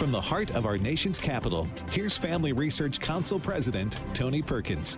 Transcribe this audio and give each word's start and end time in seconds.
From 0.00 0.12
the 0.12 0.18
heart 0.18 0.52
of 0.52 0.64
our 0.64 0.78
nation's 0.78 1.18
capital, 1.18 1.68
here's 1.92 2.16
Family 2.16 2.54
Research 2.54 3.00
Council 3.00 3.38
President 3.38 4.00
Tony 4.14 4.40
Perkins. 4.40 4.96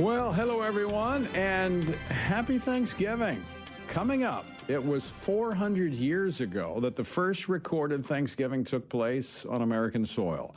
Well, 0.00 0.32
hello 0.32 0.62
everyone, 0.62 1.26
and 1.34 1.84
happy 1.84 2.58
Thanksgiving. 2.58 3.44
Coming 3.88 4.24
up, 4.24 4.46
it 4.68 4.82
was 4.82 5.10
400 5.10 5.92
years 5.92 6.40
ago 6.40 6.80
that 6.80 6.96
the 6.96 7.04
first 7.04 7.50
recorded 7.50 8.06
Thanksgiving 8.06 8.64
took 8.64 8.88
place 8.88 9.44
on 9.44 9.60
American 9.60 10.06
soil. 10.06 10.56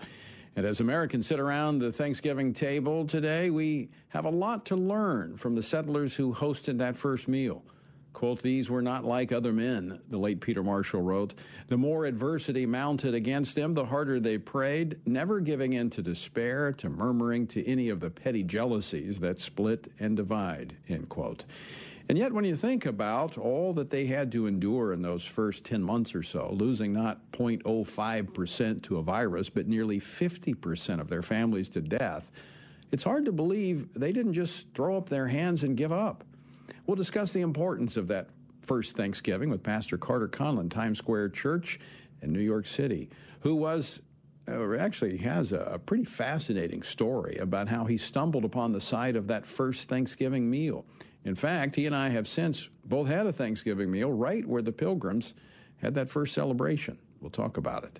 And 0.55 0.65
as 0.65 0.79
Americans 0.79 1.27
sit 1.27 1.41
around 1.41 1.79
the 1.79 1.91
Thanksgiving 1.91 2.53
table 2.53 3.05
today, 3.05 3.49
we 3.49 3.89
have 4.07 4.23
a 4.23 4.31
lot 4.31 4.65
to 4.67 4.77
learn 4.77 5.35
from 5.35 5.53
the 5.53 5.63
settlers 5.63 6.15
who 6.15 6.33
hosted 6.33 6.77
that 6.77 6.95
first 6.95 7.27
meal. 7.27 7.65
Quote, 8.13 8.41
these 8.41 8.69
were 8.69 8.81
not 8.81 9.05
like 9.05 9.31
other 9.31 9.53
men, 9.53 9.99
the 10.09 10.17
late 10.17 10.41
Peter 10.41 10.63
Marshall 10.63 11.01
wrote. 11.01 11.35
The 11.67 11.77
more 11.77 12.05
adversity 12.05 12.65
mounted 12.65 13.13
against 13.13 13.55
them, 13.55 13.73
the 13.73 13.85
harder 13.85 14.19
they 14.19 14.37
prayed, 14.37 14.99
never 15.05 15.39
giving 15.39 15.73
in 15.73 15.89
to 15.91 16.01
despair, 16.01 16.73
to 16.73 16.89
murmuring, 16.89 17.47
to 17.47 17.65
any 17.67 17.89
of 17.89 17.99
the 17.99 18.09
petty 18.09 18.43
jealousies 18.43 19.19
that 19.19 19.39
split 19.39 19.87
and 19.99 20.17
divide, 20.17 20.75
end 20.89 21.07
quote. 21.07 21.45
And 22.09 22.17
yet, 22.17 22.33
when 22.33 22.43
you 22.43 22.55
think 22.55 22.87
about 22.87 23.37
all 23.37 23.71
that 23.73 23.91
they 23.91 24.07
had 24.07 24.31
to 24.31 24.47
endure 24.47 24.93
in 24.93 25.03
those 25.03 25.23
first 25.23 25.63
10 25.63 25.83
months 25.83 26.15
or 26.15 26.23
so, 26.23 26.51
losing 26.51 26.91
not 26.91 27.31
0.05% 27.31 28.81
to 28.81 28.97
a 28.97 29.03
virus, 29.03 29.47
but 29.47 29.67
nearly 29.67 29.99
50% 29.99 30.99
of 30.99 31.07
their 31.07 31.21
families 31.21 31.69
to 31.69 31.81
death, 31.81 32.31
it's 32.91 33.03
hard 33.03 33.25
to 33.25 33.31
believe 33.31 33.93
they 33.93 34.11
didn't 34.11 34.33
just 34.33 34.73
throw 34.73 34.97
up 34.97 35.07
their 35.07 35.27
hands 35.27 35.63
and 35.63 35.77
give 35.77 35.91
up. 35.91 36.23
We'll 36.89 36.95
discuss 36.95 37.31
the 37.33 37.41
importance 37.41 37.97
of 37.97 38.07
that 38.07 38.29
first 38.61 38.97
Thanksgiving 38.97 39.51
with 39.51 39.61
Pastor 39.61 39.95
Carter 39.95 40.27
Conlon, 40.27 40.71
Times 40.71 40.97
Square 40.97 41.29
Church 41.29 41.79
in 42.23 42.33
New 42.33 42.41
York 42.41 42.65
City, 42.65 43.11
who 43.41 43.53
was 43.53 44.01
uh, 44.47 44.73
actually 44.73 45.15
has 45.17 45.53
a 45.53 45.79
pretty 45.85 46.03
fascinating 46.03 46.81
story 46.81 47.37
about 47.37 47.67
how 47.67 47.85
he 47.85 47.95
stumbled 47.95 48.43
upon 48.43 48.71
the 48.71 48.81
site 48.81 49.15
of 49.15 49.27
that 49.27 49.45
first 49.45 49.87
Thanksgiving 49.87 50.49
meal. 50.49 50.83
In 51.25 51.35
fact, 51.35 51.75
he 51.75 51.85
and 51.85 51.95
I 51.95 52.09
have 52.09 52.27
since 52.27 52.69
both 52.85 53.07
had 53.07 53.27
a 53.27 53.31
Thanksgiving 53.31 53.91
meal 53.91 54.11
right 54.11 54.43
where 54.43 54.63
the 54.63 54.71
pilgrims 54.71 55.35
had 55.77 55.93
that 55.93 56.09
first 56.09 56.33
celebration. 56.33 56.97
We'll 57.21 57.29
talk 57.29 57.57
about 57.57 57.83
it. 57.83 57.99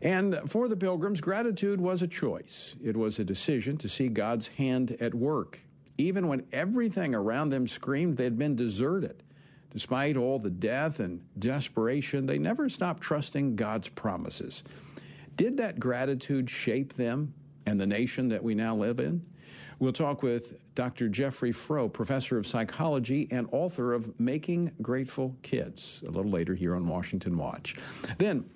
And 0.00 0.38
for 0.46 0.68
the 0.68 0.76
pilgrims, 0.76 1.20
gratitude 1.20 1.80
was 1.80 2.02
a 2.02 2.06
choice. 2.06 2.76
It 2.84 2.96
was 2.96 3.18
a 3.18 3.24
decision 3.24 3.78
to 3.78 3.88
see 3.88 4.06
God's 4.06 4.46
hand 4.46 4.96
at 5.00 5.12
work 5.12 5.58
even 5.98 6.28
when 6.28 6.44
everything 6.52 7.14
around 7.14 7.50
them 7.50 7.66
screamed 7.66 8.16
they'd 8.16 8.38
been 8.38 8.56
deserted. 8.56 9.22
Despite 9.70 10.16
all 10.16 10.38
the 10.38 10.50
death 10.50 11.00
and 11.00 11.22
desperation, 11.38 12.26
they 12.26 12.38
never 12.38 12.68
stopped 12.68 13.02
trusting 13.02 13.56
God's 13.56 13.88
promises. 13.88 14.64
Did 15.36 15.56
that 15.56 15.80
gratitude 15.80 16.48
shape 16.50 16.92
them 16.92 17.32
and 17.64 17.80
the 17.80 17.86
nation 17.86 18.28
that 18.28 18.42
we 18.42 18.54
now 18.54 18.76
live 18.76 19.00
in? 19.00 19.24
We'll 19.78 19.92
talk 19.92 20.22
with 20.22 20.58
Dr. 20.74 21.08
Jeffrey 21.08 21.52
Froh, 21.52 21.88
professor 21.88 22.38
of 22.38 22.46
psychology 22.46 23.26
and 23.32 23.48
author 23.50 23.94
of 23.94 24.18
Making 24.20 24.70
Grateful 24.82 25.34
Kids, 25.42 26.04
a 26.06 26.10
little 26.10 26.30
later 26.30 26.54
here 26.54 26.76
on 26.76 26.86
Washington 26.86 27.36
Watch. 27.36 27.76
Then, 28.18 28.48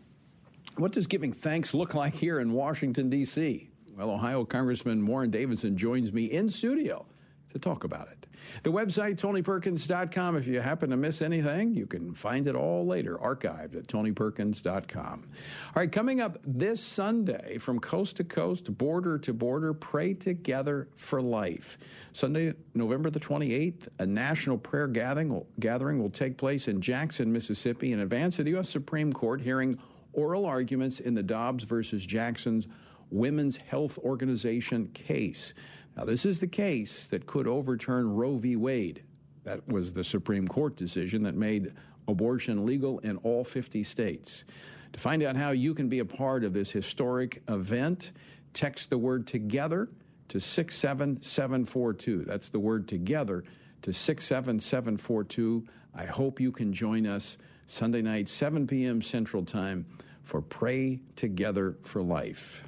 what 0.77 0.93
does 0.93 1.07
giving 1.07 1.33
thanks 1.33 1.73
look 1.73 1.95
like 1.95 2.15
here 2.15 2.41
in 2.41 2.53
Washington, 2.53 3.09
D.C.? 3.09 3.71
Well, 3.97 4.11
Ohio 4.11 4.45
Congressman 4.45 5.05
Warren 5.07 5.31
Davidson 5.31 5.77
joins 5.77 6.13
me 6.13 6.27
in 6.27 6.51
studio 6.51 7.07
to 7.49 7.59
talk 7.59 7.85
about 7.85 8.09
it. 8.09 8.27
The 8.63 8.71
website, 8.71 9.17
TonyPerkins.com. 9.17 10.37
If 10.37 10.47
you 10.47 10.61
happen 10.61 10.91
to 10.91 10.97
miss 10.97 11.23
anything, 11.23 11.75
you 11.75 11.87
can 11.87 12.15
find 12.15 12.47
it 12.47 12.55
all 12.55 12.87
later, 12.87 13.17
archived 13.17 13.77
at 13.77 13.87
TonyPerkins.com. 13.87 15.29
All 15.67 15.73
right, 15.75 15.91
coming 15.91 16.21
up 16.21 16.39
this 16.45 16.83
Sunday, 16.83 17.59
from 17.59 17.79
coast 17.79 18.17
to 18.17 18.25
coast, 18.25 18.77
border 18.77 19.19
to 19.19 19.33
border, 19.33 19.75
pray 19.75 20.15
together 20.15 20.89
for 20.97 21.21
life. 21.21 21.79
Sunday, 22.13 22.55
November 22.75 23.11
the 23.11 23.21
28th, 23.21 23.89
a 23.99 24.07
national 24.07 24.59
prayer 24.59 24.89
gathering 24.89 25.29
will, 25.29 25.47
gathering 25.61 26.01
will 26.01 26.11
take 26.11 26.37
place 26.37 26.69
in 26.69 26.81
Jackson, 26.81 27.33
Mississippi, 27.33 27.93
in 27.93 28.01
advance 28.01 28.39
of 28.39 28.45
the 28.45 28.53
U.S. 28.53 28.69
Supreme 28.69 29.13
Court 29.13 29.41
hearing 29.41 29.77
oral 30.13 30.47
arguments 30.47 31.01
in 31.01 31.15
the 31.15 31.23
Dobbs 31.23 31.65
versus 31.65 32.05
Jackson's 32.07 32.67
Women's 33.11 33.57
Health 33.57 33.99
Organization 33.99 34.89
case. 34.89 35.55
Now, 35.97 36.05
this 36.05 36.27
is 36.27 36.41
the 36.41 36.47
case 36.47 37.07
that 37.09 37.27
could 37.27 37.47
overturn 37.47 38.15
Roe 38.15 38.37
v. 38.37 38.57
Wade. 38.57 39.03
That 39.45 39.67
was 39.69 39.93
the 39.93 40.05
Supreme 40.05 40.47
Court 40.47 40.77
decision 40.77 41.23
that 41.23 41.35
made 41.35 41.73
abortion 42.09 42.67
legal 42.67 42.99
in 43.01 43.17
all 43.19 43.45
50 43.45 43.83
states. 43.83 44.45
To 44.93 45.01
find 45.01 45.23
out 45.23 45.37
how 45.37 45.51
you 45.51 45.75
can 45.75 45.89
be 45.89 46.01
a 46.01 46.05
part 46.05 46.45
of 46.45 46.53
this 46.53 46.71
historic 46.71 47.43
event, 47.49 48.13
text 48.53 48.91
the 48.91 48.99
word 48.99 49.27
together 49.27 49.89
to 50.29 50.41
67742. 50.41 52.25
That's 52.25 52.51
the 52.51 52.59
word 52.59 52.89
together 52.89 53.45
to 53.83 53.93
67742. 53.93 55.65
I 55.95 56.05
hope 56.05 56.41
you 56.41 56.53
can 56.53 56.73
join 56.73 57.07
us 57.07 57.39
Sunday 57.69 58.03
night, 58.03 58.29
7 58.29 58.67
p.m. 58.67 59.01
Central 59.01 59.45
Time, 59.45 59.87
for 60.23 60.43
Pray 60.43 61.01
Together 61.15 61.77
for 61.83 62.03
Life. 62.03 62.66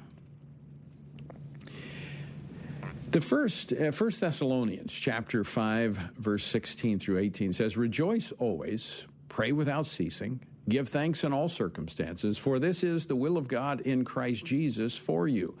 The 3.11 3.21
first, 3.21 3.73
uh, 3.73 3.89
First 3.89 4.21
Thessalonians 4.21 4.93
chapter 4.93 5.43
5, 5.43 5.97
verse 6.19 6.43
16 6.43 6.99
through 6.99 7.17
18 7.17 7.53
says, 7.53 7.75
Rejoice 7.75 8.31
always, 8.33 9.07
pray 9.29 9.51
without 9.51 9.87
ceasing, 9.87 10.39
give 10.69 10.89
thanks 10.89 11.23
in 11.23 11.33
all 11.33 11.49
circumstances, 11.49 12.37
for 12.37 12.59
this 12.59 12.83
is 12.83 13.07
the 13.07 13.15
will 13.15 13.35
of 13.35 13.47
God 13.47 13.81
in 13.81 14.05
Christ 14.05 14.45
Jesus 14.45 14.95
for 14.95 15.27
you. 15.27 15.57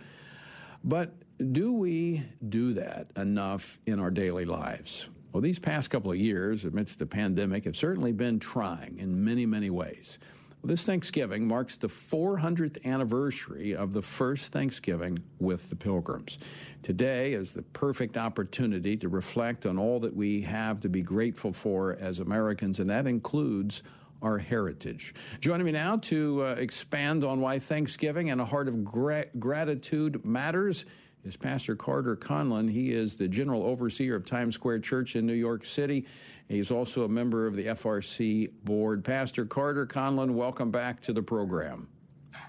But 0.83 1.11
do 1.51 1.73
we 1.73 2.23
do 2.49 2.73
that 2.73 3.07
enough 3.17 3.79
in 3.87 3.99
our 3.99 4.11
daily 4.11 4.45
lives? 4.45 5.09
Well, 5.33 5.41
these 5.41 5.57
past 5.57 5.89
couple 5.89 6.11
of 6.11 6.17
years, 6.17 6.65
amidst 6.65 6.99
the 6.99 7.07
pandemic, 7.07 7.63
have 7.63 7.75
certainly 7.75 8.11
been 8.11 8.37
trying 8.39 8.99
in 8.99 9.23
many, 9.23 9.47
many 9.47 9.71
ways. 9.71 10.19
Well, 10.61 10.67
this 10.67 10.85
Thanksgiving 10.85 11.47
marks 11.47 11.77
the 11.77 11.87
400th 11.87 12.85
anniversary 12.85 13.73
of 13.73 13.93
the 13.93 14.01
first 14.01 14.51
Thanksgiving 14.51 15.19
with 15.39 15.69
the 15.69 15.75
Pilgrims. 15.77 16.37
Today 16.83 17.31
is 17.31 17.53
the 17.53 17.61
perfect 17.61 18.17
opportunity 18.17 18.97
to 18.97 19.07
reflect 19.07 19.65
on 19.65 19.77
all 19.77 20.01
that 20.01 20.13
we 20.13 20.41
have 20.41 20.81
to 20.81 20.89
be 20.89 21.01
grateful 21.01 21.53
for 21.53 21.95
as 22.01 22.19
Americans, 22.19 22.81
and 22.81 22.89
that 22.89 23.07
includes 23.07 23.83
our 24.21 24.37
heritage. 24.37 25.13
Joining 25.39 25.65
me 25.65 25.71
now 25.71 25.95
to 25.95 26.43
uh, 26.43 26.55
expand 26.57 27.23
on 27.23 27.39
why 27.39 27.57
Thanksgiving 27.57 28.31
and 28.31 28.41
a 28.41 28.45
heart 28.45 28.67
of 28.67 28.83
gra- 28.83 29.27
gratitude 29.39 30.25
matters 30.25 30.85
is 31.23 31.37
Pastor 31.37 31.77
Carter 31.77 32.17
Conlon. 32.17 32.69
He 32.69 32.91
is 32.91 33.15
the 33.15 33.29
general 33.29 33.65
overseer 33.65 34.15
of 34.15 34.25
Times 34.25 34.55
Square 34.55 34.79
Church 34.79 35.15
in 35.15 35.25
New 35.25 35.33
York 35.33 35.63
City. 35.63 36.05
He's 36.49 36.71
also 36.71 37.05
a 37.05 37.07
member 37.07 37.45
of 37.45 37.55
the 37.55 37.67
FRC 37.67 38.51
board. 38.63 39.05
Pastor 39.05 39.45
Carter 39.45 39.85
Conlon, 39.85 40.31
welcome 40.31 40.71
back 40.71 40.99
to 41.01 41.13
the 41.13 41.21
program. 41.21 41.87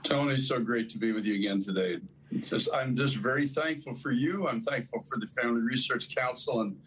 Tony, 0.03 0.39
so 0.39 0.59
great 0.59 0.89
to 0.91 0.99
be 0.99 1.13
with 1.13 1.27
you 1.27 1.35
again 1.35 1.61
today. 1.61 1.99
Just, 2.39 2.73
I'm 2.75 2.97
just 2.97 3.17
very 3.17 3.47
thankful 3.47 3.93
for 3.93 4.11
you. 4.11 4.49
I'm 4.49 4.63
thankful 4.63 5.03
for 5.03 5.19
the 5.19 5.27
Family 5.27 5.61
Research 5.61 6.15
Council 6.15 6.63
and 6.63 6.79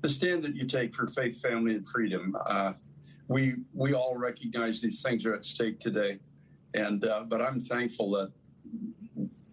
the 0.00 0.08
stand 0.08 0.42
that 0.44 0.56
you 0.56 0.66
take 0.66 0.92
for 0.92 1.06
faith, 1.06 1.40
family, 1.40 1.74
and 1.74 1.86
freedom. 1.86 2.36
Uh, 2.46 2.72
we 3.28 3.56
we 3.74 3.92
all 3.92 4.16
recognize 4.16 4.80
these 4.80 5.02
things 5.02 5.26
are 5.26 5.34
at 5.34 5.44
stake 5.44 5.78
today, 5.78 6.18
and 6.74 7.04
uh, 7.04 7.24
but 7.28 7.42
I'm 7.42 7.60
thankful 7.60 8.10
that 8.12 8.32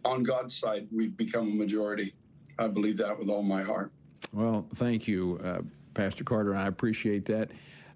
on 0.05 0.23
God's 0.23 0.57
side 0.57 0.87
we've 0.91 1.17
become 1.17 1.51
a 1.51 1.55
majority. 1.55 2.13
I 2.57 2.67
believe 2.67 2.97
that 2.97 3.19
with 3.19 3.27
all 3.27 3.43
my 3.43 3.63
heart. 3.63 3.91
Well, 4.31 4.65
thank 4.75 5.07
you, 5.07 5.39
uh, 5.43 5.61
Pastor 5.95 6.23
Carter. 6.23 6.51
and 6.51 6.59
I 6.59 6.67
appreciate 6.67 7.25
that. 7.25 7.49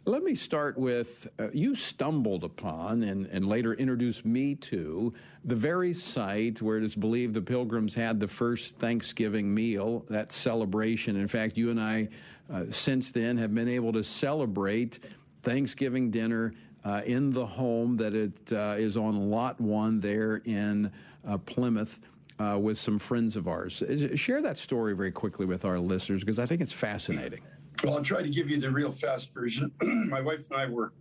Let 0.05 0.23
me 0.23 0.33
start 0.33 0.77
with 0.77 1.27
uh, 1.37 1.49
you 1.51 1.75
stumbled 1.75 2.43
upon 2.43 3.03
and, 3.03 3.27
and 3.27 3.47
later 3.47 3.73
introduced 3.73 4.25
me 4.25 4.55
to 4.55 5.13
the 5.45 5.55
very 5.55 5.93
site 5.93 6.61
where 6.61 6.77
it 6.77 6.83
is 6.83 6.95
believed 6.95 7.33
the 7.33 7.41
pilgrims 7.41 7.93
had 7.93 8.19
the 8.19 8.27
first 8.27 8.77
Thanksgiving 8.77 9.53
meal, 9.53 10.05
that 10.07 10.31
celebration. 10.31 11.15
In 11.17 11.27
fact, 11.27 11.57
you 11.57 11.69
and 11.69 11.79
I, 11.79 12.09
uh, 12.51 12.63
since 12.69 13.11
then, 13.11 13.37
have 13.37 13.53
been 13.53 13.67
able 13.67 13.91
to 13.93 14.03
celebrate 14.03 14.99
Thanksgiving 15.43 16.09
dinner 16.09 16.53
uh, 16.85 17.01
in 17.05 17.29
the 17.29 17.45
home 17.45 17.97
that 17.97 18.15
it 18.15 18.53
uh, 18.53 18.75
is 18.77 18.97
on 18.97 19.29
Lot 19.29 19.59
1 19.59 19.99
there 19.99 20.37
in 20.45 20.91
uh, 21.27 21.37
Plymouth. 21.37 21.99
Uh, 22.39 22.57
with 22.57 22.77
some 22.77 22.97
friends 22.97 23.35
of 23.35 23.49
ours. 23.49 23.83
Share 24.15 24.41
that 24.41 24.57
story 24.57 24.95
very 24.95 25.11
quickly 25.11 25.45
with 25.45 25.65
our 25.65 25.77
listeners 25.77 26.21
because 26.21 26.39
I 26.39 26.45
think 26.45 26.61
it's 26.61 26.71
fascinating. 26.71 27.41
Well, 27.83 27.95
I'll 27.95 28.03
try 28.03 28.21
to 28.21 28.29
give 28.29 28.49
you 28.49 28.59
the 28.59 28.69
real 28.69 28.91
fast 28.91 29.33
version. 29.33 29.71
My 29.81 30.19
wife 30.19 30.47
and 30.51 30.59
I 30.59 30.65
were 30.65 30.91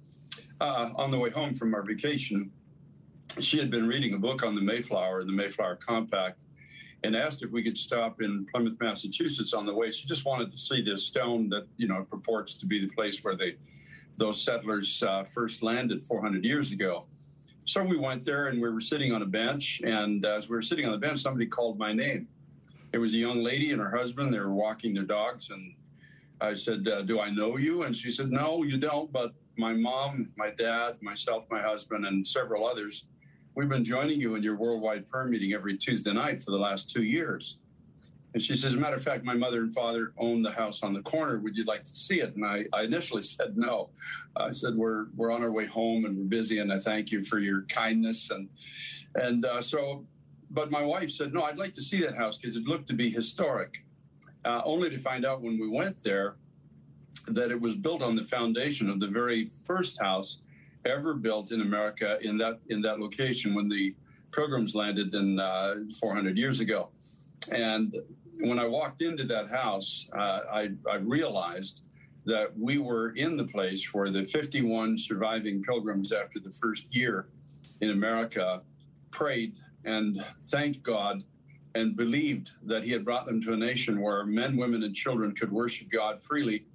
uh, 0.61 0.91
on 0.95 1.11
the 1.11 1.19
way 1.19 1.31
home 1.31 1.53
from 1.53 1.75
our 1.75 1.83
vacation. 1.83 2.53
She 3.41 3.59
had 3.59 3.69
been 3.69 3.89
reading 3.89 4.15
a 4.15 4.19
book 4.19 4.45
on 4.45 4.55
the 4.55 4.61
Mayflower, 4.61 5.25
the 5.25 5.33
Mayflower 5.33 5.75
Compact, 5.77 6.43
and 7.03 7.17
asked 7.17 7.43
if 7.43 7.51
we 7.51 7.65
could 7.65 7.77
stop 7.77 8.23
in 8.23 8.47
Plymouth, 8.47 8.79
Massachusetts 8.81 9.55
on 9.55 9.67
the 9.67 9.75
way. 9.75 9.91
She 9.91 10.07
just 10.07 10.25
wanted 10.25 10.53
to 10.53 10.59
see 10.59 10.81
this 10.81 11.05
stone 11.05 11.49
that 11.49 11.67
you 11.79 11.89
know 11.89 12.07
purports 12.09 12.55
to 12.55 12.67
be 12.67 12.81
the 12.81 12.93
place 12.95 13.25
where 13.25 13.37
they 13.37 13.57
those 14.17 14.41
settlers 14.41 15.03
uh, 15.03 15.25
first 15.25 15.63
landed 15.65 16.05
400 16.05 16.45
years 16.45 16.71
ago. 16.71 17.07
So 17.65 17.83
we 17.85 17.97
went 17.97 18.25
there 18.25 18.47
and 18.47 18.63
we 18.63 18.71
were 18.71 18.81
sitting 18.81 19.13
on 19.13 19.23
a 19.23 19.27
bench. 19.27 19.81
And 19.85 20.25
as 20.25 20.49
we 20.49 20.57
were 20.57 20.63
sitting 20.63 20.87
on 20.87 20.93
the 20.93 20.99
bench, 20.99 21.21
somebody 21.21 21.47
called 21.47 21.79
my 21.79 21.93
name. 21.93 22.27
It 22.93 22.99
was 22.99 23.15
a 23.15 23.19
young 23.19 23.43
lady 23.45 23.73
and 23.73 23.81
her 23.81 23.97
husband. 23.97 24.33
They 24.33 24.39
were 24.39 24.53
walking 24.53 24.95
their 24.95 25.05
dogs. 25.05 25.51
And 25.51 25.75
I 26.41 26.55
said, 26.55 26.87
uh, 26.89 27.03
Do 27.03 27.21
I 27.21 27.31
know 27.31 27.57
you? 27.57 27.83
And 27.83 27.95
she 27.95 28.11
said, 28.11 28.31
No, 28.31 28.63
you 28.63 28.79
don't. 28.79 29.13
But 29.13 29.33
my 29.57 29.73
mom, 29.73 30.31
my 30.37 30.51
dad, 30.51 30.97
myself, 31.03 31.45
my 31.51 31.61
husband, 31.61 32.07
and 32.07 32.27
several 32.27 32.67
others, 32.67 33.05
we've 33.55 33.69
been 33.69 33.85
joining 33.85 34.21
you 34.21 34.37
in 34.37 34.43
your 34.43 34.57
worldwide 34.57 35.09
prayer 35.09 35.27
meeting 35.27 35.53
every 35.53 35.77
Tuesday 35.77 36.13
night 36.13 36.43
for 36.43 36.53
the 36.53 36.59
last 36.59 36.91
two 36.91 37.03
years. 37.03 37.59
And 38.35 38.43
she 38.43 38.55
says, 38.55 38.67
as 38.67 38.75
a 38.75 38.77
matter 38.77 38.95
of 38.95 39.03
fact, 39.03 39.25
my 39.25 39.35
mother 39.35 39.63
and 39.63 39.73
father 39.73 40.13
own 40.19 40.43
the 40.43 40.51
house 40.51 40.83
on 40.83 40.93
the 40.93 41.01
corner. 41.01 41.39
Would 41.39 41.57
you 41.57 41.65
like 41.65 41.85
to 41.85 41.95
see 41.95 42.21
it? 42.21 42.37
And 42.37 42.45
I, 42.45 42.67
I 42.73 42.83
initially 42.83 43.23
said 43.35 43.57
no. 43.57 43.91
I 44.37 44.51
said, 44.51 44.75
we're, 44.77 45.07
we're 45.17 45.33
on 45.33 45.43
our 45.43 45.51
way 45.51 45.67
home 45.67 46.05
and 46.05 46.17
we're 46.17 46.25
busy. 46.25 46.59
And 46.59 46.73
I 46.73 46.79
thank 46.79 47.11
you 47.11 47.23
for 47.23 47.39
your 47.39 47.63
kindness. 47.63 48.31
And, 48.31 48.49
and 49.15 49.45
uh, 49.45 49.61
so, 49.61 50.05
but 50.51 50.71
my 50.71 50.83
wife 50.83 51.11
said, 51.11 51.33
no, 51.33 51.43
I'd 51.43 51.59
like 51.59 51.75
to 51.75 51.83
see 51.83 52.01
that 52.03 52.17
house 52.17 52.37
because 52.37 52.57
it 52.57 52.65
looked 52.65 52.87
to 52.89 52.95
be 52.95 53.11
historic. 53.11 53.85
Uh, 54.45 54.63
only 54.65 54.89
to 54.89 54.99
find 54.99 55.27
out 55.27 55.43
when 55.43 55.59
we 55.59 55.69
went 55.69 56.03
there 56.03 56.37
that 57.27 57.51
it 57.51 57.61
was 57.61 57.75
built 57.75 58.03
on 58.03 58.17
the 58.17 58.25
foundation 58.25 58.89
of 58.89 59.01
the 59.01 59.07
very 59.07 59.47
first 59.67 60.01
house 60.01 60.41
ever 60.85 61.15
built 61.15 61.51
in 61.51 61.61
America 61.61 62.19
in 62.23 62.39
that 62.39 62.61
in 62.69 62.81
that 62.83 63.01
location 63.01 63.55
when 63.55 63.69
the 63.69 63.95
Pilgrims 64.33 64.75
landed 64.75 65.15
in 65.15 65.39
uh, 65.39 65.77
400 65.99 66.37
years 66.37 66.61
ago. 66.61 66.91
And 67.51 67.97
when 68.41 68.59
I 68.59 68.67
walked 68.67 69.03
into 69.03 69.25
that 69.25 69.49
house, 69.49 70.07
uh, 70.15 70.41
I, 70.53 70.71
I, 70.89 70.97
realized 70.97 71.83
that 72.27 72.57
we 72.59 72.79
were 72.79 73.11
in 73.11 73.37
the 73.37 73.45
place 73.45 73.93
where 73.95 74.11
the 74.11 74.25
51 74.25 74.99
surviving 74.99 75.63
pilgrims 75.63 76.13
after 76.13 76.39
the 76.39 76.51
first 76.51 76.95
year 76.95 77.29
in 77.81 77.91
America 77.91 78.61
prayed 79.11 79.57
and 79.85 80.23
thanked 80.43 80.83
God 80.83 81.23
and 81.79 81.97
believed 81.97 82.51
that 82.65 82.85
He 82.85 82.91
had 82.91 83.05
brought 83.05 83.27
them 83.27 83.41
to 83.43 83.53
a 83.53 83.57
nation 83.57 84.01
where 84.01 84.25
men, 84.25 84.57
women, 84.57 84.83
and 84.83 84.95
children 84.95 85.35
could 85.35 85.53
worship 85.53 85.89
God 85.89 86.23
freely 86.23 86.67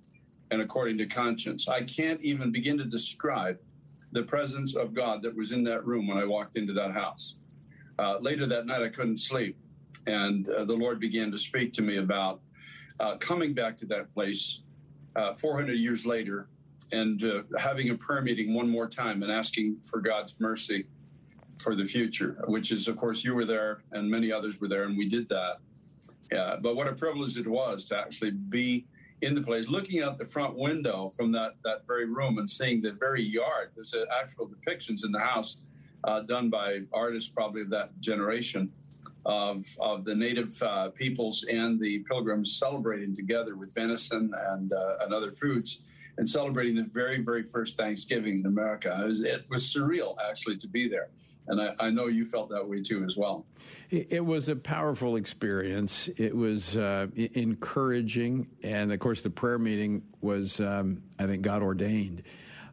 and 0.51 0.61
according 0.61 0.97
to 0.99 1.05
conscience. 1.05 1.67
I 1.67 1.81
can't 1.81 2.21
even 2.21 2.51
begin 2.51 2.77
to 2.77 2.85
describe 2.85 3.57
the 4.11 4.23
presence 4.23 4.75
of 4.75 4.93
God 4.93 5.21
that 5.23 5.35
was 5.35 5.51
in 5.51 5.63
that 5.63 5.85
room 5.85 6.07
when 6.07 6.17
I 6.17 6.25
walked 6.25 6.55
into 6.55 6.73
that 6.73 6.91
house. 6.91 7.35
Uh, 7.97 8.17
later 8.19 8.45
that 8.47 8.65
night, 8.65 8.81
I 8.81 8.89
couldn't 8.89 9.17
sleep 9.17 9.57
and 10.07 10.49
uh, 10.49 10.65
the 10.65 10.73
Lord 10.73 10.99
began 10.99 11.31
to 11.31 11.37
speak 11.37 11.73
to 11.73 11.81
me 11.81 11.97
about 11.97 12.41
uh, 12.99 13.15
coming 13.17 13.53
back 13.53 13.77
to 13.77 13.85
that 13.87 14.13
place 14.13 14.61
uh, 15.15 15.33
400 15.33 15.73
years 15.73 16.05
later 16.05 16.47
and 16.91 17.23
uh, 17.23 17.41
having 17.57 17.89
a 17.89 17.95
prayer 17.95 18.21
meeting 18.21 18.53
one 18.53 18.69
more 18.69 18.87
time 18.87 19.23
and 19.23 19.31
asking 19.31 19.77
for 19.89 19.99
God's 19.99 20.35
mercy 20.39 20.85
for 21.63 21.75
the 21.75 21.85
future, 21.85 22.31
which 22.47 22.71
is, 22.71 22.87
of 22.87 22.95
course, 22.97 23.23
you 23.23 23.33
were 23.33 23.45
there 23.45 23.83
and 23.93 24.09
many 24.09 24.31
others 24.31 24.59
were 24.59 24.67
there, 24.67 24.83
and 24.83 24.97
we 24.97 25.07
did 25.07 25.29
that. 25.29 25.57
Yeah, 26.31 26.57
but 26.61 26.75
what 26.75 26.87
a 26.87 26.93
privilege 26.93 27.37
it 27.37 27.47
was 27.47 27.85
to 27.85 27.97
actually 27.97 28.31
be 28.31 28.85
in 29.21 29.33
the 29.35 29.41
place, 29.41 29.69
looking 29.69 30.01
out 30.03 30.17
the 30.17 30.25
front 30.25 30.55
window 30.55 31.09
from 31.15 31.31
that, 31.31 31.51
that 31.63 31.87
very 31.87 32.05
room 32.05 32.37
and 32.39 32.49
seeing 32.49 32.81
the 32.81 32.91
very 32.91 33.23
yard. 33.23 33.71
There's 33.75 33.95
actual 34.21 34.49
depictions 34.49 35.05
in 35.05 35.11
the 35.11 35.19
house 35.19 35.57
uh, 36.03 36.21
done 36.21 36.49
by 36.49 36.81
artists 36.91 37.29
probably 37.29 37.61
of 37.61 37.69
that 37.69 37.89
generation 38.01 38.71
of, 39.25 39.65
of 39.79 40.03
the 40.03 40.13
native 40.13 40.61
uh, 40.61 40.89
peoples 40.89 41.45
and 41.49 41.79
the 41.79 41.99
pilgrims 41.99 42.57
celebrating 42.57 43.15
together 43.15 43.55
with 43.55 43.73
venison 43.73 44.33
and, 44.49 44.73
uh, 44.73 44.97
and 45.01 45.13
other 45.13 45.31
foods 45.31 45.81
and 46.17 46.27
celebrating 46.27 46.75
the 46.75 46.83
very, 46.83 47.21
very 47.21 47.43
first 47.43 47.77
Thanksgiving 47.77 48.39
in 48.39 48.45
America. 48.45 48.95
It 49.01 49.07
was, 49.07 49.21
it 49.21 49.45
was 49.49 49.63
surreal, 49.63 50.15
actually, 50.29 50.57
to 50.57 50.67
be 50.67 50.87
there. 50.87 51.09
And 51.47 51.61
I, 51.61 51.75
I, 51.79 51.89
know 51.89 52.07
you 52.07 52.25
felt 52.25 52.49
that 52.49 52.67
way 52.67 52.81
too, 52.81 53.03
as 53.03 53.17
well. 53.17 53.45
It, 53.89 54.23
was 54.23 54.47
a 54.47 54.55
powerful 54.55 55.17
experience. 55.17 56.07
It 56.17 56.35
was 56.35 56.77
uh, 56.77 57.07
encouraging. 57.15 58.47
And 58.63 58.93
of 58.93 58.99
course, 58.99 59.21
the 59.21 59.29
prayer 59.29 59.59
meeting 59.59 60.03
was, 60.21 60.61
um, 60.61 61.03
I 61.19 61.25
think, 61.25 61.41
God 61.41 61.61
ordained. 61.61 62.23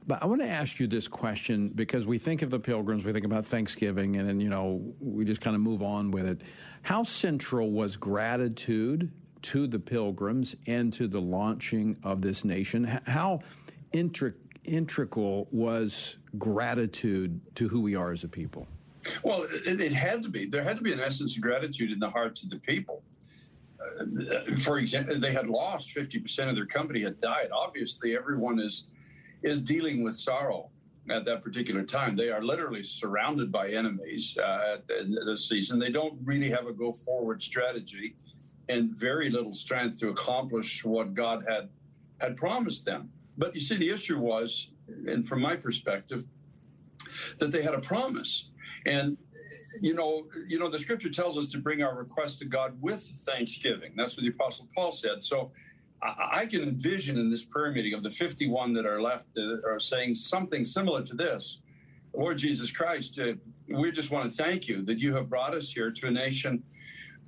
But 0.07 0.23
I 0.23 0.27
want 0.27 0.41
to 0.41 0.49
ask 0.49 0.81
you 0.81 0.87
this 0.87 1.09
question 1.09 1.71
because 1.75 2.07
we 2.07 2.19
think 2.19 2.43
of 2.43 2.51
the 2.51 2.61
pilgrims, 2.61 3.05
we 3.05 3.13
think 3.13 3.25
about 3.25 3.45
Thanksgiving, 3.45 4.17
and, 4.17 4.29
then, 4.29 4.41
you 4.41 4.49
know, 4.49 4.81
we 5.01 5.25
just 5.25 5.41
kind 5.41 5.55
of 5.55 5.63
move 5.63 5.83
on 5.83 6.11
with 6.11 6.27
it. 6.27 6.43
How 6.83 7.03
central 7.03 7.71
was 7.71 7.97
gratitude 7.97 9.13
to 9.43 9.67
the 9.67 9.79
pilgrims 9.79 10.55
and 10.67 10.93
to 10.95 11.09
the 11.09 11.21
launching 11.21 11.97
of 12.05 12.23
this 12.23 12.45
nation? 12.45 12.85
How 13.07 13.41
integral 13.93 15.49
was 15.51 16.17
gratitude 16.39 17.41
to 17.57 17.69
who 17.69 17.81
we 17.81 17.95
are 17.95 18.13
as 18.13 18.25
a 18.25 18.29
people? 18.29 18.67
Well, 19.23 19.47
it, 19.51 19.81
it, 19.81 19.93
had 19.93 20.23
to 20.23 20.29
be. 20.29 20.47
There 20.47 20.63
had 20.63 20.77
to 20.77 20.83
be 20.83 20.93
an 20.93 21.01
essence 21.01 21.37
of 21.37 21.43
gratitude 21.43 21.91
in 21.91 21.99
the 21.99 22.11
hearts 22.11 22.43
of 22.43 22.51
the 22.51 22.59
people. 22.59 23.03
Uh, 23.99 24.55
for 24.57 24.79
example, 24.79 25.19
they 25.19 25.33
had 25.33 25.49
lost 25.49 25.95
50% 25.95 26.49
of 26.49 26.55
their 26.55 26.67
company, 26.67 27.03
had 27.03 27.19
died. 27.21 27.49
Obviously, 27.53 28.17
everyone 28.17 28.59
is 28.59 28.89
is 29.43 29.63
dealing 29.63 30.03
with 30.03 30.15
sorrow 30.15 30.69
at 31.09 31.25
that 31.25 31.43
particular 31.43 31.83
time. 31.83 32.15
They 32.15 32.29
are 32.29 32.43
literally 32.43 32.83
surrounded 32.83 33.51
by 33.51 33.71
enemies 33.71 34.37
uh, 34.37 34.77
at 34.77 34.87
this 34.87 35.49
season. 35.49 35.79
They 35.79 35.91
don't 35.91 36.19
really 36.25 36.51
have 36.51 36.67
a 36.67 36.75
go 36.75 36.93
forward 36.93 37.43
strategy 37.43 38.17
and 38.69 38.97
very 38.97 39.31
little 39.31 39.55
strength 39.55 39.99
to 40.01 40.11
accomplish 40.11 40.85
what 40.85 41.15
God 41.15 41.45
had 41.49 41.71
had 42.21 42.37
promised 42.37 42.85
them. 42.85 43.11
But 43.39 43.55
you 43.55 43.61
see, 43.61 43.77
the 43.77 43.89
issue 43.89 44.19
was, 44.19 44.70
and 45.07 45.27
from 45.27 45.41
my 45.41 45.57
perspective, 45.57 46.27
that 47.39 47.51
they 47.51 47.63
had 47.63 47.75
a 47.75 47.81
promise. 47.81 48.51
And 48.87 49.17
you 49.81 49.95
know, 49.95 50.27
you 50.49 50.59
know, 50.59 50.69
the 50.69 50.79
scripture 50.79 51.11
tells 51.11 51.39
us 51.39 51.51
to 51.53 51.59
bring 51.59 51.83
our 51.83 51.97
request 51.97 52.39
to 52.41 52.45
God 52.45 52.77
with 52.81 53.03
thanksgiving. 53.25 53.93
That's 53.97 54.17
what 54.17 54.25
the 54.25 54.31
apostle 54.31 54.69
Paul 54.75 54.91
said. 54.91 55.23
So 55.23 55.53
I, 56.03 56.47
can 56.47 56.63
envision 56.63 57.19
in 57.19 57.31
this 57.31 57.45
prayer 57.45 57.73
meeting 57.73 57.95
of 57.95 58.03
the 58.03 58.11
51 58.11 58.73
that 58.75 58.87
are 58.87 59.03
left 59.03 59.27
uh, 59.37 59.69
are 59.69 59.79
saying 59.79 60.15
something 60.15 60.65
similar 60.65 61.03
to 61.03 61.15
this. 61.15 61.59
Lord 62.15 62.39
Jesus 62.39 62.71
Christ, 62.71 63.19
uh, 63.19 63.35
we 63.69 63.93
just 63.93 64.11
want 64.11 64.31
to 64.31 64.37
thank 64.37 64.67
you 64.67 64.83
that 64.83 64.99
you 64.99 65.15
have 65.15 65.29
brought 65.29 65.55
us 65.55 65.71
here 65.71 65.91
to 65.91 66.07
a 66.07 66.11
nation 66.11 66.63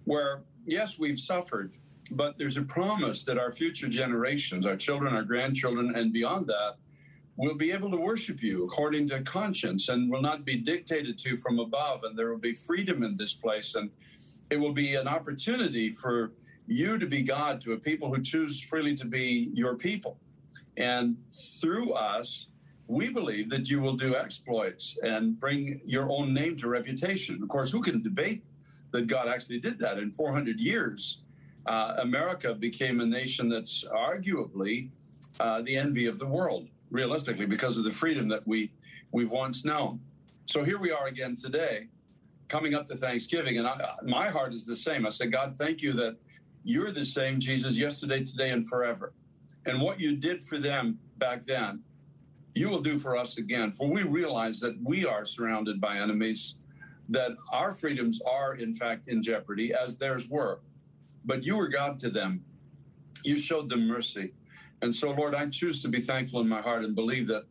where, 0.05 0.43
yes, 0.65 0.99
we've 0.99 1.19
suffered, 1.19 1.75
but 2.13 2.39
there's 2.39 2.57
a 2.57 2.63
promise 2.63 3.25
that 3.25 3.39
our 3.39 3.53
future 3.53 3.89
generations, 3.89 4.65
our 4.65 4.77
children, 4.77 5.15
our 5.15 5.23
grandchildren, 5.23 5.95
and 5.95 6.13
beyond 6.13 6.47
that, 6.47 6.77
will 7.37 7.55
be 7.55 7.73
able 7.73 7.91
to 7.91 7.97
worship 7.97 8.43
you 8.43 8.65
according 8.65 9.09
to 9.09 9.23
conscience 9.23 9.89
and 9.89 10.11
will 10.11 10.21
not 10.21 10.45
be 10.45 10.57
dictated 10.57 11.19
to 11.19 11.37
from 11.37 11.59
above. 11.59 12.05
And 12.05 12.19
there 12.19 12.31
will 12.31 12.39
be 12.39 12.53
freedom 12.53 13.03
in 13.03 13.17
this 13.17 13.33
place. 13.33 13.75
And 13.75 13.91
it 14.51 14.57
will 14.57 14.73
be 14.73 14.97
an 14.97 15.09
opportunity 15.09 15.91
for 15.91 16.33
you 16.67 16.99
to 16.99 17.07
be 17.07 17.23
God 17.23 17.61
to 17.63 17.73
a 17.73 17.79
people 17.79 18.15
who 18.15 18.21
choose 18.21 18.63
freely 18.63 18.95
to 18.97 19.05
be 19.05 19.51
your 19.55 19.75
people. 19.77 20.19
And 20.77 21.17
through 21.61 21.93
us, 21.93 22.47
we 22.87 23.09
believe 23.09 23.49
that 23.51 23.69
you 23.69 23.81
will 23.81 23.97
do 23.97 24.15
exploits 24.17 24.99
and 25.03 25.39
bring 25.39 25.81
your 25.85 26.11
own 26.11 26.35
name 26.35 26.57
to 26.59 26.69
reputation. 26.69 27.43
Of 27.43 27.49
course, 27.49 27.71
who 27.71 27.81
can 27.81 28.03
debate 28.03 28.43
that 28.91 29.07
God 29.07 29.29
actually 29.29 29.61
did 29.61 29.79
that 29.79 29.99
in 29.99 30.11
400 30.11 30.61
years? 30.61 31.23
Uh, 31.67 31.95
America 31.99 32.55
became 32.55 33.01
a 33.01 33.07
nation 33.07 33.49
that's 33.49 33.85
arguably 33.85 34.91
uh, 35.41 35.63
the 35.63 35.77
envy 35.77 36.07
of 36.07 36.19
the 36.19 36.27
world, 36.27 36.69
realistically, 36.93 37.47
because 37.47 37.79
of 37.79 37.85
the 37.85 37.91
freedom 37.91 38.29
that 38.29 38.47
we 38.47 38.71
we've 39.11 39.31
once 39.31 39.65
known. 39.65 40.01
So 40.47 40.63
here 40.63 40.79
we 40.79 40.91
are 40.91 41.07
again 41.07 41.35
today, 41.35 41.89
coming 42.49 42.75
up 42.75 42.87
to 42.89 42.97
Thanksgiving, 42.97 43.59
and 43.59 43.67
I, 43.67 43.95
my 44.05 44.29
heart 44.29 44.53
is 44.53 44.65
the 44.65 44.77
same. 44.77 45.07
I 45.07 45.11
say, 45.11 45.27
God, 45.27 45.57
thank 45.57 45.83
you 45.83 45.93
that 45.95 46.17
you're 46.65 46.93
the 46.93 47.05
same 47.05 47.41
Jesus 47.41 47.77
yesterday, 47.77 48.23
today, 48.23 48.51
and 48.51 48.67
forever. 48.67 49.13
And 49.67 49.81
what 49.81 49.99
you 49.99 50.17
did 50.17 50.43
for 50.43 50.59
them 50.59 50.99
back 51.19 51.45
then, 51.45 51.81
you 52.55 52.69
will 52.69 52.81
do 52.81 52.99
for 52.99 53.17
us 53.17 53.39
again. 53.39 53.73
For 53.73 53.89
we 53.89 54.03
realize 54.03 54.61
that 54.61 54.77
we 54.83 55.07
are 55.07 55.25
surrounded 55.25 55.81
by 55.81 55.99
enemies, 55.99 56.59
that 57.09 57.33
our 57.53 57.73
freedoms 57.73 58.21
are, 58.27 58.55
in 58.55 58.75
fact, 58.75 59.09
in 59.09 59.23
jeopardy, 59.23 59.73
as 59.73 59.97
theirs 59.97 60.29
were. 60.29 60.61
But 61.25 61.45
you 61.45 61.57
were 61.57 61.69
God 61.69 61.99
to 62.01 62.11
them. 62.11 62.45
You 63.25 63.37
showed 63.37 63.69
them 63.69 63.87
mercy. 63.87 64.35
And 64.83 64.95
so, 64.95 65.13
Lord, 65.13 65.35
I 65.35 65.47
choose 65.47 65.81
to 65.83 65.89
be 65.89 66.01
thankful 66.01 66.41
in 66.41 66.49
my 66.49 66.61
heart 66.61 66.85
and 66.85 66.95
believe 66.95 67.27
that 67.29 67.45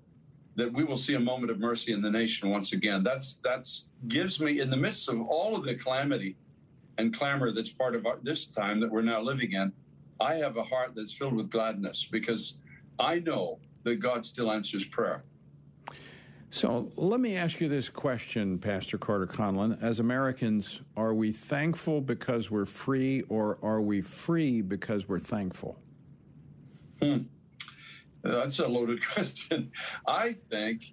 that 0.55 0.71
we 0.73 0.83
will 0.83 0.97
see 0.97 1.13
a 1.13 1.19
moment 1.19 1.49
of 1.49 1.59
mercy 1.59 1.93
in 1.93 2.01
the 2.01 2.11
nation 2.11 2.49
once 2.49 2.73
again. 2.73 3.03
That's 3.03 3.39
that's 3.43 3.87
gives 4.07 4.39
me 4.39 4.59
in 4.59 4.69
the 4.69 4.77
midst 4.77 5.07
of 5.09 5.21
all 5.21 5.55
of 5.55 5.63
the 5.63 5.75
calamity 5.75 6.35
and 6.97 7.13
clamor 7.13 7.51
that's 7.51 7.71
part 7.71 7.95
of 7.95 8.05
our, 8.05 8.17
this 8.21 8.45
time 8.45 8.79
that 8.81 8.91
we're 8.91 9.01
now 9.01 9.21
living 9.21 9.53
in, 9.53 9.71
I 10.19 10.35
have 10.35 10.57
a 10.57 10.63
heart 10.63 10.91
that's 10.95 11.13
filled 11.13 11.33
with 11.33 11.49
gladness 11.49 12.07
because 12.11 12.55
I 12.99 13.19
know 13.19 13.59
that 13.83 13.95
God 13.95 14.25
still 14.25 14.51
answers 14.51 14.85
prayer. 14.85 15.23
So 16.49 16.91
let 16.97 17.21
me 17.21 17.37
ask 17.37 17.61
you 17.61 17.69
this 17.69 17.89
question, 17.89 18.59
Pastor 18.59 18.97
Carter 18.97 19.25
Conlon. 19.25 19.81
As 19.81 20.01
Americans, 20.01 20.81
are 20.97 21.13
we 21.13 21.31
thankful 21.31 22.01
because 22.01 22.51
we're 22.51 22.65
free, 22.65 23.21
or 23.29 23.57
are 23.63 23.81
we 23.81 24.01
free 24.01 24.61
because 24.61 25.07
we're 25.07 25.19
thankful? 25.19 25.80
Hmm. 27.01 27.23
That's 28.23 28.59
a 28.59 28.67
loaded 28.67 29.05
question. 29.13 29.71
I 30.05 30.33
think 30.33 30.83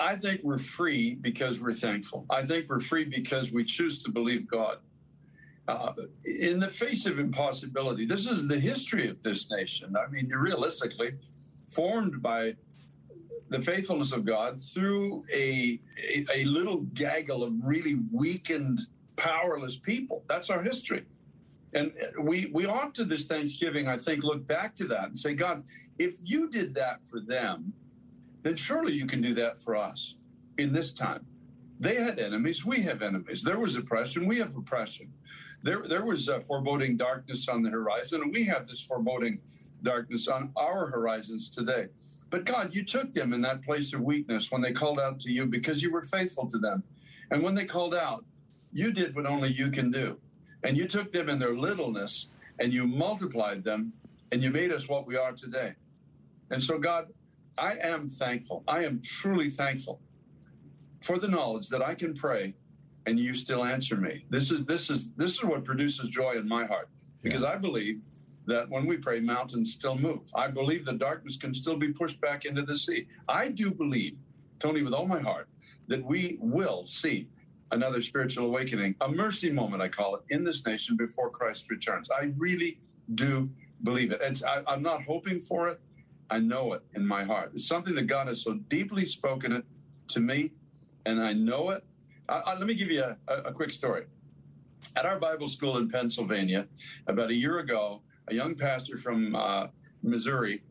I 0.00 0.16
think 0.16 0.40
we're 0.42 0.58
free 0.58 1.14
because 1.14 1.60
we're 1.60 1.72
thankful. 1.72 2.26
I 2.28 2.42
think 2.42 2.68
we're 2.68 2.80
free 2.80 3.04
because 3.04 3.52
we 3.52 3.64
choose 3.64 4.02
to 4.02 4.10
believe 4.10 4.48
God. 4.48 4.78
Uh, 5.68 5.92
in 6.24 6.58
the 6.58 6.68
face 6.68 7.06
of 7.06 7.20
impossibility, 7.20 8.04
this 8.04 8.26
is 8.26 8.48
the 8.48 8.58
history 8.58 9.08
of 9.08 9.22
this 9.22 9.48
nation. 9.50 9.94
I 9.96 10.10
mean, 10.10 10.28
realistically, 10.28 11.12
formed 11.68 12.20
by 12.20 12.56
the 13.48 13.60
faithfulness 13.60 14.10
of 14.12 14.24
God 14.24 14.58
through 14.60 15.22
a, 15.32 15.78
a, 15.96 16.26
a 16.34 16.44
little 16.46 16.80
gaggle 16.94 17.44
of 17.44 17.52
really 17.62 18.00
weakened, 18.10 18.80
powerless 19.14 19.76
people. 19.76 20.24
That's 20.28 20.50
our 20.50 20.62
history. 20.62 21.04
And 21.74 21.92
uh, 22.00 22.20
we, 22.20 22.50
we 22.52 22.66
ought 22.66 22.94
to 22.96 23.04
this 23.04 23.26
Thanksgiving, 23.26 23.88
I 23.88 23.96
think, 23.96 24.24
look 24.24 24.46
back 24.46 24.74
to 24.76 24.84
that 24.88 25.04
and 25.04 25.18
say, 25.18 25.34
God, 25.34 25.64
if 25.98 26.16
you 26.20 26.48
did 26.48 26.74
that 26.74 27.06
for 27.06 27.20
them, 27.20 27.72
then 28.42 28.56
surely 28.56 28.92
you 28.92 29.06
can 29.06 29.20
do 29.20 29.34
that 29.34 29.60
for 29.60 29.76
us 29.76 30.16
in 30.58 30.72
this 30.72 30.92
time. 30.92 31.24
They 31.80 31.96
had 31.96 32.18
enemies, 32.18 32.64
we 32.64 32.80
have 32.82 33.02
enemies. 33.02 33.42
There 33.42 33.58
was 33.58 33.76
oppression, 33.76 34.26
we 34.26 34.38
have 34.38 34.56
oppression. 34.56 35.12
There, 35.62 35.82
there 35.82 36.04
was 36.04 36.28
a 36.28 36.40
foreboding 36.40 36.96
darkness 36.96 37.48
on 37.48 37.62
the 37.62 37.70
horizon, 37.70 38.22
and 38.22 38.32
we 38.32 38.44
have 38.44 38.68
this 38.68 38.80
foreboding 38.80 39.40
darkness 39.82 40.28
on 40.28 40.50
our 40.56 40.86
horizons 40.86 41.50
today. 41.50 41.88
But 42.30 42.44
God, 42.44 42.74
you 42.74 42.84
took 42.84 43.12
them 43.12 43.32
in 43.32 43.40
that 43.42 43.62
place 43.62 43.92
of 43.92 44.00
weakness 44.00 44.50
when 44.50 44.60
they 44.60 44.72
called 44.72 45.00
out 45.00 45.20
to 45.20 45.30
you 45.30 45.46
because 45.46 45.82
you 45.82 45.92
were 45.92 46.02
faithful 46.02 46.46
to 46.48 46.58
them. 46.58 46.82
And 47.30 47.42
when 47.42 47.54
they 47.54 47.64
called 47.64 47.94
out, 47.94 48.24
you 48.72 48.92
did 48.92 49.14
what 49.14 49.26
only 49.26 49.50
you 49.50 49.70
can 49.70 49.90
do. 49.90 50.18
And 50.64 50.76
you 50.76 50.86
took 50.86 51.12
them 51.12 51.28
in 51.28 51.38
their 51.38 51.54
littleness 51.54 52.28
and 52.58 52.72
you 52.72 52.86
multiplied 52.86 53.64
them 53.64 53.92
and 54.30 54.42
you 54.42 54.50
made 54.50 54.72
us 54.72 54.88
what 54.88 55.06
we 55.06 55.16
are 55.16 55.32
today. 55.32 55.74
And 56.50 56.62
so, 56.62 56.78
God, 56.78 57.08
I 57.58 57.76
am 57.82 58.08
thankful. 58.08 58.62
I 58.68 58.84
am 58.84 59.00
truly 59.02 59.50
thankful 59.50 60.00
for 61.00 61.18
the 61.18 61.28
knowledge 61.28 61.68
that 61.68 61.82
I 61.82 61.94
can 61.94 62.14
pray 62.14 62.54
and 63.06 63.18
you 63.18 63.34
still 63.34 63.64
answer 63.64 63.96
me. 63.96 64.24
This 64.30 64.50
is 64.50 64.64
this 64.64 64.88
is 64.88 65.12
this 65.12 65.32
is 65.34 65.44
what 65.44 65.64
produces 65.64 66.08
joy 66.08 66.36
in 66.36 66.48
my 66.48 66.64
heart 66.64 66.88
because 67.20 67.44
I 67.44 67.56
believe 67.56 68.02
that 68.46 68.68
when 68.68 68.86
we 68.86 68.96
pray 68.96 69.20
mountains 69.20 69.72
still 69.72 69.96
move. 69.96 70.20
I 70.34 70.48
believe 70.48 70.84
the 70.84 70.94
darkness 70.94 71.36
can 71.36 71.54
still 71.54 71.76
be 71.76 71.92
pushed 71.92 72.20
back 72.20 72.44
into 72.44 72.62
the 72.62 72.76
sea. 72.76 73.06
I 73.28 73.48
do 73.48 73.70
believe, 73.70 74.16
Tony 74.58 74.82
with 74.82 74.92
all 74.92 75.06
my 75.06 75.20
heart, 75.20 75.48
that 75.88 76.04
we 76.04 76.38
will 76.40 76.84
see 76.84 77.28
another 77.72 78.00
spiritual 78.00 78.46
awakening, 78.46 78.94
a 79.00 79.08
mercy 79.08 79.50
moment 79.50 79.82
I 79.82 79.88
call 79.88 80.14
it 80.14 80.22
in 80.28 80.44
this 80.44 80.64
nation 80.64 80.96
before 80.96 81.30
Christ 81.30 81.68
returns. 81.70 82.08
I 82.10 82.32
really 82.36 82.78
do 83.14 83.50
believe 83.82 84.12
it. 84.12 84.20
It's, 84.22 84.44
I, 84.44 84.62
I'm 84.68 84.82
not 84.82 85.02
hoping 85.02 85.40
for 85.40 85.68
it. 85.68 85.80
I 86.30 86.38
know 86.38 86.74
it 86.74 86.82
in 86.94 87.06
my 87.06 87.24
heart. 87.24 87.52
It's 87.54 87.66
something 87.66 87.94
that 87.96 88.06
God 88.06 88.28
has 88.28 88.42
so 88.42 88.54
deeply 88.54 89.06
spoken 89.06 89.52
it 89.52 89.64
to 90.08 90.20
me, 90.20 90.52
and 91.04 91.20
I 91.20 91.32
know 91.32 91.70
it. 91.70 91.84
I, 92.28 92.38
I, 92.38 92.54
let 92.54 92.66
me 92.66 92.74
give 92.74 92.90
you 92.90 93.02
a, 93.02 93.34
a, 93.34 93.52
quick 93.52 93.70
story. 93.70 94.04
At 94.94 95.04
our 95.04 95.18
Bible 95.18 95.48
school 95.48 95.78
in 95.78 95.88
Pennsylvania, 95.88 96.66
about 97.06 97.30
a 97.30 97.34
year 97.34 97.58
ago, 97.58 98.02
a 98.28 98.34
young 98.34 98.54
pastor 98.54 98.96
from 98.96 99.34
uh, 99.34 99.66
Missouri 100.02 100.62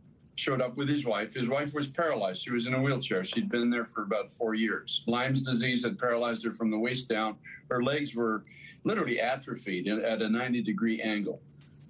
showed 0.41 0.62
up 0.62 0.75
with 0.75 0.89
his 0.89 1.05
wife. 1.05 1.33
His 1.33 1.48
wife 1.48 1.74
was 1.74 1.88
paralyzed. 1.88 2.43
She 2.43 2.51
was 2.51 2.65
in 2.65 2.74
a 2.74 2.81
wheelchair. 2.81 3.24
She'd 3.24 3.50
been 3.50 3.69
there 3.69 3.86
for 3.86 4.01
about 4.01 4.31
four 4.31 4.55
years. 4.55 5.03
Lyme's 5.05 5.43
disease 5.43 5.83
had 5.83 6.00
paralyzed 6.00 6.43
her 6.43 6.53
from 6.53 6.71
the 6.71 6.79
waist 6.79 7.07
down. 7.07 7.36
Her 7.69 7.83
legs 7.83 8.15
were 8.15 8.43
literally 8.83 9.21
atrophied 9.21 9.88
at 9.88 10.21
a 10.21 10.27
90 10.27 10.63
degree 10.63 11.00
angle. 11.01 11.41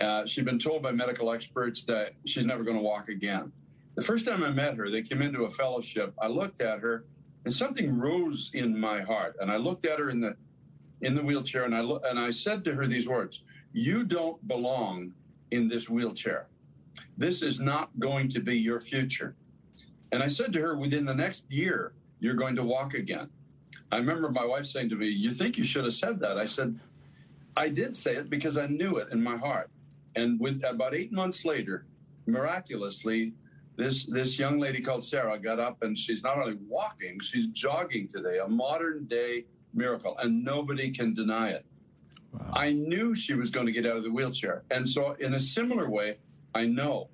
Uh, 0.02 0.26
she'd 0.26 0.46
been 0.46 0.60
told 0.60 0.84
by 0.84 0.92
medical 0.92 1.32
experts 1.32 1.84
that 1.86 2.14
she's 2.26 2.46
never 2.46 2.64
going 2.64 2.76
to 2.76 2.84
walk 2.84 3.08
again. 3.08 3.52
The 3.96 4.02
first 4.02 4.26
time 4.26 4.44
I 4.44 4.50
met 4.50 4.76
her, 4.76 4.90
they 4.90 5.02
came 5.02 5.22
into 5.22 5.46
a 5.46 5.50
fellowship. 5.50 6.14
I 6.20 6.28
looked 6.28 6.60
at 6.62 6.80
her, 6.80 7.06
and 7.46 7.54
something 7.54 7.98
rose 7.98 8.52
in 8.54 8.78
my 8.78 9.02
heart. 9.02 9.36
And 9.40 9.52
I 9.52 9.58
looked 9.58 9.86
at 9.86 10.00
her 10.00 10.10
in 10.10 10.20
the 10.20 10.36
in 11.02 11.16
the 11.16 11.24
wheelchair, 11.24 11.64
and 11.64 11.76
I 11.76 11.82
lo- 11.82 12.02
and 12.04 12.20
I 12.20 12.32
said 12.32 12.64
to 12.66 12.74
her 12.76 12.88
these 12.88 13.08
words: 13.08 13.44
"You 13.72 14.06
don't 14.06 14.46
belong 14.48 15.14
in 15.52 15.68
this 15.68 15.90
wheelchair. 15.90 16.48
This 17.22 17.42
is 17.42 17.60
not 17.60 17.88
going 18.00 18.28
to 18.30 18.40
be 18.40 18.58
your 18.58 18.80
future." 18.80 19.36
And 20.12 20.22
I 20.24 20.28
said 20.28 20.52
to 20.54 20.60
her, 20.60 20.76
"Within 20.76 21.06
the 21.06 21.14
next 21.26 21.44
year, 21.50 21.94
you're 22.20 22.42
going 22.44 22.56
to 22.56 22.64
walk 22.64 22.94
again." 22.94 23.30
I 23.92 23.98
remember 23.98 24.30
my 24.32 24.46
wife 24.54 24.66
saying 24.66 24.90
to 24.90 24.96
me, 24.96 25.08
"You 25.08 25.32
think 25.32 25.58
you 25.58 25.64
should 25.64 25.84
have 25.84 25.94
said 25.94 26.20
that?" 26.22 26.38
I 26.38 26.46
said, 26.46 26.80
"I 27.56 27.70
did 27.70 27.96
say 27.96 28.16
it 28.16 28.30
because 28.30 28.58
I 28.58 28.68
knew 28.68 28.98
it 28.98 29.08
in 29.12 29.22
my 29.22 29.38
heart." 29.38 29.70
And 30.16 30.40
with 30.40 30.64
about 30.64 30.94
eight 30.96 31.12
months 31.12 31.46
later, 31.46 31.86
miraculously, 32.26 33.34
this 33.78 34.06
this 34.06 34.40
young 34.40 34.60
lady 34.60 34.82
called 34.82 35.04
Sarah 35.04 35.40
got 35.40 35.60
up 35.60 35.82
and 35.84 35.98
she's 35.98 36.24
not 36.24 36.38
only 36.38 36.58
walking, 36.68 37.20
she's 37.20 37.48
jogging 37.48 38.08
today, 38.08 38.40
a 38.40 38.48
modern 38.48 39.06
day 39.06 39.46
miracle, 39.74 40.18
and 40.18 40.44
nobody 40.44 40.90
can 40.92 41.14
deny 41.14 41.50
it. 41.52 41.66
Wow. 42.34 42.52
I 42.54 42.74
knew 42.74 43.14
she 43.14 43.34
was 43.34 43.52
going 43.52 43.66
to 43.66 43.72
get 43.72 43.86
out 43.86 43.98
of 43.98 44.04
the 44.04 44.12
wheelchair. 44.12 44.64
And 44.72 44.88
so 44.88 45.14
in 45.14 45.34
a 45.34 45.40
similar 45.40 45.90
way, 45.90 46.18
I 46.54 46.66
know. 46.66 47.10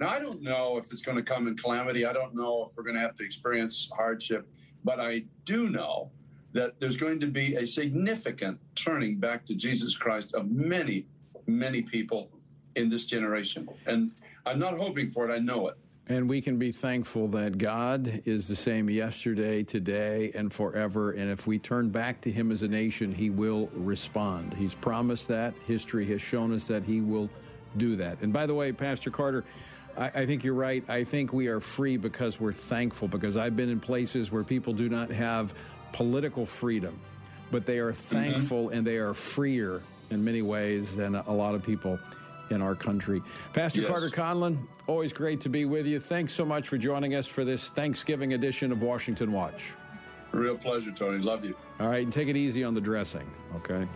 Now 0.00 0.08
I 0.08 0.18
don't 0.18 0.42
know 0.42 0.78
if 0.78 0.90
it's 0.90 1.02
going 1.02 1.16
to 1.16 1.22
come 1.22 1.46
in 1.46 1.56
calamity. 1.56 2.04
I 2.06 2.12
don't 2.12 2.34
know 2.34 2.66
if 2.68 2.76
we're 2.76 2.82
going 2.82 2.96
to 2.96 3.00
have 3.00 3.14
to 3.16 3.24
experience 3.24 3.88
hardship, 3.96 4.48
but 4.84 5.00
I 5.00 5.24
do 5.44 5.70
know 5.70 6.10
that 6.52 6.78
there's 6.78 6.96
going 6.96 7.20
to 7.20 7.26
be 7.26 7.56
a 7.56 7.66
significant 7.66 8.58
turning 8.74 9.16
back 9.16 9.44
to 9.46 9.54
Jesus 9.54 9.96
Christ 9.96 10.34
of 10.34 10.50
many, 10.50 11.06
many 11.46 11.82
people 11.82 12.28
in 12.76 12.88
this 12.88 13.04
generation. 13.06 13.68
And 13.86 14.10
I'm 14.44 14.58
not 14.58 14.76
hoping 14.76 15.10
for 15.10 15.28
it. 15.30 15.34
I 15.34 15.38
know 15.38 15.68
it. 15.68 15.76
And 16.08 16.28
we 16.28 16.40
can 16.40 16.58
be 16.58 16.72
thankful 16.72 17.28
that 17.28 17.58
God 17.58 18.22
is 18.24 18.48
the 18.48 18.56
same 18.56 18.90
yesterday, 18.90 19.62
today, 19.62 20.32
and 20.34 20.52
forever. 20.52 21.12
And 21.12 21.30
if 21.30 21.46
we 21.46 21.58
turn 21.58 21.90
back 21.90 22.20
to 22.22 22.30
Him 22.30 22.50
as 22.50 22.62
a 22.62 22.68
nation, 22.68 23.12
He 23.12 23.30
will 23.30 23.70
respond. 23.72 24.52
He's 24.54 24.74
promised 24.74 25.28
that. 25.28 25.54
History 25.64 26.04
has 26.06 26.20
shown 26.20 26.52
us 26.52 26.66
that 26.66 26.82
He 26.82 27.00
will 27.00 27.30
do 27.76 27.96
that. 27.96 28.20
And 28.20 28.32
by 28.32 28.46
the 28.46 28.54
way, 28.54 28.72
Pastor 28.72 29.10
Carter, 29.10 29.44
I, 29.96 30.06
I 30.08 30.26
think 30.26 30.44
you're 30.44 30.54
right. 30.54 30.88
I 30.88 31.04
think 31.04 31.32
we 31.32 31.48
are 31.48 31.60
free 31.60 31.96
because 31.96 32.40
we're 32.40 32.52
thankful, 32.52 33.08
because 33.08 33.36
I've 33.36 33.56
been 33.56 33.70
in 33.70 33.80
places 33.80 34.32
where 34.32 34.44
people 34.44 34.72
do 34.72 34.88
not 34.88 35.10
have 35.10 35.54
political 35.92 36.46
freedom, 36.46 36.98
but 37.50 37.66
they 37.66 37.78
are 37.78 37.92
mm-hmm. 37.92 38.16
thankful 38.16 38.64
mm-hmm. 38.66 38.78
and 38.78 38.86
they 38.86 38.96
are 38.96 39.14
freer 39.14 39.82
in 40.10 40.24
many 40.24 40.42
ways 40.42 40.96
than 40.96 41.14
a 41.14 41.32
lot 41.32 41.54
of 41.54 41.62
people 41.62 41.98
in 42.50 42.60
our 42.60 42.74
country. 42.74 43.22
Pastor 43.52 43.80
yes. 43.80 43.90
Carter 43.90 44.10
Conlon, 44.10 44.58
always 44.86 45.12
great 45.12 45.40
to 45.40 45.48
be 45.48 45.64
with 45.64 45.86
you. 45.86 45.98
Thanks 45.98 46.34
so 46.34 46.44
much 46.44 46.68
for 46.68 46.76
joining 46.76 47.14
us 47.14 47.26
for 47.26 47.44
this 47.44 47.70
Thanksgiving 47.70 48.34
edition 48.34 48.72
of 48.72 48.82
Washington 48.82 49.32
Watch. 49.32 49.72
Real 50.32 50.56
pleasure, 50.56 50.92
Tony. 50.92 51.18
Love 51.18 51.44
you. 51.44 51.54
All 51.80 51.88
right, 51.88 52.04
and 52.04 52.12
take 52.12 52.28
it 52.28 52.36
easy 52.36 52.64
on 52.64 52.74
the 52.74 52.80
dressing, 52.80 53.30
okay? 53.56 53.86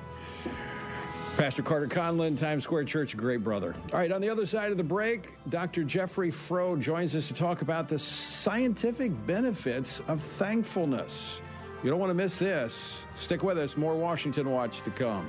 Pastor 1.37 1.63
Carter 1.63 1.87
Conlon, 1.87 2.35
Times 2.35 2.65
Square 2.65 2.85
Church, 2.85 3.15
great 3.15 3.45
brother. 3.45 3.75
All 3.93 3.99
right, 3.99 4.11
on 4.11 4.23
the 4.23 4.31
other 4.31 4.47
side 4.47 4.71
of 4.71 4.79
the 4.79 4.83
break, 4.83 5.35
Dr. 5.51 5.85
Jeffrey 5.85 6.31
Froh 6.31 6.81
joins 6.81 7.15
us 7.15 7.29
to 7.29 7.35
talk 7.35 7.61
about 7.61 7.89
the 7.89 7.99
scientific 7.99 9.13
benefits 9.27 10.01
of 10.09 10.19
thankfulness. 10.19 11.43
You 11.85 11.91
don't 11.91 12.01
want 12.01 12.09
to 12.09 12.15
miss 12.15 12.39
this. 12.39 13.07
Stick 13.17 13.43
with 13.43 13.59
us. 13.59 13.77
More 13.77 13.95
Washington 13.95 14.51
Watch 14.51 14.81
to 14.81 14.91
come. 14.91 15.29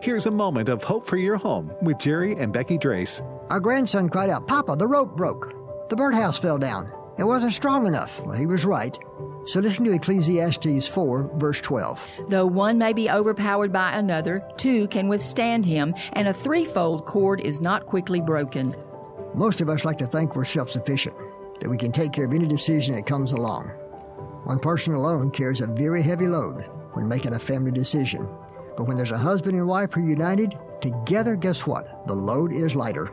Here's 0.00 0.26
a 0.26 0.30
moment 0.30 0.68
of 0.68 0.84
hope 0.84 1.06
for 1.06 1.16
your 1.16 1.36
home 1.36 1.72
with 1.80 1.98
Jerry 1.98 2.34
and 2.34 2.52
Becky 2.52 2.76
Drace. 2.78 3.22
Our 3.50 3.60
grandson 3.60 4.08
cried 4.08 4.30
out, 4.30 4.46
Papa, 4.46 4.76
the 4.76 4.86
rope 4.86 5.16
broke. 5.16 5.88
The 5.88 5.96
birdhouse 5.96 6.38
fell 6.38 6.58
down. 6.58 6.92
It 7.18 7.24
wasn't 7.24 7.54
strong 7.54 7.86
enough. 7.86 8.20
Well, 8.20 8.36
he 8.36 8.46
was 8.46 8.64
right. 8.64 8.96
So 9.46 9.60
listen 9.60 9.84
to 9.84 9.94
Ecclesiastes 9.94 10.86
4, 10.88 11.30
verse 11.36 11.60
12. 11.60 12.06
Though 12.28 12.46
one 12.46 12.76
may 12.76 12.92
be 12.92 13.08
overpowered 13.08 13.72
by 13.72 13.92
another, 13.92 14.46
two 14.58 14.86
can 14.88 15.08
withstand 15.08 15.64
him, 15.64 15.94
and 16.12 16.28
a 16.28 16.34
threefold 16.34 17.06
cord 17.06 17.40
is 17.40 17.60
not 17.60 17.86
quickly 17.86 18.20
broken. 18.20 18.76
Most 19.34 19.60
of 19.60 19.68
us 19.68 19.84
like 19.84 19.98
to 19.98 20.06
think 20.06 20.36
we're 20.36 20.44
self 20.44 20.70
sufficient, 20.70 21.16
that 21.60 21.70
we 21.70 21.78
can 21.78 21.92
take 21.92 22.12
care 22.12 22.26
of 22.26 22.34
any 22.34 22.46
decision 22.46 22.94
that 22.96 23.06
comes 23.06 23.32
along. 23.32 23.68
One 24.44 24.58
person 24.58 24.92
alone 24.92 25.30
carries 25.30 25.60
a 25.60 25.66
very 25.66 26.02
heavy 26.02 26.26
load 26.26 26.66
when 26.92 27.08
making 27.08 27.34
a 27.34 27.38
family 27.38 27.70
decision. 27.72 28.28
But 28.76 28.84
when 28.84 28.96
there's 28.96 29.10
a 29.10 29.18
husband 29.18 29.56
and 29.56 29.66
wife 29.66 29.94
who 29.94 30.00
are 30.00 30.08
united, 30.08 30.58
together, 30.80 31.36
guess 31.36 31.66
what? 31.66 32.06
The 32.06 32.14
load 32.14 32.52
is 32.52 32.74
lighter. 32.74 33.06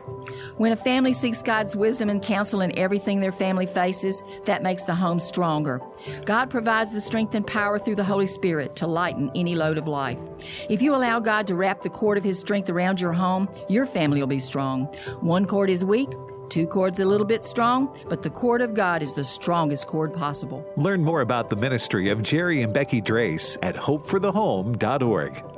When 0.56 0.72
a 0.72 0.76
family 0.76 1.12
seeks 1.12 1.42
God's 1.42 1.74
wisdom 1.74 2.08
and 2.08 2.22
counsel 2.22 2.60
in 2.60 2.76
everything 2.78 3.20
their 3.20 3.32
family 3.32 3.66
faces, 3.66 4.22
that 4.44 4.62
makes 4.62 4.84
the 4.84 4.94
home 4.94 5.18
stronger. 5.18 5.80
God 6.24 6.50
provides 6.50 6.92
the 6.92 7.00
strength 7.00 7.34
and 7.34 7.46
power 7.46 7.78
through 7.78 7.96
the 7.96 8.04
Holy 8.04 8.26
Spirit 8.26 8.76
to 8.76 8.86
lighten 8.86 9.30
any 9.34 9.54
load 9.54 9.78
of 9.78 9.88
life. 9.88 10.20
If 10.68 10.82
you 10.82 10.94
allow 10.94 11.20
God 11.20 11.46
to 11.48 11.56
wrap 11.56 11.82
the 11.82 11.90
cord 11.90 12.18
of 12.18 12.24
His 12.24 12.38
strength 12.38 12.70
around 12.70 13.00
your 13.00 13.12
home, 13.12 13.48
your 13.68 13.86
family 13.86 14.20
will 14.20 14.26
be 14.26 14.40
strong. 14.40 14.84
One 15.20 15.46
cord 15.46 15.70
is 15.70 15.84
weak, 15.84 16.10
Two 16.50 16.66
cords 16.66 17.00
a 17.00 17.04
little 17.04 17.26
bit 17.26 17.44
strong, 17.44 17.98
but 18.08 18.22
the 18.22 18.30
cord 18.30 18.60
of 18.60 18.74
God 18.74 19.02
is 19.02 19.14
the 19.14 19.24
strongest 19.24 19.88
cord 19.88 20.14
possible. 20.14 20.64
Learn 20.76 21.02
more 21.02 21.22
about 21.22 21.50
the 21.50 21.56
ministry 21.56 22.10
of 22.10 22.22
Jerry 22.22 22.62
and 22.62 22.72
Becky 22.72 23.00
Drace 23.00 23.56
at 23.62 23.74
hopeforthehome.org. 23.74 25.53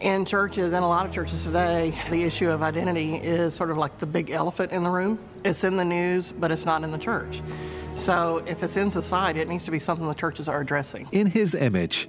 In 0.00 0.24
churches, 0.24 0.72
and 0.72 0.84
a 0.84 0.88
lot 0.88 1.06
of 1.06 1.12
churches 1.12 1.44
today, 1.44 1.92
the 2.08 2.22
issue 2.22 2.48
of 2.50 2.62
identity 2.62 3.16
is 3.16 3.54
sort 3.54 3.70
of 3.70 3.78
like 3.78 3.98
the 3.98 4.06
big 4.06 4.30
elephant 4.30 4.70
in 4.70 4.84
the 4.84 4.90
room. 4.90 5.18
It's 5.44 5.64
in 5.64 5.76
the 5.76 5.84
news, 5.84 6.30
but 6.30 6.52
it's 6.52 6.64
not 6.64 6.84
in 6.84 6.92
the 6.92 6.98
church. 6.98 7.42
So 7.96 8.44
if 8.46 8.62
it's 8.62 8.76
in 8.76 8.92
society, 8.92 9.40
it 9.40 9.48
needs 9.48 9.64
to 9.64 9.72
be 9.72 9.80
something 9.80 10.06
the 10.06 10.14
churches 10.14 10.46
are 10.46 10.60
addressing. 10.60 11.08
In 11.10 11.26
His 11.26 11.54
image, 11.54 12.08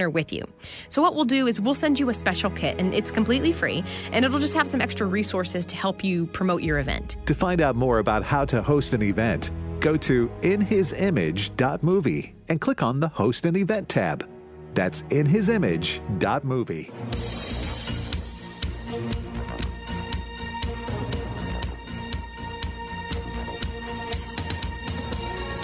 partner 0.00 0.10
with 0.10 0.32
you. 0.32 0.44
So, 0.88 1.02
what 1.02 1.14
we'll 1.14 1.24
do 1.24 1.46
is 1.46 1.60
we'll 1.60 1.74
send 1.74 2.00
you 2.00 2.08
a 2.08 2.14
special 2.14 2.50
kit, 2.50 2.78
and 2.78 2.94
it's 2.94 3.10
completely 3.10 3.52
free, 3.52 3.84
and 4.12 4.24
it'll 4.24 4.38
just 4.38 4.54
have 4.54 4.66
some 4.68 4.80
extra 4.80 5.06
resources 5.06 5.66
to 5.66 5.76
help 5.76 6.02
you 6.02 6.26
promote 6.26 6.62
your 6.62 6.78
event. 6.78 7.16
To 7.26 7.34
find 7.34 7.60
out 7.60 7.76
more 7.76 7.98
about 7.98 8.22
how 8.24 8.46
to 8.46 8.62
host 8.62 8.94
an 8.94 9.02
event, 9.02 9.50
go 9.80 9.96
to 9.98 10.30
inhisimage.movie 10.42 12.34
and 12.48 12.60
click 12.60 12.82
on 12.82 13.00
the 13.00 13.08
Host 13.08 13.46
an 13.46 13.56
Event 13.56 13.88
tab. 13.88 14.28
That's 14.74 15.02
inhisimage.movie. 15.02 16.90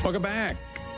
Welcome 0.05 0.23
back 0.23 0.57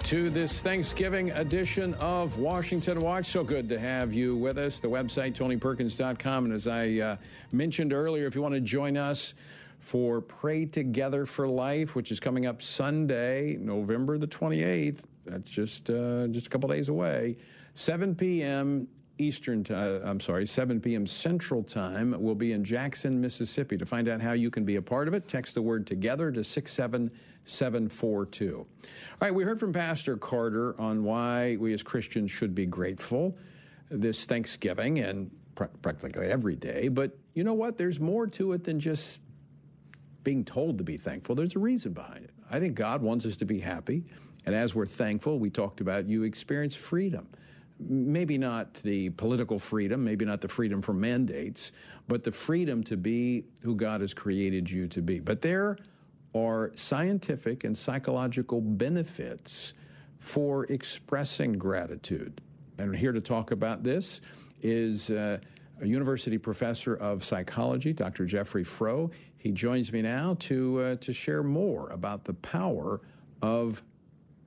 to 0.08 0.30
this 0.30 0.62
Thanksgiving 0.62 1.30
edition 1.32 1.92
of 1.96 2.38
Washington 2.38 3.02
Watch. 3.02 3.26
So 3.26 3.44
good 3.44 3.68
to 3.68 3.78
have 3.78 4.14
you 4.14 4.34
with 4.36 4.56
us. 4.56 4.80
The 4.80 4.88
website, 4.88 5.34
TonyPerkins.com. 5.34 6.46
And 6.46 6.54
as 6.54 6.66
I 6.66 6.88
uh, 6.94 7.16
mentioned 7.52 7.92
earlier, 7.92 8.26
if 8.26 8.34
you 8.34 8.40
want 8.40 8.54
to 8.54 8.60
join 8.62 8.96
us 8.96 9.34
for 9.80 10.22
Pray 10.22 10.64
Together 10.64 11.26
for 11.26 11.46
Life, 11.46 11.94
which 11.94 12.10
is 12.10 12.20
coming 12.20 12.46
up 12.46 12.62
Sunday, 12.62 13.58
November 13.60 14.16
the 14.16 14.26
28th, 14.26 15.02
that's 15.26 15.50
just, 15.50 15.90
uh, 15.90 16.26
just 16.28 16.46
a 16.46 16.48
couple 16.48 16.70
days 16.70 16.88
away, 16.88 17.36
7 17.74 18.14
p.m. 18.14 18.88
Eastern 19.18 19.64
time, 19.64 20.00
uh, 20.02 20.08
I'm 20.08 20.20
sorry, 20.20 20.46
7 20.46 20.80
p.m. 20.80 21.06
Central 21.06 21.62
Time. 21.62 22.14
We'll 22.18 22.34
be 22.34 22.52
in 22.52 22.64
Jackson, 22.64 23.20
Mississippi. 23.20 23.76
To 23.76 23.84
find 23.84 24.08
out 24.08 24.20
how 24.20 24.32
you 24.32 24.50
can 24.50 24.64
be 24.64 24.76
a 24.76 24.82
part 24.82 25.08
of 25.08 25.14
it, 25.14 25.28
text 25.28 25.54
the 25.54 25.62
word 25.62 25.86
together 25.86 26.32
to 26.32 26.44
67742. 26.44 28.56
All 28.56 28.66
right, 29.20 29.34
we 29.34 29.42
heard 29.42 29.60
from 29.60 29.72
Pastor 29.72 30.16
Carter 30.16 30.80
on 30.80 31.02
why 31.02 31.56
we 31.58 31.74
as 31.74 31.82
Christians 31.82 32.30
should 32.30 32.54
be 32.54 32.66
grateful 32.66 33.36
this 33.90 34.26
Thanksgiving 34.26 34.98
and 35.00 35.30
pr- 35.54 35.64
practically 35.82 36.28
every 36.28 36.56
day. 36.56 36.88
But 36.88 37.16
you 37.34 37.44
know 37.44 37.54
what? 37.54 37.76
There's 37.76 38.00
more 38.00 38.26
to 38.28 38.52
it 38.52 38.64
than 38.64 38.78
just 38.78 39.20
being 40.22 40.44
told 40.44 40.78
to 40.78 40.84
be 40.84 40.96
thankful. 40.96 41.34
There's 41.34 41.56
a 41.56 41.60
reason 41.60 41.92
behind 41.92 42.24
it. 42.24 42.30
I 42.50 42.60
think 42.60 42.74
God 42.74 43.02
wants 43.02 43.26
us 43.26 43.36
to 43.36 43.44
be 43.44 43.58
happy. 43.58 44.04
And 44.46 44.54
as 44.54 44.74
we're 44.74 44.86
thankful, 44.86 45.38
we 45.38 45.50
talked 45.50 45.80
about 45.80 46.06
you 46.06 46.22
experience 46.22 46.76
freedom 46.76 47.28
maybe 47.80 48.38
not 48.38 48.74
the 48.74 49.10
political 49.10 49.58
freedom, 49.58 50.04
maybe 50.04 50.24
not 50.24 50.40
the 50.40 50.48
freedom 50.48 50.82
from 50.82 51.00
mandates, 51.00 51.72
but 52.08 52.24
the 52.24 52.32
freedom 52.32 52.82
to 52.84 52.96
be 52.96 53.44
who 53.62 53.74
God 53.74 54.00
has 54.00 54.14
created 54.14 54.70
you 54.70 54.88
to 54.88 55.02
be. 55.02 55.20
But 55.20 55.40
there 55.40 55.78
are 56.34 56.72
scientific 56.74 57.64
and 57.64 57.76
psychological 57.76 58.60
benefits 58.60 59.74
for 60.18 60.64
expressing 60.66 61.52
gratitude. 61.52 62.40
And 62.78 62.94
here 62.94 63.12
to 63.12 63.20
talk 63.20 63.50
about 63.50 63.82
this 63.82 64.20
is 64.62 65.10
uh, 65.10 65.38
a 65.80 65.86
university 65.86 66.38
professor 66.38 66.96
of 66.96 67.24
psychology, 67.24 67.92
Dr. 67.92 68.24
Jeffrey 68.24 68.64
Froh. 68.64 69.10
He 69.36 69.52
joins 69.52 69.92
me 69.92 70.02
now 70.02 70.36
to, 70.40 70.80
uh, 70.80 70.96
to 70.96 71.12
share 71.12 71.42
more 71.42 71.90
about 71.90 72.24
the 72.24 72.34
power 72.34 73.00
of 73.42 73.82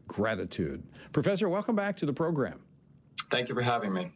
gratitude. 0.08 0.84
Professor, 1.14 1.48
welcome 1.48 1.76
back 1.76 1.96
to 1.98 2.06
the 2.06 2.14
program. 2.14 2.60
Thank 3.32 3.48
you 3.48 3.56
for 3.56 3.62
having 3.62 3.94
me. 3.94 4.12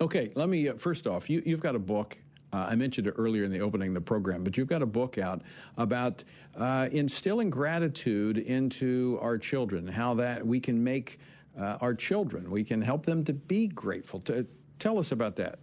Okay, 0.00 0.30
let 0.34 0.48
me 0.48 0.68
uh, 0.68 0.74
first 0.74 1.06
off, 1.06 1.30
you, 1.30 1.40
have 1.46 1.60
got 1.60 1.76
a 1.76 1.78
book. 1.78 2.18
Uh, 2.52 2.66
I 2.68 2.74
mentioned 2.74 3.06
it 3.06 3.14
earlier 3.16 3.44
in 3.44 3.50
the 3.50 3.60
opening 3.60 3.88
of 3.88 3.94
the 3.94 4.00
program, 4.00 4.42
but 4.42 4.58
you've 4.58 4.68
got 4.68 4.82
a 4.82 4.86
book 4.86 5.18
out 5.18 5.42
about 5.76 6.24
uh, 6.56 6.88
instilling 6.92 7.48
gratitude 7.48 8.38
into 8.38 9.18
our 9.22 9.38
children, 9.38 9.86
how 9.86 10.14
that 10.14 10.44
we 10.44 10.58
can 10.58 10.82
make 10.82 11.18
uh, 11.58 11.78
our 11.80 11.94
children, 11.94 12.50
we 12.50 12.62
can 12.62 12.82
help 12.82 13.06
them 13.06 13.24
to 13.24 13.32
be 13.32 13.68
grateful. 13.68 14.20
To, 14.20 14.46
tell 14.78 14.98
us 14.98 15.12
about 15.12 15.36
that. 15.36 15.58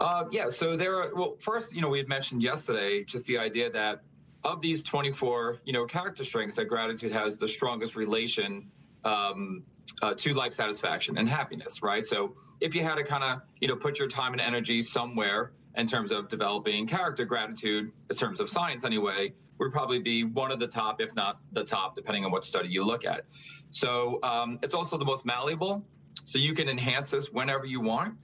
Uh, 0.00 0.24
yeah, 0.30 0.48
so 0.48 0.76
there 0.76 0.96
are, 0.96 1.14
well, 1.14 1.36
first, 1.38 1.74
you 1.74 1.80
know, 1.80 1.88
we 1.88 1.98
had 1.98 2.08
mentioned 2.08 2.42
yesterday 2.42 3.04
just 3.04 3.26
the 3.26 3.38
idea 3.38 3.70
that 3.70 4.00
of 4.44 4.60
these 4.60 4.82
24, 4.82 5.60
you 5.64 5.72
know, 5.72 5.84
character 5.84 6.24
strengths 6.24 6.56
that 6.56 6.64
gratitude 6.66 7.12
has 7.12 7.36
the 7.36 7.46
strongest 7.46 7.94
relation 7.94 8.70
um, 9.04 9.62
uh, 10.02 10.14
to 10.14 10.34
life 10.34 10.52
satisfaction 10.52 11.18
and 11.18 11.28
happiness, 11.28 11.82
right? 11.82 12.04
So 12.04 12.34
if 12.60 12.74
you 12.74 12.82
had 12.82 12.94
to 12.96 13.04
kind 13.04 13.24
of, 13.24 13.42
you 13.60 13.68
know, 13.68 13.76
put 13.76 13.98
your 13.98 14.08
time 14.08 14.32
and 14.32 14.40
energy 14.40 14.82
somewhere 14.82 15.52
in 15.76 15.86
terms 15.86 16.12
of 16.12 16.28
developing 16.28 16.86
character 16.86 17.24
gratitude, 17.24 17.92
in 18.10 18.16
terms 18.16 18.40
of 18.40 18.48
science 18.48 18.84
anyway, 18.84 19.32
would 19.58 19.72
probably 19.72 19.98
be 19.98 20.24
one 20.24 20.52
of 20.52 20.60
the 20.60 20.66
top, 20.66 21.00
if 21.00 21.14
not 21.14 21.40
the 21.52 21.64
top, 21.64 21.96
depending 21.96 22.24
on 22.24 22.30
what 22.30 22.44
study 22.44 22.68
you 22.68 22.84
look 22.84 23.04
at. 23.04 23.24
So 23.70 24.20
um, 24.22 24.58
it's 24.62 24.74
also 24.74 24.96
the 24.96 25.04
most 25.04 25.24
malleable, 25.24 25.84
so 26.24 26.38
you 26.38 26.54
can 26.54 26.68
enhance 26.68 27.10
this 27.10 27.30
whenever 27.32 27.66
you 27.66 27.80
want. 27.80 28.14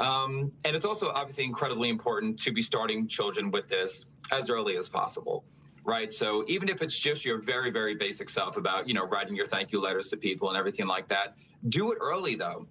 Um, 0.00 0.52
and 0.64 0.76
it's 0.76 0.84
also 0.84 1.08
obviously 1.08 1.44
incredibly 1.44 1.88
important 1.88 2.38
to 2.40 2.52
be 2.52 2.62
starting 2.62 3.08
children 3.08 3.50
with 3.50 3.68
this 3.68 4.04
as 4.30 4.48
early 4.48 4.76
as 4.76 4.88
possible 4.88 5.44
right? 5.88 6.12
So 6.12 6.44
even 6.48 6.68
if 6.68 6.82
it's 6.82 6.96
just 6.96 7.24
your 7.24 7.38
very, 7.38 7.70
very 7.70 7.94
basic 7.94 8.28
stuff 8.28 8.58
about, 8.58 8.86
you 8.86 8.92
know, 8.92 9.06
writing 9.06 9.34
your 9.34 9.46
thank 9.46 9.72
you 9.72 9.80
letters 9.80 10.10
to 10.10 10.18
people 10.18 10.50
and 10.50 10.58
everything 10.58 10.86
like 10.86 11.08
that, 11.08 11.34
do 11.70 11.90
it 11.92 11.98
early 12.00 12.34
though. 12.34 12.66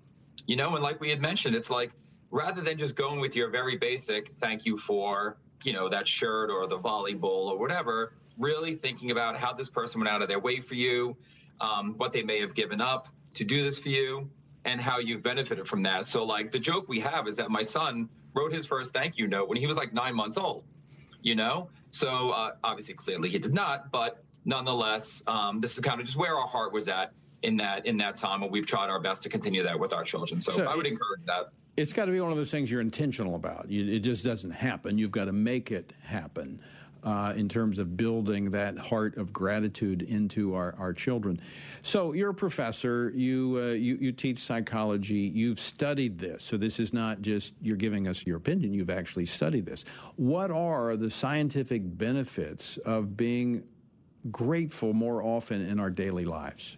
You 0.46 0.56
know, 0.56 0.76
and 0.76 0.84
like 0.84 1.02
we 1.02 1.10
had 1.10 1.20
mentioned, 1.20 1.56
it's 1.56 1.72
like 1.72 1.92
rather 2.30 2.62
than 2.62 2.78
just 2.78 2.96
going 2.96 3.20
with 3.20 3.36
your 3.36 3.50
very 3.50 3.76
basic 3.76 4.36
thank 4.38 4.68
you 4.68 4.78
for, 4.78 5.38
you 5.64 5.74
know, 5.74 5.90
that 5.90 6.08
shirt 6.08 6.52
or 6.52 6.68
the 6.68 6.78
volleyball 6.78 7.50
or 7.50 7.58
whatever, 7.58 8.14
really 8.38 8.76
thinking 8.76 9.10
about 9.10 9.36
how 9.36 9.52
this 9.52 9.68
person 9.68 10.00
went 10.00 10.10
out 10.10 10.22
of 10.22 10.28
their 10.28 10.40
way 10.40 10.60
for 10.60 10.76
you, 10.76 11.18
um, 11.60 11.96
what 11.98 12.14
they 12.14 12.22
may 12.22 12.40
have 12.40 12.54
given 12.54 12.80
up 12.80 13.10
to 13.34 13.44
do 13.44 13.64
this 13.64 13.80
for 13.80 13.90
you, 13.90 14.30
and 14.66 14.80
how 14.80 15.00
you've 15.00 15.24
benefited 15.24 15.68
from 15.68 15.82
that. 15.82 16.06
So, 16.06 16.24
like, 16.24 16.52
the 16.52 16.60
joke 16.60 16.88
we 16.88 17.00
have 17.00 17.28
is 17.28 17.36
that 17.38 17.50
my 17.50 17.64
son 17.64 18.10
wrote 18.36 18.54
his 18.54 18.68
first 18.68 18.94
thank 18.94 19.18
you 19.18 19.28
note 19.28 19.50
when 19.50 19.58
he 19.58 19.66
was 19.66 19.76
like 19.76 19.92
nine 19.92 20.14
months 20.14 20.38
old 20.38 20.64
you 21.28 21.36
know? 21.36 21.70
So 21.92 22.32
uh, 22.32 22.52
obviously, 22.64 22.96
clearly 22.96 23.30
he 23.30 23.38
did 23.38 23.54
not, 23.54 23.92
but 23.92 24.24
nonetheless, 24.46 25.22
um, 25.28 25.60
this 25.60 25.74
is 25.74 25.82
kind 25.82 26.00
of 26.00 26.06
just 26.06 26.18
where 26.18 26.36
our 26.38 26.48
heart 26.48 26.72
was 26.74 26.88
at 26.88 27.12
in 27.44 27.58
that 27.58 27.86
in 27.86 27.98
that 27.98 28.16
time, 28.16 28.42
and 28.44 28.52
we've 28.52 28.66
tried 28.66 28.90
our 28.90 29.00
best 29.00 29.22
to 29.24 29.30
continue 29.30 29.62
that 29.64 29.80
with 29.80 29.94
our 29.94 30.04
children. 30.04 30.40
So, 30.40 30.52
so 30.52 30.64
I 30.64 30.76
would 30.76 30.88
encourage 30.88 31.24
that. 31.26 31.50
it's 31.76 31.94
got 31.94 32.06
to 32.06 32.12
be 32.12 32.20
one 32.20 32.32
of 32.32 32.38
those 32.38 32.50
things 32.50 32.72
you're 32.72 32.82
intentional 32.82 33.36
about. 33.36 33.70
You, 33.70 33.86
it 33.94 34.00
just 34.00 34.26
doesn't 34.26 34.52
happen. 34.52 34.98
You've 34.98 35.12
got 35.12 35.26
to 35.26 35.34
make 35.34 35.72
it 35.72 35.94
happen 36.02 36.60
uh, 37.04 37.34
in 37.36 37.48
terms 37.48 37.80
of 37.80 37.96
building 37.98 38.52
that 38.52 38.78
heart 38.78 39.18
of 39.18 39.32
gratitude 39.34 40.02
into 40.04 40.56
our, 40.56 40.76
our 40.78 40.94
children. 40.94 41.40
So 41.82 42.14
you're 42.14 42.32
a 42.32 42.34
professor. 42.34 43.12
You, 43.16 43.60
uh, 43.62 43.74
you 43.74 43.98
you 44.00 44.12
teach 44.12 44.40
psychology. 44.40 45.32
You've 45.34 45.60
studied 45.60 46.18
this. 46.18 46.44
So 46.44 46.58
this 46.58 46.80
is 46.80 46.94
not 46.94 47.22
just 47.22 47.54
you're 47.62 47.78
giving 47.78 48.08
us 48.08 48.26
your 48.26 48.38
opinion. 48.38 48.74
You've 48.74 48.90
actually 48.90 49.26
studied 49.26 49.66
this. 49.66 49.86
What 50.16 50.52
are 50.52 50.96
the 50.96 51.10
scientific 51.10 51.82
benefits 51.98 52.78
of 52.78 53.16
being 53.16 53.64
grateful 54.32 54.94
more 54.94 55.24
often 55.24 55.62
in 55.62 55.80
our 55.80 55.90
daily 55.90 56.26
lives? 56.26 56.78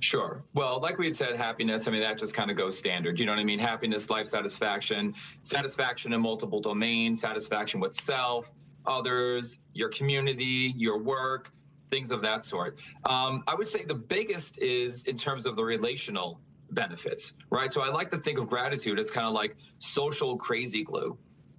Sure. 0.00 0.44
Well, 0.54 0.80
like 0.80 0.98
we 0.98 1.06
had 1.06 1.14
said, 1.14 1.36
happiness, 1.36 1.88
I 1.88 1.90
mean, 1.90 2.00
that 2.00 2.18
just 2.18 2.34
kind 2.34 2.50
of 2.50 2.56
goes 2.56 2.78
standard. 2.78 3.18
You 3.18 3.26
know 3.26 3.32
what 3.32 3.38
I 3.38 3.44
mean? 3.44 3.58
Happiness, 3.58 4.10
life 4.10 4.26
satisfaction, 4.26 5.14
satisfaction 5.42 6.12
in 6.12 6.20
multiple 6.20 6.60
domains, 6.60 7.20
satisfaction 7.20 7.80
with 7.80 7.94
self, 7.94 8.52
others, 8.86 9.58
your 9.72 9.88
community, 9.88 10.74
your 10.76 10.98
work, 10.98 11.52
things 11.90 12.10
of 12.10 12.22
that 12.22 12.44
sort. 12.44 12.78
Um, 13.04 13.44
I 13.46 13.54
would 13.54 13.68
say 13.68 13.84
the 13.84 13.94
biggest 13.94 14.58
is 14.58 15.04
in 15.04 15.16
terms 15.16 15.46
of 15.46 15.56
the 15.56 15.64
relational 15.64 16.40
benefits, 16.70 17.34
right? 17.50 17.70
So 17.70 17.82
I 17.82 17.88
like 17.88 18.10
to 18.10 18.18
think 18.18 18.38
of 18.38 18.48
gratitude 18.48 18.98
as 18.98 19.10
kind 19.10 19.26
of 19.26 19.32
like 19.32 19.56
social 19.78 20.36
crazy 20.36 20.82
glue. 20.82 21.16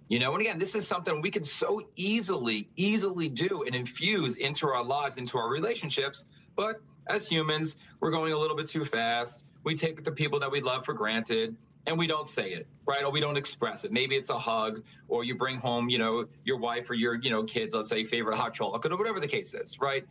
You 0.08 0.20
know, 0.20 0.34
and 0.34 0.42
again, 0.42 0.60
this 0.60 0.76
is 0.76 0.88
something 0.88 1.20
we 1.20 1.32
can 1.32 1.44
so 1.44 1.82
easily, 1.96 2.70
easily 2.76 3.28
do 3.28 3.64
and 3.66 3.74
infuse 3.74 4.38
into 4.38 4.68
our 4.68 4.84
lives, 4.84 5.18
into 5.18 5.38
our 5.38 5.50
relationships. 5.50 6.26
But 6.56 6.80
as 7.08 7.28
humans, 7.28 7.78
we're 8.02 8.12
going 8.12 8.32
a 8.32 8.38
little 8.38 8.56
bit 8.56 8.68
too 8.68 8.86
fast. 8.86 9.44
We 9.64 9.74
take 9.74 10.04
the 10.04 10.12
people 10.12 10.40
that 10.40 10.52
we 10.52 10.62
love 10.62 10.86
for 10.86 10.94
granted 10.94 11.56
and 11.88 11.98
we 11.98 12.08
don't 12.08 12.28
say 12.28 12.52
it, 12.52 12.68
right? 12.86 13.04
Or 13.04 13.12
we 13.12 13.20
don't 13.20 13.38
express 13.38 13.84
it. 13.84 13.92
Maybe 13.92 14.16
it's 14.16 14.30
a 14.30 14.38
hug 14.38 14.84
or 15.08 15.24
you 15.24 15.36
bring 15.36 15.58
home, 15.58 15.90
you 15.90 15.98
know, 15.98 16.26
your 16.44 16.58
wife 16.58 16.90
or 16.90 16.94
your, 16.94 17.16
you 17.16 17.30
know, 17.30 17.44
kids, 17.44 17.74
let's 17.74 17.90
say 17.90 18.04
favorite 18.04 18.38
hot 18.38 18.54
chocolate 18.54 18.92
or 18.92 18.98
whatever 18.98 19.20
the 19.20 19.28
case 19.28 19.54
is, 19.54 19.80
right? 19.80 20.06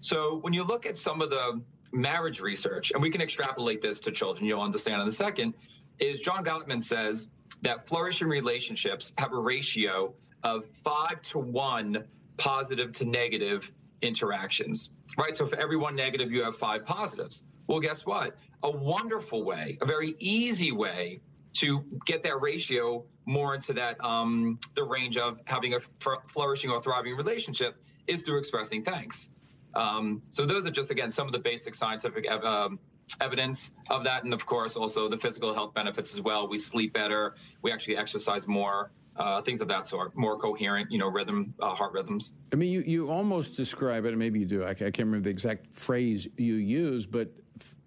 So 0.00 0.38
when 0.38 0.52
you 0.52 0.64
look 0.64 0.86
at 0.86 0.96
some 0.96 1.22
of 1.22 1.30
the 1.30 1.60
marriage 1.92 2.40
research, 2.40 2.90
and 2.92 3.02
we 3.02 3.10
can 3.10 3.20
extrapolate 3.20 3.80
this 3.80 4.00
to 4.00 4.10
children, 4.10 4.46
you'll 4.46 4.62
understand 4.62 5.00
in 5.00 5.08
a 5.08 5.12
second, 5.12 5.54
is 5.98 6.20
John 6.20 6.44
Gottman 6.44 6.82
says 6.82 7.28
that 7.60 7.86
flourishing 7.86 8.28
relationships 8.28 9.12
have 9.18 9.32
a 9.32 9.38
ratio 9.38 10.14
of 10.42 10.66
five 10.66 11.22
to 11.22 11.38
one 11.38 12.04
positive 12.36 12.90
to 12.92 13.04
negative 13.04 13.70
interactions 14.00 14.90
right? 15.18 15.34
So 15.36 15.46
for 15.46 15.58
every 15.58 15.76
one 15.76 15.94
negative, 15.94 16.30
you 16.30 16.42
have 16.44 16.56
five 16.56 16.84
positives. 16.84 17.42
Well, 17.66 17.80
guess 17.80 18.06
what? 18.06 18.36
A 18.62 18.70
wonderful 18.70 19.44
way, 19.44 19.78
a 19.80 19.86
very 19.86 20.14
easy 20.18 20.72
way 20.72 21.20
to 21.54 21.84
get 22.06 22.22
that 22.22 22.40
ratio 22.40 23.04
more 23.26 23.54
into 23.54 23.72
that 23.74 24.02
um, 24.04 24.58
the 24.74 24.82
range 24.82 25.16
of 25.16 25.40
having 25.44 25.74
a 25.74 25.80
flourishing 26.28 26.70
or 26.70 26.80
thriving 26.80 27.16
relationship 27.16 27.82
is 28.06 28.22
through 28.22 28.38
expressing 28.38 28.84
thanks. 28.84 29.30
Um, 29.74 30.22
so 30.30 30.44
those 30.44 30.66
are 30.66 30.70
just 30.70 30.90
again 30.90 31.10
some 31.10 31.26
of 31.26 31.32
the 31.32 31.38
basic 31.38 31.74
scientific 31.74 32.26
ev- 32.26 32.44
um, 32.44 32.78
evidence 33.20 33.72
of 33.90 34.04
that, 34.04 34.24
and 34.24 34.32
of 34.34 34.44
course 34.46 34.76
also 34.76 35.08
the 35.08 35.16
physical 35.16 35.52
health 35.52 35.74
benefits 35.74 36.14
as 36.14 36.20
well. 36.20 36.48
We 36.48 36.58
sleep 36.58 36.92
better, 36.92 37.34
we 37.62 37.72
actually 37.72 37.96
exercise 37.96 38.46
more 38.46 38.90
uh, 39.16 39.42
things 39.42 39.60
of 39.60 39.68
that 39.68 39.86
sort, 39.86 40.16
more 40.16 40.38
coherent, 40.38 40.90
you 40.90 40.98
know, 40.98 41.08
rhythm, 41.08 41.54
uh, 41.60 41.74
heart 41.74 41.92
rhythms. 41.92 42.32
I 42.52 42.56
mean, 42.56 42.72
you, 42.72 42.80
you 42.86 43.10
almost 43.10 43.56
describe 43.56 44.04
it, 44.06 44.08
and 44.08 44.18
maybe 44.18 44.40
you 44.40 44.46
do. 44.46 44.64
I, 44.64 44.70
I 44.70 44.74
can't 44.74 44.98
remember 45.00 45.24
the 45.24 45.30
exact 45.30 45.74
phrase 45.74 46.28
you 46.38 46.54
use, 46.54 47.06
but 47.06 47.30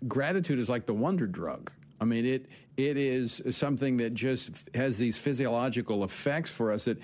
gratitude 0.08 0.60
is 0.60 0.70
like 0.70 0.86
the 0.86 0.94
wonder 0.94 1.28
drug. 1.28 1.72
I 2.00 2.06
mean, 2.06 2.26
it 2.26 2.48
it 2.78 2.98
is 2.98 3.42
something 3.52 3.98
that 3.98 4.14
just 4.14 4.70
has 4.76 4.98
these 4.98 5.18
physiological 5.18 6.04
effects 6.04 6.52
for 6.52 6.72
us 6.72 6.86
that 6.86 6.98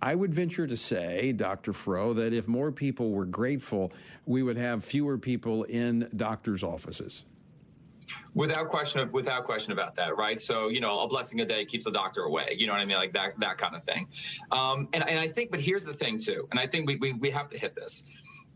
I 0.00 0.14
would 0.14 0.32
venture 0.32 0.66
to 0.66 0.76
say, 0.76 1.32
Dr. 1.32 1.72
Froh, 1.72 2.14
that 2.14 2.32
if 2.32 2.48
more 2.48 2.70
people 2.70 3.10
were 3.10 3.26
grateful, 3.26 3.92
we 4.26 4.42
would 4.42 4.56
have 4.56 4.84
fewer 4.84 5.18
people 5.18 5.64
in 5.64 6.08
doctors' 6.16 6.62
offices. 6.62 7.24
Without 8.34 8.68
question, 8.68 9.10
without 9.12 9.44
question 9.44 9.72
about 9.72 9.94
that, 9.96 10.16
right? 10.16 10.40
So 10.40 10.68
you 10.68 10.80
know, 10.80 11.00
a 11.00 11.08
blessing 11.08 11.40
a 11.40 11.44
day 11.44 11.64
keeps 11.64 11.84
the 11.84 11.90
doctor 11.90 12.22
away. 12.22 12.54
You 12.56 12.66
know 12.66 12.72
what 12.72 12.80
I 12.80 12.86
mean, 12.86 12.96
like 12.96 13.12
that 13.12 13.38
that 13.38 13.58
kind 13.58 13.74
of 13.74 13.82
thing. 13.82 14.08
Um, 14.50 14.88
and 14.94 15.06
and 15.06 15.20
I 15.20 15.28
think, 15.28 15.50
but 15.50 15.60
here's 15.60 15.84
the 15.84 15.92
thing 15.92 16.18
too, 16.18 16.48
and 16.50 16.58
I 16.58 16.66
think 16.66 16.86
we, 16.86 16.96
we 16.96 17.12
we 17.12 17.30
have 17.30 17.48
to 17.50 17.58
hit 17.58 17.74
this, 17.74 18.04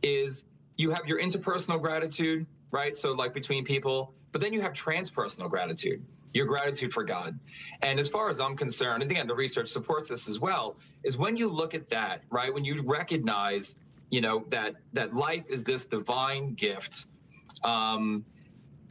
is 0.02 0.44
you 0.76 0.90
have 0.90 1.06
your 1.06 1.20
interpersonal 1.20 1.80
gratitude, 1.80 2.46
right? 2.72 2.96
So 2.96 3.12
like 3.12 3.32
between 3.32 3.64
people, 3.64 4.12
but 4.32 4.40
then 4.40 4.52
you 4.52 4.60
have 4.60 4.72
transpersonal 4.72 5.48
gratitude 5.48 6.04
your 6.34 6.46
gratitude 6.46 6.92
for 6.92 7.04
God. 7.04 7.38
And 7.82 7.98
as 7.98 8.08
far 8.08 8.30
as 8.30 8.40
I'm 8.40 8.56
concerned, 8.56 9.02
and 9.02 9.10
again, 9.10 9.26
the 9.26 9.34
research 9.34 9.68
supports 9.68 10.08
this 10.08 10.28
as 10.28 10.40
well, 10.40 10.76
is 11.04 11.16
when 11.16 11.36
you 11.36 11.48
look 11.48 11.74
at 11.74 11.88
that, 11.90 12.22
right, 12.30 12.52
when 12.52 12.64
you 12.64 12.82
recognize, 12.84 13.76
you 14.10 14.20
know, 14.20 14.44
that 14.48 14.76
that 14.92 15.14
life 15.14 15.44
is 15.48 15.64
this 15.64 15.86
divine 15.86 16.54
gift, 16.54 17.06
um, 17.64 18.24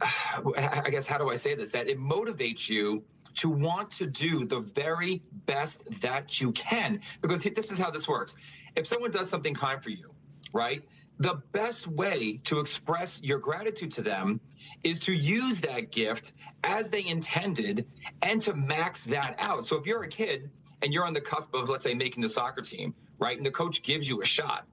I 0.56 0.88
guess, 0.90 1.06
how 1.06 1.18
do 1.18 1.30
I 1.30 1.34
say 1.34 1.54
this? 1.54 1.72
That 1.72 1.88
it 1.88 1.98
motivates 1.98 2.68
you 2.68 3.02
to 3.34 3.48
want 3.48 3.90
to 3.92 4.06
do 4.06 4.44
the 4.44 4.60
very 4.60 5.22
best 5.46 5.84
that 6.02 6.40
you 6.40 6.52
can. 6.52 7.00
Because 7.22 7.42
this 7.42 7.72
is 7.72 7.78
how 7.78 7.90
this 7.90 8.06
works. 8.06 8.36
If 8.76 8.86
someone 8.86 9.10
does 9.10 9.28
something 9.30 9.54
kind 9.54 9.82
for 9.82 9.90
you, 9.90 10.12
right? 10.52 10.82
The 11.22 11.40
best 11.52 11.86
way 11.86 12.36
to 12.42 12.58
express 12.58 13.22
your 13.22 13.38
gratitude 13.38 13.92
to 13.92 14.02
them 14.02 14.40
is 14.82 14.98
to 15.00 15.12
use 15.12 15.60
that 15.60 15.92
gift 15.92 16.32
as 16.64 16.90
they 16.90 17.06
intended 17.06 17.86
and 18.22 18.40
to 18.40 18.54
max 18.54 19.04
that 19.04 19.36
out. 19.38 19.64
So 19.64 19.76
if 19.76 19.86
you're 19.86 20.02
a 20.02 20.08
kid 20.08 20.50
and 20.82 20.92
you're 20.92 21.06
on 21.06 21.14
the 21.14 21.20
cusp 21.20 21.54
of, 21.54 21.68
let's 21.68 21.84
say, 21.84 21.94
making 21.94 22.22
the 22.22 22.28
soccer 22.28 22.60
team, 22.60 22.92
right? 23.20 23.36
And 23.36 23.46
the 23.46 23.52
coach 23.52 23.84
gives 23.84 24.08
you 24.08 24.20
a 24.20 24.24
shot. 24.24 24.66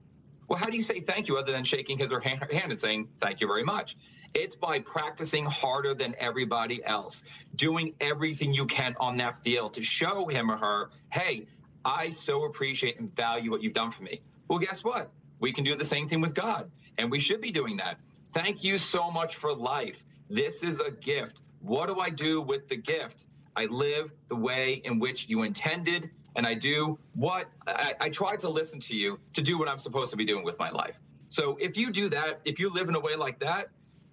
Well, 0.48 0.58
how 0.58 0.66
do 0.66 0.74
you 0.74 0.82
say 0.82 0.98
thank 0.98 1.28
you 1.28 1.38
other 1.38 1.52
than 1.52 1.62
shaking 1.62 1.98
his 1.98 2.10
or 2.10 2.18
her 2.18 2.28
hand 2.28 2.72
and 2.72 2.76
saying 2.76 3.06
thank 3.18 3.40
you 3.40 3.46
very 3.46 3.62
much? 3.62 3.96
It's 4.34 4.56
by 4.56 4.80
practicing 4.80 5.44
harder 5.44 5.94
than 5.94 6.16
everybody 6.18 6.84
else, 6.84 7.22
doing 7.54 7.94
everything 8.00 8.52
you 8.52 8.66
can 8.66 8.96
on 8.98 9.16
that 9.18 9.40
field 9.44 9.74
to 9.74 9.82
show 9.82 10.26
him 10.26 10.50
or 10.50 10.56
her, 10.56 10.90
hey, 11.12 11.46
I 11.84 12.10
so 12.10 12.46
appreciate 12.46 12.98
and 12.98 13.14
value 13.14 13.52
what 13.52 13.62
you've 13.62 13.74
done 13.74 13.92
for 13.92 14.02
me. 14.02 14.20
Well, 14.48 14.58
guess 14.58 14.82
what? 14.82 15.12
We 15.40 15.52
can 15.52 15.64
do 15.64 15.74
the 15.74 15.84
same 15.84 16.06
thing 16.06 16.20
with 16.20 16.34
God, 16.34 16.70
and 16.98 17.10
we 17.10 17.18
should 17.18 17.40
be 17.40 17.50
doing 17.50 17.76
that. 17.78 17.98
Thank 18.32 18.62
you 18.62 18.78
so 18.78 19.10
much 19.10 19.36
for 19.36 19.52
life. 19.52 20.04
This 20.28 20.62
is 20.62 20.80
a 20.80 20.90
gift. 20.90 21.42
What 21.60 21.88
do 21.88 21.98
I 21.98 22.10
do 22.10 22.40
with 22.40 22.68
the 22.68 22.76
gift? 22.76 23.24
I 23.56 23.64
live 23.64 24.12
the 24.28 24.36
way 24.36 24.80
in 24.84 24.98
which 24.98 25.28
you 25.28 25.42
intended, 25.42 26.10
and 26.36 26.46
I 26.46 26.54
do 26.54 26.98
what 27.14 27.48
I, 27.66 27.92
I 28.02 28.08
try 28.08 28.36
to 28.36 28.48
listen 28.48 28.78
to 28.80 28.94
you 28.94 29.18
to 29.32 29.42
do 29.42 29.58
what 29.58 29.68
I'm 29.68 29.78
supposed 29.78 30.10
to 30.12 30.16
be 30.16 30.24
doing 30.24 30.44
with 30.44 30.58
my 30.58 30.70
life. 30.70 31.00
So 31.28 31.56
if 31.60 31.76
you 31.76 31.90
do 31.90 32.08
that, 32.10 32.40
if 32.44 32.58
you 32.58 32.70
live 32.70 32.88
in 32.88 32.94
a 32.94 33.00
way 33.00 33.16
like 33.16 33.38
that, 33.40 33.70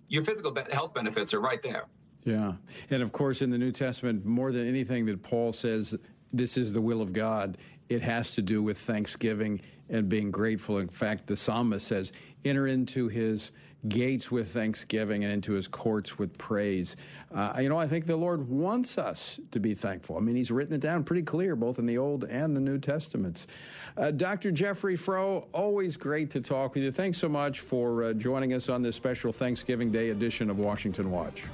your 0.07 0.23
physical 0.23 0.55
health 0.71 0.93
benefits 0.93 1.33
are 1.33 1.39
right 1.39 1.61
there. 1.61 1.85
Yeah. 2.23 2.53
And 2.89 3.01
of 3.01 3.11
course, 3.11 3.41
in 3.41 3.49
the 3.49 3.57
New 3.57 3.71
Testament, 3.71 4.25
more 4.25 4.51
than 4.51 4.67
anything 4.67 5.05
that 5.05 5.21
Paul 5.21 5.53
says, 5.53 5.95
this 6.33 6.57
is 6.57 6.73
the 6.73 6.81
will 6.81 7.01
of 7.01 7.13
God, 7.13 7.57
it 7.89 8.01
has 8.01 8.35
to 8.35 8.41
do 8.41 8.61
with 8.61 8.77
thanksgiving 8.77 9.61
and 9.89 10.09
being 10.09 10.31
grateful. 10.31 10.79
In 10.79 10.89
fact, 10.89 11.27
the 11.27 11.35
psalmist 11.35 11.87
says, 11.87 12.13
enter 12.45 12.67
into 12.67 13.07
his 13.07 13.51
gates 13.87 14.31
with 14.31 14.49
thanksgiving 14.49 15.23
and 15.23 15.31
into 15.31 15.53
his 15.53 15.67
courts 15.67 16.17
with 16.17 16.35
praise. 16.37 16.95
Uh, 17.33 17.53
you 17.61 17.69
know, 17.69 17.77
I 17.77 17.87
think 17.87 18.05
the 18.05 18.15
Lord 18.15 18.49
wants 18.49 18.97
us 18.97 19.39
to 19.51 19.59
be 19.59 19.73
thankful. 19.73 20.17
I 20.17 20.19
mean, 20.19 20.35
he's 20.35 20.51
written 20.51 20.73
it 20.73 20.81
down 20.81 21.03
pretty 21.03 21.21
clear, 21.21 21.55
both 21.55 21.79
in 21.79 21.85
the 21.85 21.97
Old 21.97 22.23
and 22.25 22.55
the 22.55 22.61
New 22.61 22.79
Testaments. 22.79 23.47
Uh, 23.95 24.11
Dr. 24.11 24.51
Jeffrey 24.51 24.95
Froh, 24.95 25.47
always 25.53 25.95
great 25.95 26.29
to 26.31 26.41
talk 26.41 26.73
with 26.73 26.83
you. 26.83 26.91
Thanks 26.91 27.17
so 27.17 27.29
much 27.29 27.59
for 27.59 28.05
uh, 28.05 28.13
joining 28.13 28.53
us 28.53 28.67
on 28.67 28.81
this 28.81 28.95
special 28.95 29.31
Thanksgiving 29.31 29.91
Day 29.91 30.09
edition 30.09 30.49
of 30.49 30.57
Washington 30.57 31.11
Watch. 31.11 31.45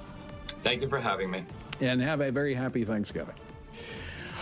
Thank 0.61 0.81
you 0.81 0.89
for 0.89 0.99
having 0.99 1.29
me. 1.29 1.45
And 1.81 2.01
have 2.01 2.21
a 2.21 2.31
very 2.31 2.53
happy 2.53 2.85
Thanksgiving. 2.85 3.35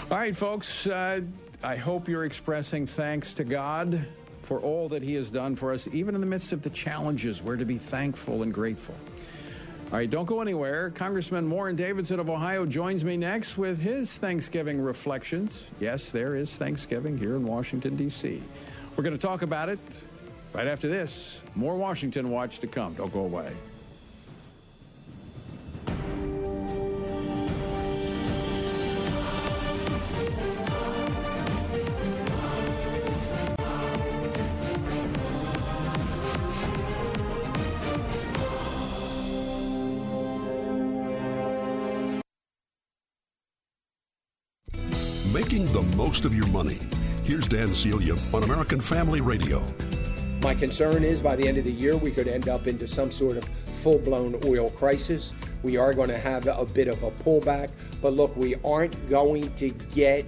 All 0.09 0.17
right, 0.17 0.35
folks, 0.35 0.87
uh, 0.87 1.21
I 1.63 1.75
hope 1.75 2.07
you're 2.07 2.25
expressing 2.25 2.87
thanks 2.87 3.33
to 3.33 3.43
God 3.43 4.03
for 4.39 4.59
all 4.61 4.89
that 4.89 5.03
He 5.03 5.13
has 5.13 5.29
done 5.29 5.55
for 5.55 5.71
us, 5.71 5.87
even 5.93 6.15
in 6.15 6.21
the 6.21 6.27
midst 6.27 6.53
of 6.53 6.63
the 6.63 6.71
challenges. 6.71 7.43
We're 7.43 7.57
to 7.57 7.65
be 7.65 7.77
thankful 7.77 8.41
and 8.41 8.51
grateful. 8.51 8.95
All 9.91 9.97
right, 9.97 10.09
don't 10.09 10.25
go 10.25 10.41
anywhere. 10.41 10.89
Congressman 10.89 11.47
Warren 11.51 11.75
Davidson 11.75 12.19
of 12.19 12.31
Ohio 12.31 12.65
joins 12.65 13.05
me 13.05 13.15
next 13.15 13.59
with 13.59 13.79
his 13.79 14.17
Thanksgiving 14.17 14.81
reflections. 14.81 15.69
Yes, 15.79 16.09
there 16.09 16.35
is 16.35 16.55
Thanksgiving 16.55 17.15
here 17.15 17.35
in 17.35 17.45
Washington, 17.45 17.95
D.C. 17.95 18.41
We're 18.95 19.03
going 19.03 19.15
to 19.15 19.21
talk 19.21 19.43
about 19.43 19.69
it 19.69 20.03
right 20.53 20.67
after 20.67 20.87
this. 20.87 21.43
More 21.53 21.75
Washington 21.75 22.31
Watch 22.31 22.59
to 22.59 22.67
come. 22.67 22.95
Don't 22.95 23.13
go 23.13 23.19
away. 23.19 23.53
Most 46.11 46.25
of 46.25 46.35
your 46.35 46.47
money. 46.47 46.77
Here's 47.23 47.47
Dan 47.47 47.73
Celia 47.73 48.17
on 48.33 48.43
American 48.43 48.81
Family 48.81 49.21
Radio. 49.21 49.63
My 50.41 50.53
concern 50.53 51.05
is 51.05 51.21
by 51.21 51.37
the 51.37 51.47
end 51.47 51.57
of 51.57 51.63
the 51.63 51.71
year, 51.71 51.95
we 51.95 52.11
could 52.11 52.27
end 52.27 52.49
up 52.49 52.67
into 52.67 52.85
some 52.85 53.11
sort 53.11 53.37
of 53.37 53.45
full 53.81 53.97
blown 53.97 54.37
oil 54.43 54.71
crisis. 54.71 55.31
We 55.63 55.77
are 55.77 55.93
going 55.93 56.09
to 56.09 56.17
have 56.17 56.47
a 56.47 56.65
bit 56.65 56.89
of 56.89 57.01
a 57.03 57.11
pullback, 57.11 57.71
but 58.01 58.11
look, 58.11 58.35
we 58.35 58.55
aren't 58.55 59.09
going 59.09 59.53
to 59.55 59.69
get 59.69 60.25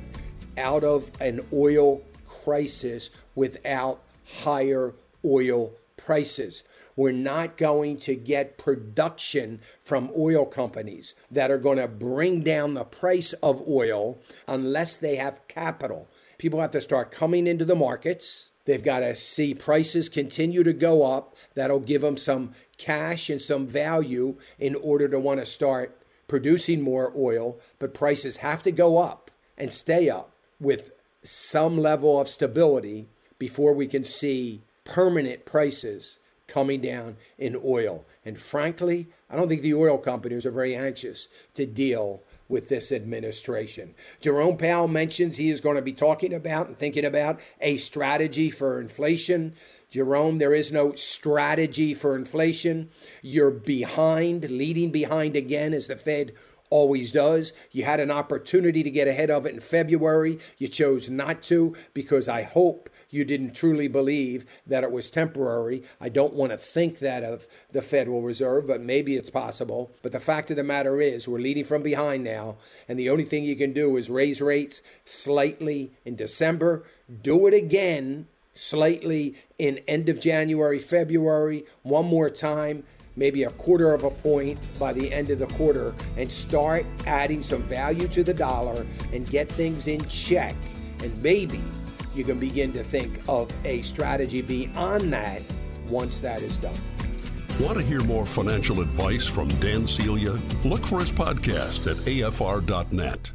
out 0.58 0.86
of 0.86 1.12
an 1.20 1.46
oil 1.52 2.02
crisis 2.30 3.10
without 3.36 4.04
higher 4.24 4.94
oil 5.26 5.70
prices. 5.98 6.64
We're 6.96 7.12
not 7.12 7.58
going 7.58 7.98
to 7.98 8.16
get 8.16 8.58
production 8.58 9.60
from 9.84 10.12
oil 10.18 10.46
companies 10.46 11.16
that 11.32 11.52
are 11.52 11.58
going 11.58 11.78
to 11.78 11.88
bring 11.88 12.42
down 12.42 12.74
the 12.74 12.84
price 12.84 13.34
of 13.34 13.68
oil 13.68 14.20
unless 14.48 14.96
they 14.96 15.16
have 15.16 15.48
capital. 15.48 16.08
People 16.38 16.62
have 16.62 16.72
to 16.72 16.82
start 16.82 17.12
coming 17.12 17.48
into 17.48 17.66
the 17.66 17.76
markets. 17.76 18.50
They've 18.66 18.84
got 18.84 19.00
to 19.00 19.16
see 19.16 19.54
prices 19.54 20.08
continue 20.08 20.64
to 20.64 20.74
go 20.74 21.04
up. 21.06 21.36
That'll 21.56 21.80
give 21.80 22.02
them 22.02 22.18
some 22.18 22.54
cash 22.78 23.30
and 23.30 23.42
some 23.42 23.68
value 23.68 24.38
in 24.60 24.76
order 24.76 25.08
to 25.10 25.20
want 25.20 25.40
to 25.40 25.46
start 25.46 26.00
producing 26.28 26.82
more 26.82 27.12
oil. 27.16 27.60
But 27.80 27.94
prices 27.94 28.38
have 28.38 28.64
to 28.64 28.72
go 28.72 29.00
up 29.00 29.32
and 29.58 29.74
stay 29.74 30.10
up 30.10 30.32
with 30.60 30.92
some 31.24 31.78
level 31.78 32.20
of 32.20 32.30
stability 32.30 33.08
before 33.40 33.74
we 33.74 33.88
can 33.88 34.04
see 34.04 34.62
permanent 34.86 35.46
prices 35.46 36.20
coming 36.48 36.82
down 36.82 37.18
in 37.38 37.60
oil. 37.64 38.06
And 38.26 38.40
frankly, 38.40 39.10
I 39.30 39.36
don't 39.36 39.48
think 39.48 39.62
the 39.62 39.74
oil 39.74 39.98
companies 39.98 40.46
are 40.46 40.52
very 40.52 40.76
anxious 40.76 41.28
to 41.56 41.66
deal 41.66 42.24
with 42.50 42.70
this 42.70 42.92
administration. 42.92 43.96
Jerome 44.20 44.58
Powell 44.58 44.88
mentions 44.88 45.38
he 45.38 45.50
is 45.50 45.62
going 45.62 45.76
to 45.76 45.82
be 45.82 45.94
talking 45.94 46.34
about 46.34 46.68
and 46.68 46.78
thinking 46.78 47.06
about 47.06 47.40
a 47.62 47.78
strategy 47.78 48.52
for 48.52 48.80
inflation. 48.80 49.56
Jerome, 49.90 50.38
there 50.38 50.54
is 50.54 50.72
no 50.72 50.94
strategy 50.94 51.94
for 51.94 52.16
inflation. 52.16 52.90
You're 53.22 53.52
behind, 53.52 54.50
leading 54.50 54.92
behind 54.92 55.36
again 55.36 55.74
as 55.74 55.88
the 55.88 55.96
Fed 55.96 56.34
always 56.70 57.12
does. 57.12 57.54
You 57.72 57.84
had 57.84 58.00
an 58.00 58.10
opportunity 58.10 58.82
to 58.82 58.90
get 58.90 59.08
ahead 59.08 59.30
of 59.30 59.46
it 59.46 59.54
in 59.54 59.60
February. 59.60 60.40
You 60.58 60.68
chose 60.68 61.10
not 61.10 61.44
to 61.44 61.76
because 61.94 62.28
I 62.28 62.42
hope 62.42 62.90
you 63.14 63.24
didn't 63.24 63.54
truly 63.54 63.88
believe 63.88 64.46
that 64.66 64.84
it 64.84 64.92
was 64.92 65.10
temporary. 65.10 65.84
I 66.02 66.10
don't 66.10 66.34
want 66.34 66.52
to 66.52 66.58
think 66.58 67.00
that 67.00 67.24
of 67.24 67.48
the 67.72 67.82
Federal 67.82 68.22
Reserve, 68.22 68.68
but 68.68 68.82
maybe 68.82 69.16
it's 69.16 69.30
possible. 69.30 69.92
But 70.02 70.12
the 70.12 70.20
fact 70.20 70.50
of 70.50 70.58
the 70.58 70.64
matter 70.64 71.00
is, 71.00 71.28
we're 71.28 71.40
leading 71.40 71.64
from 71.64 71.84
behind 71.84 72.24
now, 72.24 72.58
and 72.88 72.98
the 72.98 73.10
only 73.10 73.24
thing 73.24 73.44
you 73.44 73.56
can 73.56 73.74
do 73.74 73.98
is 73.98 74.10
raise 74.10 74.42
rates 74.42 74.82
slightly 75.06 75.92
in 76.06 76.16
December, 76.16 76.86
do 77.22 77.48
it 77.48 77.54
again 77.54 78.28
slightly 78.54 79.36
in 79.58 79.80
end 79.88 80.10
of 80.10 80.20
January, 80.20 80.80
February, 80.80 81.66
one 81.84 82.06
more 82.06 82.30
time 82.30 82.84
maybe 83.16 83.44
a 83.44 83.50
quarter 83.52 83.94
of 83.94 84.04
a 84.04 84.10
point 84.10 84.58
by 84.80 84.92
the 84.92 85.14
end 85.14 85.30
of 85.30 85.40
the 85.40 85.46
quarter 85.48 85.94
and 86.18 86.32
start 86.32 86.86
adding 87.06 87.44
some 87.44 87.62
value 87.64 88.08
to 88.08 88.24
the 88.24 88.34
dollar 88.34 88.86
and 89.14 89.30
get 89.30 89.48
things 89.48 89.88
in 89.88 90.04
check. 90.06 90.56
And 91.04 91.22
maybe 91.22 91.62
you 92.16 92.24
can 92.24 92.40
begin 92.40 92.72
to 92.74 92.84
think 92.84 93.20
of 93.28 93.52
a 93.66 93.82
strategy 93.82 94.42
beyond 94.42 95.12
that 95.14 95.42
once 95.88 96.20
that 96.20 96.42
is 96.42 96.58
done. 96.58 96.74
Want 97.60 97.78
to 97.78 97.84
hear 97.84 98.02
more 98.04 98.26
financial 98.26 98.82
advice 98.82 99.28
from 99.28 99.48
Dan 99.60 99.86
Celia? 99.86 100.38
Look 100.66 100.86
for 100.86 101.00
his 101.00 101.12
podcast 101.12 101.90
at 101.90 101.98
afr.net. 101.98 103.32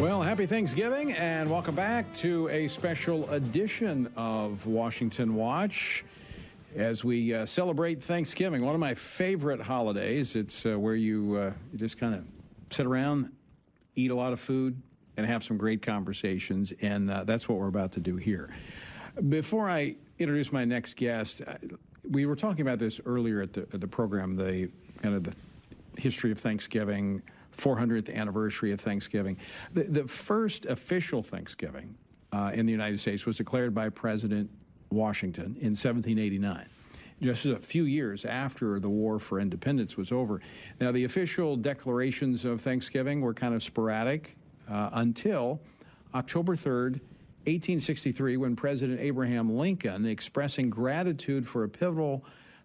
Well, 0.00 0.22
happy 0.22 0.46
Thanksgiving 0.46 1.12
and 1.12 1.50
welcome 1.50 1.74
back 1.74 2.14
to 2.14 2.48
a 2.48 2.68
special 2.68 3.28
edition 3.30 4.10
of 4.16 4.66
Washington 4.66 5.34
Watch 5.34 6.04
as 6.74 7.04
we 7.04 7.34
uh, 7.34 7.46
celebrate 7.46 8.00
Thanksgiving, 8.00 8.64
one 8.64 8.74
of 8.74 8.80
my 8.80 8.94
favorite 8.94 9.60
holidays. 9.60 10.36
It's 10.36 10.64
uh, 10.66 10.78
where 10.78 10.94
you, 10.94 11.36
uh, 11.36 11.52
you 11.72 11.78
just 11.78 11.98
kind 11.98 12.14
of 12.14 12.24
sit 12.70 12.86
around, 12.86 13.32
eat 13.96 14.10
a 14.10 14.14
lot 14.14 14.32
of 14.32 14.40
food, 14.40 14.80
and 15.16 15.26
have 15.26 15.42
some 15.42 15.56
great 15.56 15.82
conversations. 15.82 16.72
And 16.82 17.10
uh, 17.10 17.24
that's 17.24 17.48
what 17.48 17.58
we're 17.58 17.68
about 17.68 17.92
to 17.92 18.00
do 18.00 18.16
here. 18.16 18.54
Before 19.28 19.68
I 19.68 19.96
introduce 20.18 20.52
my 20.52 20.64
next 20.64 20.96
guest, 20.96 21.42
we 22.08 22.26
were 22.26 22.36
talking 22.36 22.62
about 22.62 22.78
this 22.78 23.00
earlier 23.04 23.42
at 23.42 23.52
the, 23.52 23.62
at 23.72 23.80
the 23.80 23.88
program, 23.88 24.34
the 24.34 24.70
kind 25.02 25.14
of 25.14 25.24
the 25.24 25.34
history 25.98 26.30
of 26.30 26.38
Thanksgiving 26.38 27.22
400th 27.56 28.14
anniversary 28.14 28.70
of 28.72 28.80
Thanksgiving. 28.80 29.36
The, 29.74 29.82
the 29.82 30.06
first 30.06 30.66
official 30.66 31.22
Thanksgiving 31.22 31.96
uh, 32.32 32.52
in 32.54 32.64
the 32.64 32.72
United 32.72 33.00
States 33.00 33.26
was 33.26 33.36
declared 33.36 33.74
by 33.74 33.88
President 33.88 34.48
Washington 34.90 35.56
in 35.60 35.72
1789 35.76 36.66
just 37.22 37.44
a 37.46 37.56
few 37.56 37.84
years 37.84 38.24
after 38.24 38.80
the 38.80 38.88
War 38.88 39.18
for 39.18 39.40
Independence 39.40 39.96
was 39.96 40.10
over. 40.10 40.40
Now, 40.80 40.90
the 40.90 41.04
official 41.04 41.56
declarations 41.56 42.44
of 42.44 42.60
Thanksgiving 42.60 43.20
were 43.20 43.34
kind 43.34 43.54
of 43.54 43.62
sporadic 43.62 44.36
uh, 44.68 44.90
until 44.94 45.60
October 46.14 46.56
3rd, 46.56 47.00
1863, 47.46 48.36
when 48.36 48.56
President 48.56 49.00
Abraham 49.00 49.54
Lincoln, 49.54 50.06
expressing 50.06 50.70
gratitude 50.70 51.46
for 51.46 51.64
a 51.64 51.68
pivotal 51.68 52.24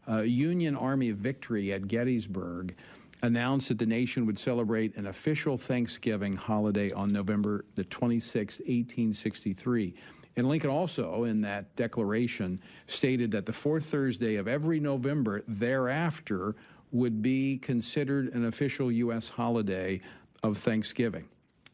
uh, 0.09 0.19
Union 0.19 0.75
Army 0.75 1.11
victory 1.11 1.71
at 1.73 1.87
Gettysburg, 1.87 2.75
announced 3.21 3.69
that 3.69 3.79
the 3.79 3.85
nation 3.85 4.25
would 4.25 4.37
celebrate 4.37 4.97
an 4.97 5.07
official 5.07 5.57
Thanksgiving 5.57 6.35
holiday 6.35 6.91
on 6.91 7.09
November 7.09 7.65
the 7.75 7.83
26th, 7.85 8.59
1863. 8.67 9.95
And 10.37 10.49
Lincoln 10.49 10.69
also, 10.69 11.23
in 11.23 11.41
that 11.41 11.75
declaration, 11.75 12.61
stated 12.87 13.31
that 13.31 13.45
the 13.45 13.53
fourth 13.53 13.85
Thursday 13.85 14.35
of 14.35 14.47
every 14.47 14.79
November 14.79 15.43
thereafter 15.47 16.55
would 16.91 17.21
be 17.21 17.57
considered 17.57 18.33
an 18.33 18.45
official 18.45 18.91
U.S. 18.91 19.29
holiday 19.29 20.01
of 20.43 20.57
Thanksgiving. 20.57 21.27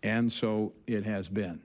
And 0.04 0.32
so 0.32 0.74
it 0.88 1.04
has 1.04 1.28
been. 1.28 1.62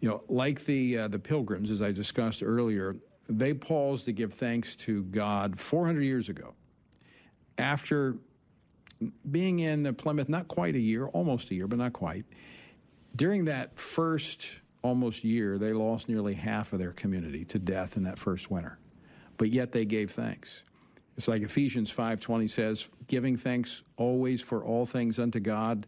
You 0.00 0.10
know, 0.10 0.20
like 0.28 0.64
the, 0.64 0.98
uh, 0.98 1.08
the 1.08 1.18
pilgrims, 1.18 1.70
as 1.70 1.80
I 1.80 1.92
discussed 1.92 2.42
earlier, 2.42 2.96
they 3.28 3.54
paused 3.54 4.04
to 4.04 4.12
give 4.12 4.32
thanks 4.32 4.76
to 4.76 5.04
God 5.04 5.58
400 5.58 6.02
years 6.02 6.28
ago 6.28 6.54
after 7.58 8.16
being 9.30 9.60
in 9.60 9.94
Plymouth 9.94 10.28
not 10.28 10.48
quite 10.48 10.74
a 10.74 10.80
year, 10.80 11.06
almost 11.06 11.50
a 11.50 11.54
year, 11.54 11.66
but 11.66 11.78
not 11.78 11.92
quite, 11.92 12.24
during 13.14 13.46
that 13.46 13.78
first 13.78 14.56
almost 14.86 15.24
year, 15.24 15.58
they 15.58 15.72
lost 15.72 16.08
nearly 16.08 16.34
half 16.34 16.72
of 16.72 16.78
their 16.78 16.92
community 16.92 17.44
to 17.46 17.58
death 17.58 17.96
in 17.96 18.04
that 18.04 18.18
first 18.18 18.50
winter. 18.50 18.78
But 19.36 19.50
yet 19.50 19.72
they 19.72 19.84
gave 19.84 20.12
thanks. 20.12 20.64
It's 21.16 21.28
like 21.28 21.42
Ephesians 21.42 21.92
5:20 21.92 22.48
says, 22.48 22.88
giving 23.06 23.36
thanks 23.36 23.82
always 23.96 24.40
for 24.40 24.64
all 24.64 24.86
things 24.86 25.18
unto 25.18 25.40
God 25.40 25.86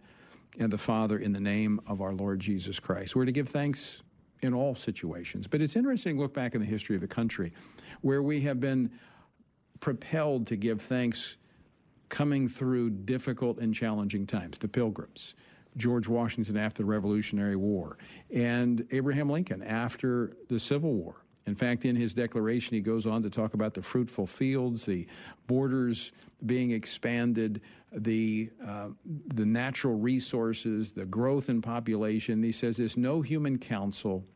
and 0.59 0.73
the 0.73 0.79
Father 0.79 1.19
in 1.19 1.33
the 1.33 1.41
name 1.41 1.81
of 1.87 2.01
our 2.01 2.13
Lord 2.13 2.41
Jesus 2.41 2.81
Christ. 2.81 3.15
We're 3.15 3.27
to 3.27 3.33
give 3.33 3.49
thanks 3.49 4.03
in 4.43 4.55
all 4.55 4.75
situations. 4.75 5.47
But 5.47 5.61
it's 5.61 5.77
interesting 5.77 6.17
to 6.17 6.23
look 6.23 6.35
back 6.35 6.55
in 6.55 6.61
the 6.61 6.67
history 6.67 6.95
of 6.95 7.01
the 7.01 7.09
country 7.09 7.53
where 8.01 8.23
we 8.23 8.41
have 8.43 8.61
been 8.61 8.91
propelled 9.81 10.47
to 10.49 10.57
give 10.57 10.81
thanks 10.81 11.37
coming 12.09 12.49
through 12.49 12.91
difficult 12.91 13.59
and 13.59 13.75
challenging 13.75 14.27
times, 14.27 14.59
the 14.59 14.69
Pilgrims, 14.69 15.35
George 15.79 16.07
Washington 16.09 16.57
after 16.57 16.83
the 16.83 16.87
Revolutionary 16.87 17.57
War, 17.57 17.97
and 18.31 18.87
Abraham 18.91 19.31
Lincoln 19.31 19.63
after 19.63 20.37
the 20.49 20.59
Civil 20.59 20.93
War. 20.93 21.15
In 21.47 21.55
fact, 21.55 21.87
in 21.87 21.97
his 21.97 22.13
declaration, 22.13 22.75
he 22.75 22.83
goes 22.83 23.07
on 23.07 23.23
to 23.23 23.31
talk 23.31 23.55
about 23.55 23.73
the 23.73 23.81
fruitful 23.81 24.27
fields, 24.27 24.85
the 24.85 25.07
borders 25.47 26.13
being 26.45 26.73
expanded, 26.73 27.63
the 27.91 28.51
uh, 28.67 28.89
the 29.35 29.47
natural 29.47 29.99
resources, 29.99 30.93
the 30.93 31.07
growth 31.07 31.49
in 31.49 31.63
population. 31.63 32.43
He 32.43 32.53
says 32.53 32.77
there's 32.77 32.99
no 32.99 33.23
human 33.23 33.59
counsel 33.59 34.27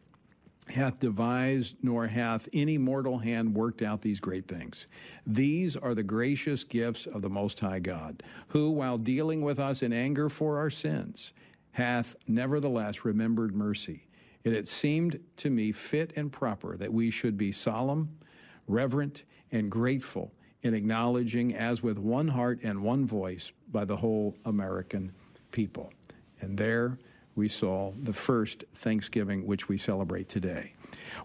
hath 0.72 0.98
devised, 0.98 1.76
nor 1.82 2.06
hath 2.06 2.48
any 2.52 2.78
mortal 2.78 3.18
hand 3.18 3.54
worked 3.54 3.82
out 3.82 4.02
these 4.02 4.20
great 4.20 4.48
things. 4.48 4.86
These 5.26 5.76
are 5.76 5.94
the 5.94 6.02
gracious 6.02 6.64
gifts 6.64 7.06
of 7.06 7.22
the 7.22 7.30
Most 7.30 7.60
High 7.60 7.78
God, 7.78 8.22
who, 8.48 8.70
while 8.70 8.98
dealing 8.98 9.42
with 9.42 9.58
us 9.58 9.82
in 9.82 9.92
anger 9.92 10.28
for 10.28 10.58
our 10.58 10.70
sins, 10.70 11.32
hath 11.72 12.16
nevertheless 12.26 13.04
remembered 13.04 13.54
mercy. 13.54 14.06
It 14.44 14.52
had 14.52 14.66
seemed 14.66 15.20
to 15.38 15.50
me 15.50 15.72
fit 15.72 16.16
and 16.16 16.32
proper 16.32 16.76
that 16.76 16.92
we 16.92 17.10
should 17.10 17.36
be 17.36 17.52
solemn, 17.52 18.18
reverent, 18.66 19.24
and 19.52 19.70
grateful 19.70 20.32
in 20.62 20.74
acknowledging, 20.74 21.54
as 21.54 21.82
with 21.82 21.98
one 21.98 22.28
heart 22.28 22.60
and 22.62 22.82
one 22.82 23.06
voice, 23.06 23.52
by 23.70 23.84
the 23.84 23.96
whole 23.96 24.36
American 24.44 25.12
people. 25.50 25.92
And 26.40 26.58
there 26.58 26.98
we 27.34 27.48
saw 27.48 27.92
the 28.02 28.12
first 28.12 28.64
Thanksgiving, 28.74 29.46
which 29.46 29.68
we 29.68 29.76
celebrate 29.76 30.28
today. 30.28 30.74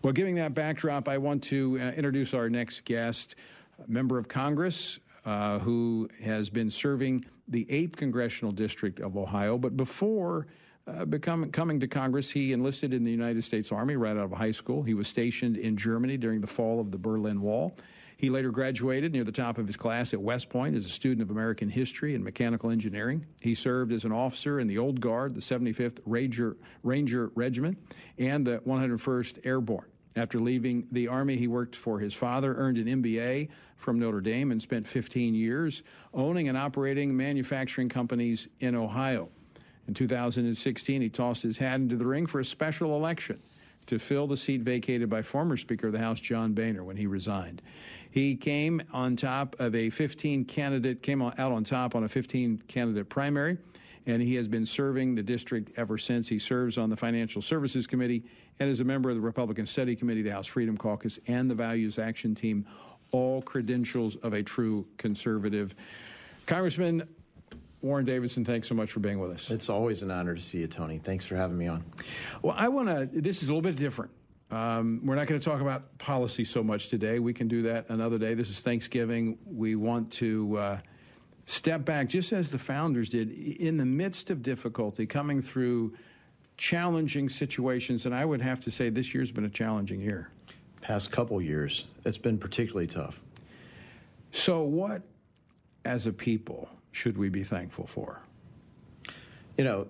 Well, 0.04 0.14
giving 0.14 0.36
that 0.36 0.54
backdrop, 0.54 1.08
I 1.08 1.18
want 1.18 1.44
to 1.46 1.78
uh, 1.80 1.92
introduce 1.92 2.34
our 2.34 2.50
next 2.50 2.86
guest, 2.86 3.36
member 3.88 4.18
of 4.18 4.28
Congress 4.28 5.00
uh, 5.28 5.60
who 5.60 6.10
has 6.24 6.50
been 6.50 6.70
serving 6.70 7.26
the 7.50 7.66
8th 7.66 7.98
Congressional 7.98 8.54
District 8.54 9.02
of 9.02 9.18
Ohio. 9.18 9.58
But 9.58 9.76
before 9.76 10.48
uh, 10.88 11.04
becoming, 11.04 11.52
coming 11.52 11.82
to 11.82 11.88
Congress, 11.88 12.32
he 12.32 12.54
enlisted 12.54 12.94
in 12.94 13.04
the 13.04 13.12
United 13.12 13.44
States 13.44 13.74
Army 13.74 13.98
right 13.98 14.16
out 14.16 14.24
of 14.24 14.32
high 14.32 14.52
school. 14.52 14.84
He 14.84 14.94
was 14.94 15.08
stationed 15.10 15.58
in 15.58 15.76
Germany 15.76 16.16
during 16.16 16.40
the 16.40 16.48
fall 16.48 16.80
of 16.80 16.92
the 16.92 16.98
Berlin 16.98 17.42
Wall. 17.42 17.76
He 18.18 18.32
later 18.32 18.50
graduated 18.50 19.14
near 19.14 19.24
the 19.24 19.32
top 19.32 19.60
of 19.60 19.68
his 19.68 19.78
class 19.78 20.12
at 20.12 20.20
West 20.20 20.50
Point 20.50 20.76
as 20.76 20.86
a 20.86 20.90
student 20.90 21.22
of 21.22 21.30
American 21.30 21.70
history 21.70 22.16
and 22.16 22.24
mechanical 22.24 22.72
engineering. 22.72 23.28
He 23.42 23.54
served 23.54 23.92
as 23.92 24.06
an 24.06 24.12
officer 24.12 24.60
in 24.60 24.68
the 24.68 24.80
Old 24.80 25.00
Guard, 25.00 25.36
the 25.36 25.42
75th 25.42 26.00
Ranger, 26.04 26.58
Ranger 26.82 27.32
Regiment, 27.36 27.78
and 28.18 28.46
the 28.46 28.58
101st 28.66 29.46
Airborne. 29.46 29.86
After 30.16 30.40
leaving 30.40 30.88
the 30.92 31.08
Army, 31.08 31.36
he 31.36 31.48
worked 31.48 31.76
for 31.76 32.00
his 32.00 32.16
father, 32.16 32.56
earned 32.56 32.80
an 32.80 33.04
MBA 33.04 33.50
from 33.76 34.00
Notre 34.00 34.20
Dame, 34.20 34.52
and 34.52 34.60
spent 34.60 34.88
15 34.88 35.36
years 35.36 35.84
owning 36.12 36.50
and 36.50 36.58
operating 36.58 37.16
manufacturing 37.16 37.88
companies 37.88 38.48
in 38.60 38.74
Ohio. 38.74 39.30
In 39.88 39.94
2016, 39.94 41.02
he 41.02 41.10
tossed 41.10 41.44
his 41.44 41.60
hat 41.60 41.76
into 41.76 41.96
the 41.96 42.08
ring 42.08 42.26
for 42.26 42.40
a 42.40 42.46
special 42.46 42.96
election 42.96 43.40
to 43.88 44.00
fill 44.00 44.28
the 44.28 44.38
seat 44.38 44.62
vacated 44.62 45.10
by 45.10 45.22
former 45.22 45.58
Speaker 45.58 45.88
of 45.88 45.94
the 45.94 46.00
House 46.00 46.20
John 46.20 46.54
Boehner 46.54 46.84
when 46.84 46.98
he 46.98 47.08
resigned. 47.08 47.62
He 48.10 48.36
came 48.36 48.82
on 48.94 49.16
top 49.16 49.56
of 49.60 49.76
a 49.76 49.90
15 49.90 50.46
candidate, 50.46 51.02
came 51.02 51.22
out 51.22 51.40
on 51.40 51.64
top 51.64 51.96
on 51.96 52.04
a 52.04 52.08
15 52.08 52.64
candidate 52.68 53.10
primary, 53.10 53.58
and 54.06 54.22
he 54.22 54.36
has 54.36 54.48
been 54.48 54.66
serving 54.66 55.16
the 55.16 55.24
district 55.24 55.72
ever 55.78 55.98
since. 55.98 56.28
He 56.28 56.40
serves 56.40 56.78
on 56.78 56.90
the 56.90 56.96
Financial 56.96 57.42
Services 57.42 57.88
Committee 57.88 58.24
and 58.60 58.70
is 58.70 58.80
a 58.80 58.86
member 58.86 59.10
of 59.10 59.16
the 59.16 59.22
Republican 59.22 59.66
Study 59.66 59.96
Committee, 59.96 60.22
the 60.22 60.32
House 60.32 60.48
Freedom 60.48 60.78
Caucus, 60.78 61.20
and 61.28 61.52
the 61.52 61.56
Values 61.56 62.00
Action 62.00 62.34
Team, 62.34 62.66
all 63.12 63.42
credentials 63.42 64.16
of 64.18 64.34
a 64.34 64.44
true 64.44 64.86
conservative. 64.98 65.76
Congressman 66.46 67.08
Warren 67.88 68.06
Davidson, 68.06 68.44
thanks 68.44 68.68
so 68.68 68.76
much 68.76 68.92
for 68.92 69.00
being 69.00 69.20
with 69.20 69.32
us. 69.32 69.50
It's 69.50 69.70
always 69.70 70.04
an 70.04 70.12
honor 70.12 70.36
to 70.36 70.42
see 70.42 70.60
you, 70.60 70.68
Tony. 70.68 70.98
Thanks 71.00 71.26
for 71.26 71.36
having 71.36 71.58
me 71.58 71.68
on. 71.68 71.86
Well, 72.42 72.54
I 72.58 72.68
want 72.68 72.90
to, 72.90 73.06
this 73.06 73.42
is 73.42 73.50
a 73.50 73.54
little 73.54 73.62
bit 73.62 73.78
different. 73.78 74.12
Um, 74.52 75.02
we're 75.04 75.16
not 75.16 75.28
going 75.28 75.40
to 75.40 75.46
talk 75.46 75.62
about 75.62 75.98
policy 75.98 76.46
so 76.46 76.64
much 76.64 76.90
today. 76.90 77.20
We 77.20 77.34
can 77.34 77.48
do 77.48 77.64
that 77.64 77.90
another 77.90 78.18
day. 78.18 78.34
This 78.34 78.50
is 78.50 78.62
Thanksgiving. 78.62 79.38
We 79.46 79.76
want 79.76 80.12
to 80.14 80.58
uh, 80.58 80.80
step 81.46 81.86
back, 81.86 82.10
just 82.10 82.34
as 82.34 82.50
the 82.52 82.58
founders 82.58 83.10
did, 83.10 83.32
in 83.32 83.78
the 83.78 83.86
midst 83.86 84.30
of 84.30 84.42
difficulty, 84.42 85.06
coming 85.06 85.42
through 85.42 85.94
challenging 86.58 87.30
situations. 87.30 88.06
And 88.06 88.14
I 88.14 88.26
would 88.26 88.42
have 88.42 88.60
to 88.62 88.72
say 88.72 88.90
this 88.90 89.14
year's 89.14 89.32
been 89.32 89.46
a 89.46 89.50
challenging 89.50 90.02
year. 90.02 90.30
Past 90.82 91.12
couple 91.12 91.42
years, 91.42 91.86
it's 92.06 92.18
been 92.18 92.38
particularly 92.38 92.88
tough. 92.88 93.20
So, 94.32 94.64
what, 94.64 95.02
as 95.84 96.08
a 96.08 96.14
people, 96.14 96.70
should 96.98 97.16
we 97.16 97.30
be 97.30 97.44
thankful 97.44 97.86
for? 97.86 98.20
You 99.56 99.64
know, 99.64 99.88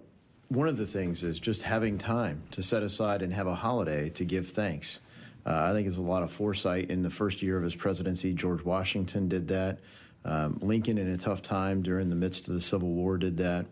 one 0.50 0.68
of 0.68 0.76
the 0.76 0.86
things 0.86 1.24
is 1.24 1.40
just 1.40 1.62
having 1.62 1.98
time 1.98 2.44
to 2.52 2.62
set 2.62 2.84
aside 2.84 3.22
and 3.22 3.34
have 3.34 3.48
a 3.48 3.56
holiday 3.56 4.10
to 4.10 4.26
give 4.26 4.50
thanks. 4.50 5.00
Uh, 5.46 5.70
I 5.70 5.72
think 5.72 5.88
it's 5.88 5.98
a 5.98 6.02
lot 6.02 6.22
of 6.24 6.32
foresight. 6.32 6.90
In 6.90 7.04
the 7.04 7.10
first 7.10 7.42
year 7.42 7.56
of 7.56 7.64
his 7.64 7.76
presidency, 7.76 8.34
George 8.34 8.62
Washington 8.64 9.30
did 9.30 9.48
that. 9.48 9.80
Um, 10.26 10.60
Lincoln, 10.62 10.98
in 10.98 11.08
a 11.08 11.18
tough 11.18 11.42
time 11.42 11.82
during 11.82 12.10
the 12.10 12.16
midst 12.16 12.50
of 12.50 12.54
the 12.54 12.62
Civil 12.62 12.90
War, 12.90 13.18
did 13.18 13.38
that. 13.38 13.66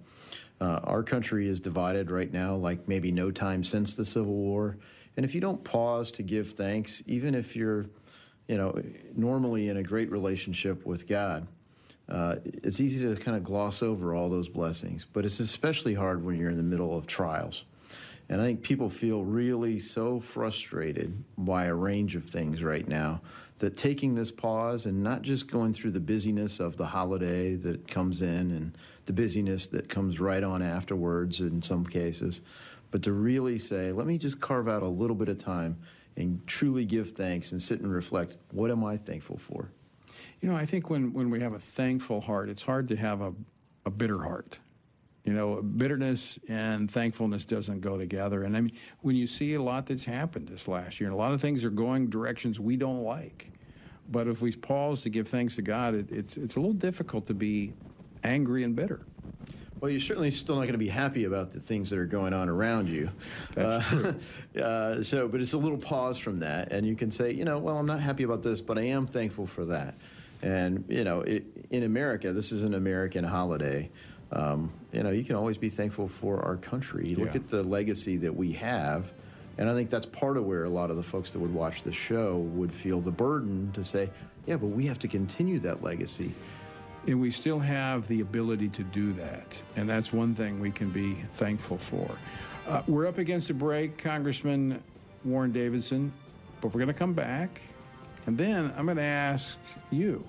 Uh, 0.61 0.79
our 0.85 1.03
country 1.03 1.49
is 1.49 1.59
divided 1.59 2.11
right 2.11 2.31
now 2.31 2.55
like 2.55 2.87
maybe 2.87 3.11
no 3.11 3.31
time 3.31 3.65
since 3.65 3.97
the 3.97 4.05
Civil 4.05 4.35
War. 4.35 4.77
And 5.17 5.25
if 5.25 5.35
you 5.35 5.41
don't 5.41 5.61
pause 5.61 6.09
to 6.11 6.23
give 6.23 6.53
thanks, 6.53 7.03
even 7.05 7.35
if 7.35 7.53
you're, 7.53 7.85
you 8.47 8.57
know, 8.57 8.81
normally 9.13 9.67
in 9.67 9.75
a 9.75 9.83
great 9.83 10.09
relationship 10.09 10.85
with 10.85 11.05
God, 11.05 11.45
uh, 12.09 12.35
it's 12.43 12.79
easy 12.79 13.01
to 13.01 13.15
kind 13.15 13.35
of 13.35 13.43
gloss 13.43 13.81
over 13.81 14.13
all 14.13 14.29
those 14.29 14.49
blessings. 14.49 15.05
But 15.05 15.25
it's 15.25 15.39
especially 15.39 15.93
hard 15.93 16.23
when 16.23 16.37
you're 16.37 16.51
in 16.51 16.57
the 16.57 16.63
middle 16.63 16.95
of 16.95 17.07
trials. 17.07 17.63
And 18.29 18.41
I 18.41 18.45
think 18.45 18.63
people 18.63 18.89
feel 18.89 19.23
really 19.23 19.79
so 19.79 20.19
frustrated 20.19 21.23
by 21.37 21.65
a 21.65 21.73
range 21.73 22.15
of 22.15 22.25
things 22.25 22.63
right 22.63 22.87
now 22.87 23.21
that 23.59 23.77
taking 23.77 24.15
this 24.15 24.31
pause 24.31 24.85
and 24.85 25.03
not 25.03 25.21
just 25.21 25.49
going 25.49 25.73
through 25.73 25.91
the 25.91 25.99
busyness 25.99 26.59
of 26.59 26.75
the 26.75 26.85
holiday 26.85 27.55
that 27.55 27.87
comes 27.87 28.21
in 28.21 28.51
and 28.51 28.77
the 29.05 29.13
busyness 29.13 29.67
that 29.67 29.87
comes 29.87 30.19
right 30.19 30.43
on 30.43 30.61
afterwards 30.61 31.39
in 31.39 31.61
some 31.61 31.85
cases, 31.85 32.41
but 32.91 33.03
to 33.03 33.13
really 33.13 33.59
say, 33.59 33.91
let 33.91 34.07
me 34.07 34.17
just 34.17 34.41
carve 34.41 34.67
out 34.67 34.83
a 34.83 34.87
little 34.87 35.15
bit 35.15 35.29
of 35.29 35.37
time 35.37 35.77
and 36.17 36.45
truly 36.47 36.85
give 36.85 37.11
thanks 37.11 37.51
and 37.51 37.61
sit 37.61 37.79
and 37.79 37.91
reflect 37.91 38.37
what 38.51 38.71
am 38.71 38.83
I 38.83 38.97
thankful 38.97 39.37
for? 39.37 39.69
You 40.45 40.51
know, 40.51 40.57
I 40.57 40.67
think 40.67 40.91
when, 40.91 41.11
when 41.11 41.31
we 41.31 41.39
have 41.39 41.53
a 41.53 41.59
thankful 41.59 42.21
heart, 42.21 42.49
it's 42.49 42.61
hard 42.61 42.89
to 42.89 42.95
have 42.95 43.19
a, 43.19 43.33
a 43.83 43.89
bitter 43.89 44.21
heart. 44.21 44.59
You 45.23 45.33
know, 45.33 45.59
bitterness 45.59 46.37
and 46.47 46.89
thankfulness 46.89 47.45
doesn't 47.45 47.81
go 47.81 47.97
together. 47.97 48.43
And 48.43 48.55
I 48.55 48.61
mean, 48.61 48.73
when 49.01 49.15
you 49.15 49.25
see 49.25 49.55
a 49.55 49.61
lot 49.63 49.87
that's 49.87 50.05
happened 50.05 50.47
this 50.47 50.67
last 50.67 50.99
year, 50.99 51.09
and 51.09 51.15
a 51.15 51.17
lot 51.17 51.31
of 51.31 51.41
things 51.41 51.65
are 51.65 51.71
going 51.71 52.11
directions 52.11 52.59
we 52.59 52.77
don't 52.77 53.01
like. 53.01 53.53
But 54.11 54.27
if 54.27 54.43
we 54.43 54.51
pause 54.51 55.01
to 55.01 55.09
give 55.09 55.27
thanks 55.27 55.55
to 55.55 55.63
God, 55.63 55.95
it, 55.95 56.11
it's 56.11 56.37
it's 56.37 56.57
a 56.57 56.59
little 56.59 56.73
difficult 56.75 57.25
to 57.25 57.33
be 57.33 57.73
angry 58.23 58.63
and 58.63 58.75
bitter. 58.75 59.03
Well, 59.81 59.89
you're 59.89 59.99
certainly 59.99 60.29
still 60.29 60.57
not 60.57 60.61
going 60.61 60.73
to 60.73 60.77
be 60.77 60.89
happy 60.89 61.25
about 61.25 61.53
the 61.53 61.59
things 61.59 61.89
that 61.89 61.97
are 61.97 62.05
going 62.05 62.35
on 62.35 62.49
around 62.49 62.87
you. 62.87 63.09
That's 63.55 63.91
uh, 63.91 64.13
true. 64.53 64.61
uh, 64.61 65.01
so, 65.01 65.27
but 65.27 65.41
it's 65.41 65.53
a 65.53 65.57
little 65.57 65.79
pause 65.79 66.19
from 66.19 66.37
that, 66.41 66.71
and 66.71 66.85
you 66.85 66.95
can 66.95 67.09
say, 67.09 67.31
you 67.31 67.45
know, 67.45 67.57
well, 67.57 67.79
I'm 67.79 67.87
not 67.87 67.99
happy 67.99 68.21
about 68.21 68.43
this, 68.43 68.61
but 68.61 68.77
I 68.77 68.83
am 68.83 69.07
thankful 69.07 69.47
for 69.47 69.65
that. 69.65 69.95
And 70.41 70.83
you 70.87 71.03
know, 71.03 71.21
it, 71.21 71.45
in 71.69 71.83
America, 71.83 72.31
this 72.33 72.51
is 72.51 72.63
an 72.63 72.73
American 72.73 73.23
holiday. 73.23 73.89
Um, 74.31 74.71
you 74.91 75.03
know, 75.03 75.11
you 75.11 75.23
can 75.23 75.35
always 75.35 75.57
be 75.57 75.69
thankful 75.69 76.07
for 76.07 76.43
our 76.43 76.57
country. 76.57 77.15
Look 77.15 77.35
at 77.35 77.49
the 77.49 77.63
legacy 77.63 78.17
that 78.17 78.35
we 78.35 78.51
have. 78.53 79.11
And 79.57 79.69
I 79.69 79.73
think 79.73 79.89
that's 79.89 80.05
part 80.05 80.35
of 80.37 80.45
where 80.45 80.65
a 80.65 80.69
lot 80.69 80.91
of 80.91 80.97
the 80.97 81.03
folks 81.03 81.31
that 81.31 81.39
would 81.39 81.53
watch 81.53 81.83
the 81.83 81.93
show 81.93 82.37
would 82.53 82.73
feel 82.73 82.99
the 82.99 83.11
burden 83.11 83.71
to 83.73 83.83
say, 83.83 84.09
yeah, 84.45 84.57
but 84.57 84.67
we 84.67 84.85
have 84.87 84.99
to 84.99 85.07
continue 85.07 85.59
that 85.59 85.81
legacy. 85.81 86.33
And 87.07 87.21
we 87.21 87.31
still 87.31 87.59
have 87.59 88.07
the 88.07 88.21
ability 88.21 88.69
to 88.69 88.83
do 88.83 89.13
that. 89.13 89.61
And 89.75 89.87
that's 89.87 90.11
one 90.11 90.33
thing 90.33 90.59
we 90.59 90.71
can 90.71 90.89
be 90.89 91.13
thankful 91.13 91.77
for. 91.77 92.17
Uh, 92.67 92.81
we're 92.87 93.07
up 93.07 93.19
against 93.19 93.49
a 93.49 93.53
break, 93.53 93.97
Congressman 93.97 94.83
Warren 95.23 95.51
Davidson, 95.51 96.11
but 96.61 96.69
we're 96.69 96.79
going 96.79 96.87
to 96.87 96.93
come 96.93 97.13
back. 97.13 97.61
And 98.25 98.37
then 98.37 98.73
I'm 98.77 98.85
going 98.85 98.97
to 98.97 99.03
ask 99.03 99.57
you 99.91 100.25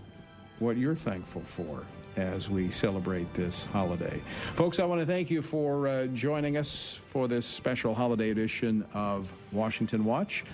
what 0.58 0.76
you're 0.76 0.94
thankful 0.94 1.42
for 1.42 1.84
as 2.16 2.48
we 2.48 2.70
celebrate 2.70 3.32
this 3.34 3.64
holiday. 3.64 4.22
Folks, 4.54 4.80
I 4.80 4.84
want 4.84 5.00
to 5.00 5.06
thank 5.06 5.30
you 5.30 5.42
for 5.42 5.86
uh, 5.86 6.06
joining 6.06 6.56
us 6.56 6.94
for 6.94 7.28
this 7.28 7.44
special 7.44 7.94
holiday 7.94 8.30
edition 8.30 8.84
of 8.94 9.32
Washington 9.52 10.04
Watch. 10.04 10.44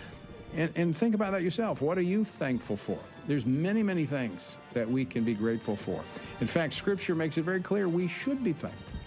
And, 0.54 0.70
and 0.76 0.96
think 0.96 1.14
about 1.14 1.32
that 1.32 1.42
yourself. 1.42 1.80
What 1.80 1.96
are 1.98 2.02
you 2.02 2.24
thankful 2.24 2.76
for? 2.76 2.98
There's 3.26 3.46
many, 3.46 3.82
many 3.82 4.04
things 4.04 4.58
that 4.72 4.90
we 4.90 5.04
can 5.04 5.24
be 5.24 5.34
grateful 5.34 5.76
for. 5.76 6.02
In 6.40 6.46
fact, 6.46 6.74
Scripture 6.74 7.14
makes 7.14 7.38
it 7.38 7.42
very 7.42 7.60
clear 7.60 7.88
we 7.88 8.08
should 8.08 8.42
be 8.42 8.52
thankful. 8.52 8.98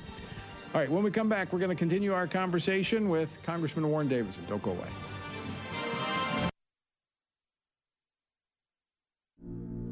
All 0.74 0.82
right, 0.82 0.90
when 0.90 1.04
we 1.04 1.12
come 1.12 1.30
back, 1.30 1.54
we're 1.54 1.60
going 1.60 1.70
to 1.70 1.76
continue 1.76 2.14
our 2.14 2.28
conversation 2.28 3.10
with 3.10 3.38
Congressman 3.44 3.90
Warren 3.90 4.08
Davidson. 4.08 4.44
Don't 4.48 4.62
go 4.62 4.72
away. 4.72 4.88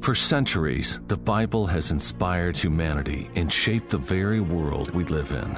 For 0.03 0.15
centuries, 0.15 0.99
the 1.07 1.15
Bible 1.15 1.65
has 1.67 1.91
inspired 1.91 2.57
humanity 2.57 3.29
and 3.37 3.49
shaped 3.49 3.87
the 3.87 3.97
very 3.97 4.41
world 4.41 4.93
we 4.93 5.05
live 5.05 5.31
in. 5.31 5.57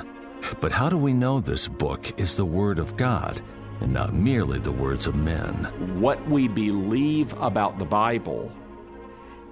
But 0.62 0.71
how 0.71 0.88
do 0.88 0.99
we 0.99 1.13
know 1.13 1.39
this 1.39 1.67
book 1.67 2.13
is 2.20 2.38
the 2.38 2.45
Word 2.45 2.78
of 2.78 2.95
God 2.95 3.41
and 3.82 3.91
not 3.91 4.13
merely 4.13 4.59
the 4.59 4.72
words 4.72 5.07
of 5.07 5.15
men? 5.15 5.63
What 5.99 6.24
we 6.30 6.47
believe 6.47 7.34
about 7.41 7.80
the 7.80 7.86
Bible 7.86 8.51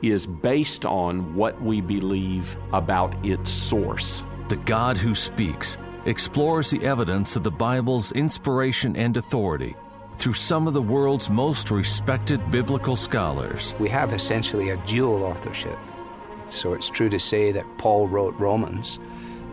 is 0.03 0.28
based 0.28 0.86
on 0.86 1.34
what 1.34 1.59
we 1.59 1.82
believe 1.82 2.55
about 2.72 3.15
its 3.26 3.49
source. 3.49 4.24
The 4.47 4.57
God 4.57 4.99
who 4.99 5.15
speaks 5.15 5.76
explores 6.05 6.70
the 6.70 6.86
evidence 6.86 7.36
of 7.36 7.41
the 7.41 7.49
Bible's 7.49 8.11
inspiration 8.11 8.95
and 8.95 9.18
authority 9.18 9.76
through 10.18 10.34
some 10.34 10.68
of 10.68 10.74
the 10.74 10.82
world's 10.82 11.30
most 11.30 11.72
respected 11.72 12.51
biblical 12.51 12.95
scholars. 12.95 13.76
We 13.80 13.89
have 13.89 14.14
essentially 14.14 14.70
a 14.70 14.78
dual 14.86 15.24
authorship. 15.24 15.78
So 16.49 16.74
it's 16.74 16.89
true 16.89 17.09
to 17.09 17.20
say 17.20 17.51
that 17.51 17.66
Paul 17.78 18.07
wrote 18.07 18.36
Romans. 18.39 18.99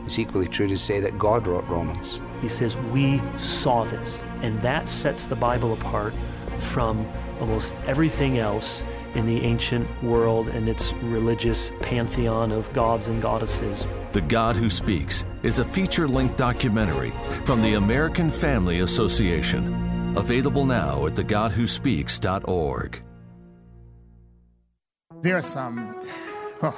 It's 0.04 0.18
equally 0.18 0.48
true 0.48 0.68
to 0.68 0.76
say 0.76 1.00
that 1.00 1.18
God 1.18 1.46
wrote 1.46 1.66
Romans. 1.66 2.20
He 2.40 2.48
says, 2.48 2.76
We 2.76 3.22
saw 3.36 3.84
this. 3.84 4.22
And 4.42 4.61
that 4.62 4.88
sets 4.88 5.26
the 5.26 5.36
Bible 5.36 5.72
apart 5.72 6.14
from 6.58 7.06
almost 7.40 7.74
everything 7.86 8.38
else 8.38 8.84
in 9.14 9.26
the 9.26 9.40
ancient 9.40 9.88
world 10.02 10.48
and 10.48 10.68
its 10.68 10.92
religious 10.94 11.72
pantheon 11.80 12.52
of 12.52 12.72
gods 12.72 13.08
and 13.08 13.20
goddesses. 13.22 13.86
The 14.12 14.20
God 14.20 14.56
Who 14.56 14.68
Speaks 14.68 15.24
is 15.42 15.58
a 15.58 15.64
feature 15.64 16.06
length 16.06 16.36
documentary 16.36 17.12
from 17.44 17.62
the 17.62 17.74
American 17.74 18.30
Family 18.30 18.80
Association. 18.80 19.89
Available 20.16 20.66
now 20.66 21.06
at 21.06 21.14
thegodwhospeaks.org. 21.14 23.02
There 25.22 25.36
are 25.36 25.42
some 25.42 25.94
oh, 26.62 26.70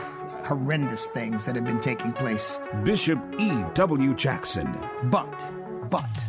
horrendous 0.44 1.06
things 1.06 1.46
that 1.46 1.54
have 1.54 1.64
been 1.64 1.80
taking 1.80 2.12
place. 2.12 2.58
Bishop 2.82 3.20
E.W. 3.38 4.14
Jackson. 4.14 4.74
But, 5.04 5.48
but, 5.90 6.24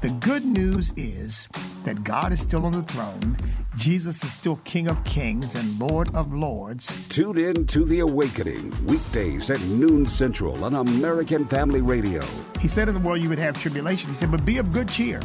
the 0.00 0.10
good 0.20 0.44
news 0.44 0.92
is 0.96 1.48
that 1.84 2.04
God 2.04 2.32
is 2.32 2.40
still 2.40 2.64
on 2.66 2.72
the 2.72 2.82
throne, 2.82 3.36
Jesus 3.76 4.24
is 4.24 4.32
still 4.32 4.56
King 4.64 4.88
of 4.88 5.02
Kings 5.04 5.54
and 5.54 5.78
Lord 5.78 6.14
of 6.16 6.32
Lords. 6.32 7.06
Tune 7.08 7.36
in 7.36 7.66
to 7.66 7.84
The 7.84 8.00
Awakening, 8.00 8.72
weekdays 8.86 9.50
at 9.50 9.60
noon 9.62 10.06
central 10.06 10.64
on 10.64 10.74
American 10.74 11.44
Family 11.44 11.82
Radio. 11.82 12.22
He 12.58 12.68
said 12.68 12.88
in 12.88 12.94
the 12.94 13.00
world 13.00 13.22
you 13.22 13.28
would 13.28 13.38
have 13.38 13.60
tribulation. 13.60 14.08
He 14.08 14.14
said, 14.14 14.30
but 14.30 14.44
be 14.44 14.58
of 14.58 14.72
good 14.72 14.88
cheer, 14.88 15.20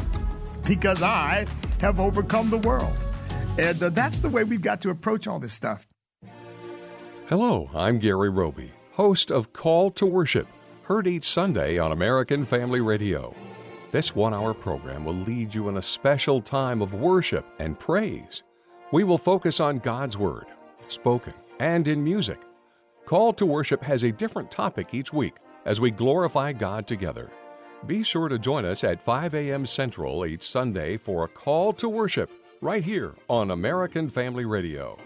because 0.67 1.01
I 1.01 1.45
have 1.79 1.99
overcome 1.99 2.49
the 2.49 2.57
world. 2.57 2.95
And 3.57 3.81
uh, 3.81 3.89
that's 3.89 4.19
the 4.19 4.29
way 4.29 4.43
we've 4.43 4.61
got 4.61 4.81
to 4.81 4.89
approach 4.89 5.27
all 5.27 5.39
this 5.39 5.53
stuff. 5.53 5.87
Hello, 7.27 7.69
I'm 7.73 7.99
Gary 7.99 8.29
Roby, 8.29 8.71
host 8.91 9.31
of 9.31 9.53
Call 9.53 9.91
to 9.91 10.05
Worship, 10.05 10.47
heard 10.83 11.07
each 11.07 11.23
Sunday 11.23 11.77
on 11.77 11.91
American 11.91 12.45
Family 12.45 12.81
Radio. 12.81 13.33
This 13.91 14.15
one 14.15 14.33
hour 14.33 14.53
program 14.53 15.05
will 15.05 15.13
lead 15.13 15.53
you 15.53 15.69
in 15.69 15.77
a 15.77 15.81
special 15.81 16.41
time 16.41 16.81
of 16.81 16.93
worship 16.93 17.45
and 17.59 17.79
praise. 17.79 18.43
We 18.91 19.03
will 19.03 19.17
focus 19.17 19.59
on 19.59 19.79
God's 19.79 20.17
Word, 20.17 20.45
spoken 20.87 21.33
and 21.59 21.87
in 21.87 22.03
music. 22.03 22.41
Call 23.05 23.33
to 23.33 23.45
Worship 23.45 23.81
has 23.83 24.03
a 24.03 24.11
different 24.11 24.51
topic 24.51 24.93
each 24.93 25.13
week 25.13 25.35
as 25.65 25.79
we 25.79 25.91
glorify 25.91 26.53
God 26.53 26.87
together. 26.87 27.31
Be 27.87 28.03
sure 28.03 28.29
to 28.29 28.37
join 28.37 28.63
us 28.63 28.83
at 28.83 29.03
5 29.03 29.33
a.m. 29.33 29.65
Central 29.65 30.23
each 30.23 30.43
Sunday 30.43 30.97
for 30.97 31.23
a 31.23 31.27
call 31.27 31.73
to 31.73 31.89
worship 31.89 32.29
right 32.61 32.83
here 32.83 33.15
on 33.27 33.49
American 33.49 34.07
Family 34.07 34.45
Radio. 34.45 34.99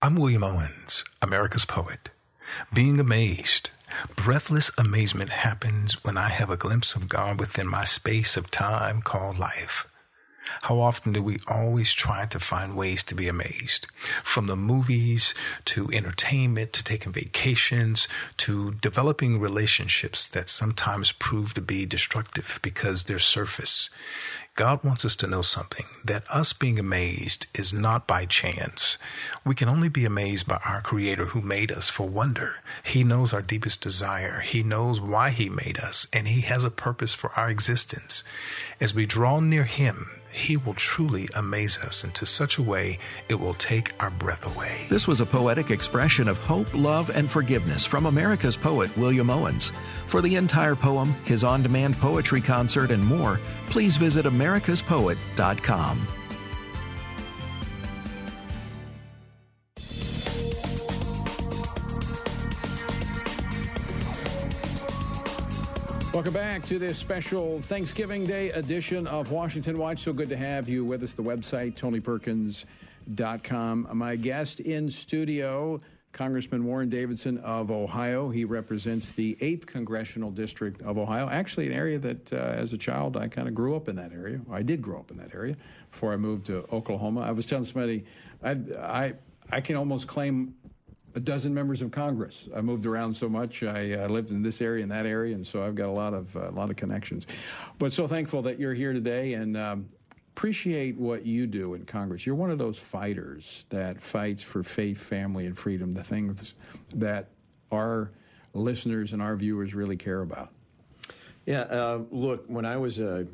I'm 0.00 0.14
William 0.14 0.44
Owens, 0.44 1.04
America's 1.20 1.64
poet. 1.64 2.10
Being 2.72 3.00
amazed, 3.00 3.70
breathless 4.14 4.70
amazement 4.78 5.30
happens 5.30 6.04
when 6.04 6.16
I 6.16 6.28
have 6.28 6.48
a 6.48 6.56
glimpse 6.56 6.94
of 6.94 7.08
God 7.08 7.40
within 7.40 7.66
my 7.66 7.82
space 7.82 8.36
of 8.36 8.52
time 8.52 9.02
called 9.02 9.36
life. 9.36 9.88
How 10.62 10.80
often 10.80 11.12
do 11.12 11.22
we 11.22 11.38
always 11.46 11.92
try 11.92 12.26
to 12.26 12.40
find 12.40 12.76
ways 12.76 13.02
to 13.04 13.14
be 13.14 13.28
amazed? 13.28 13.86
From 14.22 14.46
the 14.46 14.56
movies 14.56 15.34
to 15.66 15.88
entertainment 15.92 16.72
to 16.74 16.84
taking 16.84 17.12
vacations 17.12 18.08
to 18.38 18.72
developing 18.72 19.40
relationships 19.40 20.26
that 20.26 20.48
sometimes 20.48 21.12
prove 21.12 21.54
to 21.54 21.60
be 21.60 21.86
destructive 21.86 22.58
because 22.62 23.04
they're 23.04 23.18
surface. 23.18 23.90
God 24.58 24.82
wants 24.82 25.04
us 25.04 25.14
to 25.16 25.28
know 25.28 25.42
something 25.42 25.86
that 26.04 26.28
us 26.28 26.52
being 26.52 26.80
amazed 26.80 27.46
is 27.56 27.72
not 27.72 28.08
by 28.08 28.24
chance. 28.26 28.98
We 29.46 29.54
can 29.54 29.68
only 29.68 29.88
be 29.88 30.04
amazed 30.04 30.48
by 30.48 30.58
our 30.64 30.80
Creator 30.80 31.26
who 31.26 31.40
made 31.40 31.70
us 31.70 31.88
for 31.88 32.08
wonder. 32.08 32.56
He 32.82 33.04
knows 33.04 33.32
our 33.32 33.40
deepest 33.40 33.80
desire, 33.82 34.40
He 34.40 34.64
knows 34.64 35.00
why 35.00 35.30
He 35.30 35.48
made 35.48 35.78
us, 35.78 36.08
and 36.12 36.26
He 36.26 36.40
has 36.40 36.64
a 36.64 36.72
purpose 36.72 37.14
for 37.14 37.30
our 37.36 37.48
existence. 37.48 38.24
As 38.80 38.92
we 38.92 39.06
draw 39.06 39.38
near 39.38 39.62
Him, 39.62 40.17
he 40.32 40.56
will 40.56 40.74
truly 40.74 41.28
amaze 41.34 41.78
us 41.78 42.04
into 42.04 42.26
such 42.26 42.58
a 42.58 42.62
way 42.62 42.98
it 43.28 43.38
will 43.38 43.54
take 43.54 43.92
our 44.00 44.10
breath 44.10 44.44
away. 44.54 44.86
This 44.88 45.06
was 45.06 45.20
a 45.20 45.26
poetic 45.26 45.70
expression 45.70 46.28
of 46.28 46.38
hope, 46.38 46.72
love, 46.74 47.10
and 47.10 47.30
forgiveness 47.30 47.84
from 47.84 48.06
America's 48.06 48.56
poet 48.56 48.96
William 48.96 49.30
Owens. 49.30 49.72
For 50.06 50.20
the 50.20 50.36
entire 50.36 50.76
poem, 50.76 51.14
his 51.24 51.44
on 51.44 51.62
demand 51.62 51.98
poetry 51.98 52.40
concert, 52.40 52.90
and 52.90 53.04
more, 53.04 53.40
please 53.68 53.96
visit 53.96 54.26
americaspoet.com. 54.26 56.17
Welcome 66.18 66.34
back 66.34 66.66
to 66.66 66.80
this 66.80 66.98
special 66.98 67.60
Thanksgiving 67.60 68.26
Day 68.26 68.50
edition 68.50 69.06
of 69.06 69.30
Washington 69.30 69.78
Watch. 69.78 70.00
So 70.00 70.12
good 70.12 70.28
to 70.30 70.36
have 70.36 70.68
you 70.68 70.84
with 70.84 71.04
us. 71.04 71.14
The 71.14 71.22
website, 71.22 71.76
TonyPerkins.com. 71.76 73.96
My 73.96 74.16
guest 74.16 74.58
in 74.58 74.90
studio, 74.90 75.80
Congressman 76.10 76.64
Warren 76.64 76.88
Davidson 76.88 77.38
of 77.38 77.70
Ohio. 77.70 78.30
He 78.30 78.44
represents 78.44 79.12
the 79.12 79.36
8th 79.40 79.66
Congressional 79.66 80.32
District 80.32 80.82
of 80.82 80.98
Ohio, 80.98 81.28
actually, 81.28 81.68
an 81.68 81.72
area 81.72 82.00
that 82.00 82.32
uh, 82.32 82.36
as 82.36 82.72
a 82.72 82.78
child 82.78 83.16
I 83.16 83.28
kind 83.28 83.46
of 83.46 83.54
grew 83.54 83.76
up 83.76 83.88
in 83.88 83.94
that 83.94 84.10
area. 84.10 84.40
I 84.50 84.62
did 84.62 84.82
grow 84.82 84.98
up 84.98 85.12
in 85.12 85.18
that 85.18 85.32
area 85.32 85.56
before 85.92 86.12
I 86.12 86.16
moved 86.16 86.46
to 86.46 86.66
Oklahoma. 86.72 87.20
I 87.20 87.30
was 87.30 87.46
telling 87.46 87.64
somebody, 87.64 88.04
I, 88.42 88.56
I, 88.76 89.14
I 89.52 89.60
can 89.60 89.76
almost 89.76 90.08
claim 90.08 90.56
a 91.18 91.20
dozen 91.20 91.52
members 91.52 91.82
of 91.82 91.90
Congress. 91.90 92.48
I 92.54 92.60
moved 92.60 92.86
around 92.86 93.12
so 93.12 93.28
much. 93.28 93.64
I 93.64 93.92
uh, 93.92 94.08
lived 94.08 94.30
in 94.30 94.40
this 94.40 94.62
area 94.62 94.84
and 94.84 94.92
that 94.92 95.04
area, 95.04 95.34
and 95.34 95.44
so 95.44 95.64
I've 95.64 95.74
got 95.74 95.88
a 95.88 95.92
lot 95.92 96.14
of 96.14 96.34
uh, 96.36 96.48
a 96.48 96.52
lot 96.52 96.70
of 96.70 96.76
connections. 96.76 97.26
But 97.78 97.92
so 97.92 98.06
thankful 98.06 98.40
that 98.42 98.60
you're 98.60 98.72
here 98.72 98.92
today, 98.92 99.32
and 99.32 99.56
um, 99.56 99.88
appreciate 100.36 100.96
what 100.96 101.26
you 101.26 101.48
do 101.48 101.74
in 101.74 101.84
Congress. 101.84 102.24
You're 102.24 102.36
one 102.36 102.52
of 102.52 102.58
those 102.58 102.78
fighters 102.78 103.66
that 103.70 104.00
fights 104.00 104.44
for 104.44 104.62
faith, 104.62 105.00
family, 105.00 105.46
and 105.46 105.58
freedom. 105.58 105.90
The 105.90 106.04
things 106.04 106.54
that 106.94 107.30
our 107.72 108.12
listeners 108.54 109.12
and 109.12 109.20
our 109.20 109.34
viewers 109.34 109.74
really 109.74 109.96
care 109.96 110.22
about. 110.22 110.52
Yeah, 111.46 111.62
uh, 111.62 112.02
look, 112.12 112.44
when 112.46 112.64
I 112.64 112.76
was 112.76 113.00
uh, 113.00 113.24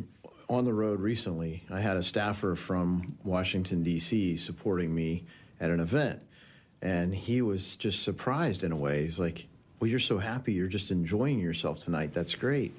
on 0.48 0.64
the 0.64 0.72
road 0.72 1.00
recently, 1.00 1.62
I 1.70 1.80
had 1.80 1.98
a 1.98 2.02
staffer 2.02 2.54
from 2.54 3.18
Washington, 3.24 3.82
D.C. 3.82 4.38
supporting 4.38 4.94
me 4.94 5.26
at 5.60 5.68
an 5.68 5.80
event. 5.80 6.22
And 6.82 7.14
he 7.14 7.42
was 7.42 7.76
just 7.76 8.02
surprised 8.02 8.64
in 8.64 8.72
a 8.72 8.76
way. 8.76 9.02
He's 9.02 9.18
like, 9.18 9.46
Well, 9.80 9.88
you're 9.88 10.00
so 10.00 10.18
happy. 10.18 10.52
You're 10.52 10.68
just 10.68 10.90
enjoying 10.90 11.40
yourself 11.40 11.78
tonight. 11.78 12.12
That's 12.12 12.34
great. 12.34 12.74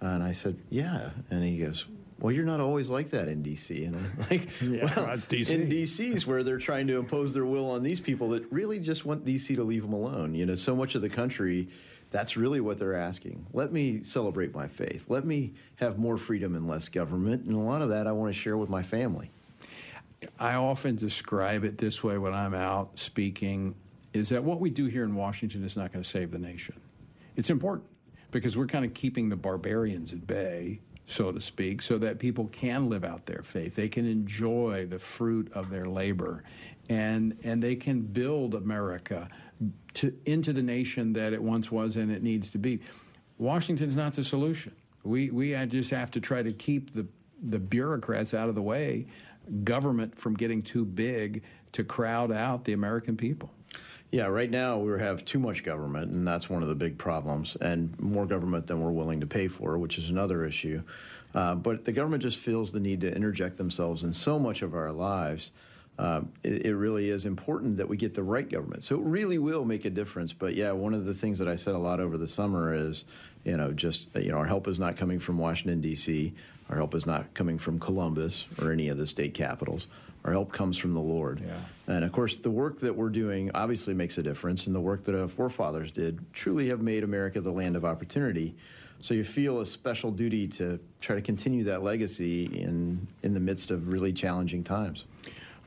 And 0.00 0.22
I 0.22 0.32
said, 0.32 0.56
Yeah. 0.70 1.10
And 1.30 1.42
he 1.42 1.58
goes, 1.58 1.86
well, 2.20 2.32
you're 2.32 2.44
not 2.44 2.60
always 2.60 2.90
like 2.90 3.10
that 3.10 3.28
in 3.28 3.42
D.C. 3.42 3.84
And 3.84 3.96
I'm 3.96 4.26
like, 4.30 4.48
yeah, 4.60 4.92
well, 4.96 5.16
DC. 5.16 5.54
in 5.54 5.68
D.C. 5.68 6.12
is 6.12 6.26
where 6.26 6.42
they're 6.42 6.58
trying 6.58 6.86
to 6.88 6.98
impose 6.98 7.32
their 7.32 7.44
will 7.44 7.70
on 7.70 7.82
these 7.82 8.00
people 8.00 8.30
that 8.30 8.50
really 8.52 8.80
just 8.80 9.06
want 9.06 9.24
D.C. 9.24 9.54
to 9.54 9.62
leave 9.62 9.82
them 9.82 9.92
alone. 9.92 10.34
You 10.34 10.46
know, 10.46 10.56
so 10.56 10.74
much 10.74 10.94
of 10.96 11.02
the 11.02 11.08
country, 11.08 11.68
that's 12.10 12.36
really 12.36 12.60
what 12.60 12.78
they're 12.78 12.96
asking. 12.96 13.46
Let 13.52 13.72
me 13.72 14.02
celebrate 14.02 14.54
my 14.54 14.66
faith. 14.66 15.04
Let 15.08 15.24
me 15.24 15.54
have 15.76 15.98
more 15.98 16.16
freedom 16.16 16.56
and 16.56 16.66
less 16.66 16.88
government. 16.88 17.44
And 17.44 17.54
a 17.54 17.60
lot 17.60 17.82
of 17.82 17.88
that 17.90 18.06
I 18.08 18.12
want 18.12 18.34
to 18.34 18.38
share 18.38 18.56
with 18.56 18.68
my 18.68 18.82
family. 18.82 19.30
I 20.38 20.54
often 20.54 20.96
describe 20.96 21.64
it 21.64 21.78
this 21.78 22.02
way 22.02 22.18
when 22.18 22.34
I'm 22.34 22.54
out 22.54 22.98
speaking 22.98 23.74
is 24.12 24.30
that 24.30 24.42
what 24.42 24.60
we 24.60 24.70
do 24.70 24.86
here 24.86 25.04
in 25.04 25.14
Washington 25.14 25.64
is 25.64 25.76
not 25.76 25.92
going 25.92 26.02
to 26.02 26.08
save 26.08 26.30
the 26.30 26.38
nation. 26.38 26.80
It's 27.36 27.50
important 27.50 27.88
because 28.30 28.56
we're 28.56 28.66
kind 28.66 28.84
of 28.84 28.94
keeping 28.94 29.28
the 29.28 29.36
barbarians 29.36 30.12
at 30.12 30.26
bay, 30.26 30.80
so 31.06 31.30
to 31.30 31.40
speak, 31.40 31.82
so 31.82 31.98
that 31.98 32.18
people 32.18 32.48
can 32.48 32.88
live 32.88 33.04
out 33.04 33.26
their 33.26 33.42
faith. 33.42 33.76
They 33.76 33.88
can 33.88 34.06
enjoy 34.06 34.86
the 34.86 34.98
fruit 34.98 35.52
of 35.52 35.70
their 35.70 35.86
labor 35.86 36.42
and 36.88 37.36
and 37.44 37.62
they 37.62 37.76
can 37.76 38.00
build 38.00 38.54
America 38.54 39.28
to, 39.94 40.14
into 40.24 40.52
the 40.52 40.62
nation 40.62 41.12
that 41.12 41.32
it 41.32 41.42
once 41.42 41.70
was 41.70 41.96
and 41.96 42.10
it 42.10 42.22
needs 42.22 42.50
to 42.50 42.58
be. 42.58 42.80
Washington's 43.36 43.96
not 43.96 44.14
the 44.14 44.24
solution. 44.24 44.74
We 45.04 45.30
we 45.30 45.52
just 45.66 45.90
have 45.90 46.10
to 46.12 46.20
try 46.20 46.42
to 46.42 46.52
keep 46.52 46.92
the 46.92 47.06
the 47.42 47.58
bureaucrats 47.58 48.34
out 48.34 48.48
of 48.48 48.54
the 48.54 48.62
way 48.62 49.06
government 49.64 50.18
from 50.18 50.34
getting 50.34 50.62
too 50.62 50.84
big 50.84 51.42
to 51.72 51.84
crowd 51.84 52.32
out 52.32 52.64
the 52.64 52.72
American 52.72 53.16
people. 53.16 53.50
Yeah, 54.10 54.26
right 54.26 54.50
now 54.50 54.78
we 54.78 54.98
have 54.98 55.24
too 55.24 55.38
much 55.38 55.62
government, 55.62 56.10
and 56.10 56.26
that's 56.26 56.48
one 56.48 56.62
of 56.62 56.68
the 56.68 56.74
big 56.74 56.96
problems, 56.96 57.56
and 57.60 57.98
more 58.00 58.24
government 58.24 58.66
than 58.66 58.80
we're 58.80 58.90
willing 58.90 59.20
to 59.20 59.26
pay 59.26 59.48
for, 59.48 59.76
which 59.76 59.98
is 59.98 60.08
another 60.08 60.46
issue. 60.46 60.82
Uh, 61.34 61.54
but 61.54 61.84
the 61.84 61.92
government 61.92 62.22
just 62.22 62.38
feels 62.38 62.72
the 62.72 62.80
need 62.80 63.02
to 63.02 63.14
interject 63.14 63.58
themselves 63.58 64.02
in 64.04 64.12
so 64.14 64.38
much 64.38 64.62
of 64.62 64.74
our 64.74 64.92
lives. 64.92 65.52
Uh, 65.98 66.22
it, 66.42 66.66
it, 66.66 66.76
really 66.76 67.10
is 67.10 67.26
important 67.26 67.76
that 67.76 67.88
we 67.88 67.96
get 67.96 68.14
the 68.14 68.22
right 68.22 68.48
government. 68.48 68.84
So 68.84 68.94
it 68.94 69.02
really 69.02 69.36
will 69.36 69.64
make 69.64 69.84
a 69.84 69.90
difference. 69.90 70.32
But 70.32 70.54
yeah, 70.54 70.70
one 70.70 70.94
of 70.94 71.04
the 71.04 71.12
things 71.12 71.40
that 71.40 71.48
I 71.48 71.56
said 71.56 71.74
a 71.74 71.78
lot 71.78 71.98
over 71.98 72.16
the 72.16 72.28
summer 72.28 72.72
is, 72.72 73.04
you 73.44 73.56
know, 73.56 73.72
just 73.72 74.14
you 74.14 74.30
know, 74.30 74.38
our 74.38 74.46
help 74.46 74.68
is 74.68 74.78
not 74.78 74.96
coming 74.96 75.18
from 75.18 75.38
Washington 75.38 75.80
D.C. 75.80 76.32
Our 76.70 76.76
help 76.76 76.94
is 76.94 77.06
not 77.06 77.32
coming 77.34 77.58
from 77.58 77.80
Columbus 77.80 78.46
or 78.60 78.72
any 78.72 78.88
of 78.88 78.98
the 78.98 79.06
state 79.06 79.34
capitals. 79.34 79.86
Our 80.24 80.32
help 80.32 80.52
comes 80.52 80.76
from 80.76 80.94
the 80.94 81.00
Lord. 81.00 81.40
Yeah. 81.40 81.94
And 81.94 82.04
of 82.04 82.12
course, 82.12 82.36
the 82.36 82.50
work 82.50 82.80
that 82.80 82.94
we're 82.94 83.08
doing 83.08 83.50
obviously 83.54 83.94
makes 83.94 84.18
a 84.18 84.22
difference, 84.22 84.66
and 84.66 84.74
the 84.74 84.80
work 84.80 85.04
that 85.04 85.18
our 85.18 85.28
forefathers 85.28 85.90
did 85.90 86.20
truly 86.32 86.68
have 86.68 86.82
made 86.82 87.04
America 87.04 87.40
the 87.40 87.52
land 87.52 87.76
of 87.76 87.84
opportunity. 87.84 88.54
So 89.00 89.14
you 89.14 89.24
feel 89.24 89.60
a 89.60 89.66
special 89.66 90.10
duty 90.10 90.48
to 90.48 90.78
try 91.00 91.14
to 91.14 91.22
continue 91.22 91.64
that 91.64 91.82
legacy 91.82 92.46
in 92.46 93.06
in 93.22 93.32
the 93.32 93.40
midst 93.40 93.70
of 93.70 93.88
really 93.88 94.12
challenging 94.12 94.64
times. 94.64 95.04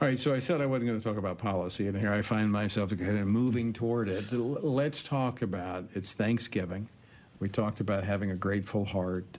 All 0.01 0.07
right, 0.07 0.19
so 0.19 0.33
I 0.33 0.39
said 0.39 0.61
I 0.61 0.65
wasn't 0.65 0.87
going 0.87 0.99
to 0.99 1.03
talk 1.03 1.17
about 1.17 1.37
policy, 1.37 1.87
and 1.87 1.97
here 1.97 2.11
I 2.11 2.23
find 2.23 2.51
myself 2.51 2.89
kind 2.89 3.19
of 3.19 3.27
moving 3.27 3.71
toward 3.71 4.09
it. 4.09 4.33
Let's 4.33 5.03
talk 5.03 5.43
about 5.43 5.85
it's 5.93 6.13
Thanksgiving. 6.13 6.89
We 7.39 7.49
talked 7.49 7.79
about 7.79 8.03
having 8.03 8.31
a 8.31 8.35
grateful 8.35 8.83
heart 8.83 9.37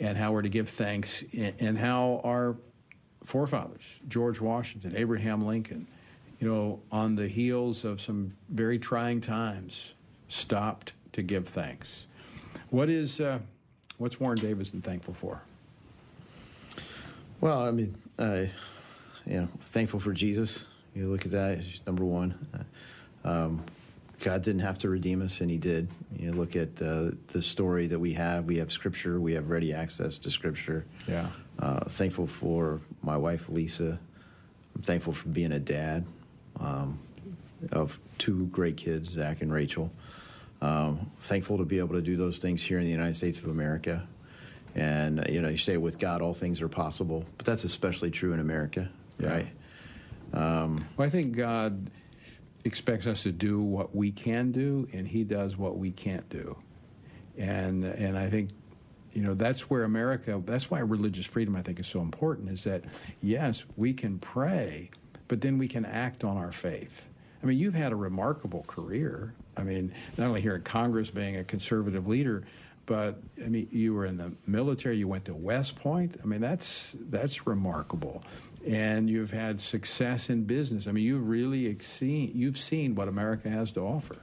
and 0.00 0.18
how 0.18 0.32
we're 0.32 0.42
to 0.42 0.48
give 0.48 0.68
thanks, 0.68 1.24
and 1.60 1.78
how 1.78 2.20
our 2.24 2.56
forefathers, 3.22 4.00
George 4.08 4.40
Washington, 4.40 4.94
Abraham 4.96 5.46
Lincoln, 5.46 5.86
you 6.40 6.48
know, 6.48 6.80
on 6.90 7.14
the 7.14 7.28
heels 7.28 7.84
of 7.84 8.00
some 8.00 8.32
very 8.48 8.78
trying 8.78 9.20
times, 9.20 9.94
stopped 10.28 10.92
to 11.12 11.22
give 11.22 11.48
thanks. 11.48 12.06
What 12.70 12.90
is 12.90 13.20
uh, 13.20 13.38
what's 13.98 14.18
Warren 14.18 14.38
Davidson 14.38 14.82
thankful 14.82 15.14
for? 15.14 15.42
Well, 17.40 17.62
I 17.62 17.70
mean, 17.70 17.94
uh, 18.18 18.44
you 19.26 19.40
know, 19.40 19.48
thankful 19.62 20.00
for 20.00 20.12
Jesus. 20.12 20.64
You 20.94 21.08
look 21.08 21.24
at 21.24 21.32
that, 21.32 21.62
number 21.86 22.04
one. 22.04 22.34
Um, 23.24 23.64
God 24.24 24.40
didn't 24.42 24.62
have 24.62 24.78
to 24.78 24.88
redeem 24.88 25.20
us, 25.20 25.42
and 25.42 25.50
He 25.50 25.58
did. 25.58 25.86
You 26.16 26.32
look 26.32 26.56
at 26.56 26.80
uh, 26.80 27.10
the 27.28 27.42
story 27.42 27.86
that 27.88 27.98
we 27.98 28.14
have. 28.14 28.46
We 28.46 28.56
have 28.56 28.72
Scripture. 28.72 29.20
We 29.20 29.34
have 29.34 29.50
ready 29.50 29.74
access 29.74 30.16
to 30.18 30.30
Scripture. 30.30 30.86
Yeah. 31.06 31.28
Uh, 31.58 31.80
thankful 31.84 32.26
for 32.26 32.80
my 33.02 33.18
wife 33.18 33.50
Lisa. 33.50 33.98
I'm 34.74 34.82
thankful 34.82 35.12
for 35.12 35.28
being 35.28 35.52
a 35.52 35.58
dad 35.60 36.06
um, 36.58 36.98
of 37.70 37.98
two 38.16 38.46
great 38.46 38.78
kids, 38.78 39.10
Zach 39.10 39.42
and 39.42 39.52
Rachel. 39.52 39.90
Um, 40.62 41.10
thankful 41.20 41.58
to 41.58 41.64
be 41.66 41.78
able 41.78 41.94
to 41.94 42.00
do 42.00 42.16
those 42.16 42.38
things 42.38 42.62
here 42.62 42.78
in 42.78 42.84
the 42.84 42.90
United 42.90 43.16
States 43.16 43.36
of 43.38 43.48
America. 43.50 44.08
And 44.74 45.22
you 45.28 45.42
know, 45.42 45.48
you 45.50 45.58
say 45.58 45.76
with 45.76 45.98
God, 45.98 46.22
all 46.22 46.32
things 46.32 46.62
are 46.62 46.68
possible, 46.68 47.26
but 47.36 47.44
that's 47.44 47.64
especially 47.64 48.10
true 48.10 48.32
in 48.32 48.40
America, 48.40 48.88
Yeah. 49.20 49.28
right? 49.30 49.46
Um, 50.32 50.88
Well, 50.96 51.06
I 51.06 51.10
think 51.10 51.36
God 51.36 51.90
expects 52.64 53.06
us 53.06 53.22
to 53.22 53.32
do 53.32 53.60
what 53.60 53.94
we 53.94 54.10
can 54.10 54.50
do, 54.50 54.88
and 54.92 55.06
He 55.06 55.24
does 55.24 55.56
what 55.56 55.78
we 55.78 55.90
can't 55.90 56.28
do. 56.28 56.56
And 57.36 57.84
and 57.84 58.18
I 58.18 58.28
think, 58.28 58.50
you 59.12 59.22
know, 59.22 59.34
that's 59.34 59.70
where 59.70 59.84
America. 59.84 60.42
That's 60.44 60.70
why 60.70 60.80
religious 60.80 61.26
freedom, 61.26 61.56
I 61.56 61.62
think, 61.62 61.78
is 61.78 61.86
so 61.86 62.00
important. 62.00 62.50
Is 62.50 62.64
that 62.64 62.84
yes, 63.20 63.64
we 63.76 63.92
can 63.92 64.18
pray, 64.18 64.90
but 65.28 65.40
then 65.40 65.58
we 65.58 65.68
can 65.68 65.84
act 65.84 66.24
on 66.24 66.36
our 66.36 66.52
faith. 66.52 67.08
I 67.42 67.46
mean, 67.46 67.58
you've 67.58 67.74
had 67.74 67.92
a 67.92 67.96
remarkable 67.96 68.64
career. 68.66 69.34
I 69.56 69.62
mean, 69.62 69.92
not 70.16 70.28
only 70.28 70.40
here 70.40 70.54
in 70.54 70.62
Congress, 70.62 71.10
being 71.10 71.36
a 71.36 71.44
conservative 71.44 72.06
leader, 72.06 72.44
but 72.86 73.20
I 73.44 73.48
mean, 73.48 73.68
you 73.70 73.94
were 73.94 74.06
in 74.06 74.16
the 74.16 74.32
military. 74.46 74.96
You 74.96 75.08
went 75.08 75.24
to 75.26 75.34
West 75.34 75.76
Point. 75.76 76.16
I 76.22 76.26
mean, 76.26 76.40
that's 76.40 76.96
that's 77.08 77.46
remarkable, 77.46 78.22
and 78.66 79.08
you've 79.08 79.30
had 79.30 79.60
success 79.60 80.30
in 80.30 80.44
business. 80.44 80.86
I 80.86 80.92
mean, 80.92 81.04
you've 81.04 81.28
really 81.28 81.66
exceed, 81.66 82.34
you've 82.34 82.58
seen 82.58 82.94
what 82.94 83.08
America 83.08 83.48
has 83.48 83.72
to 83.72 83.80
offer. 83.80 84.16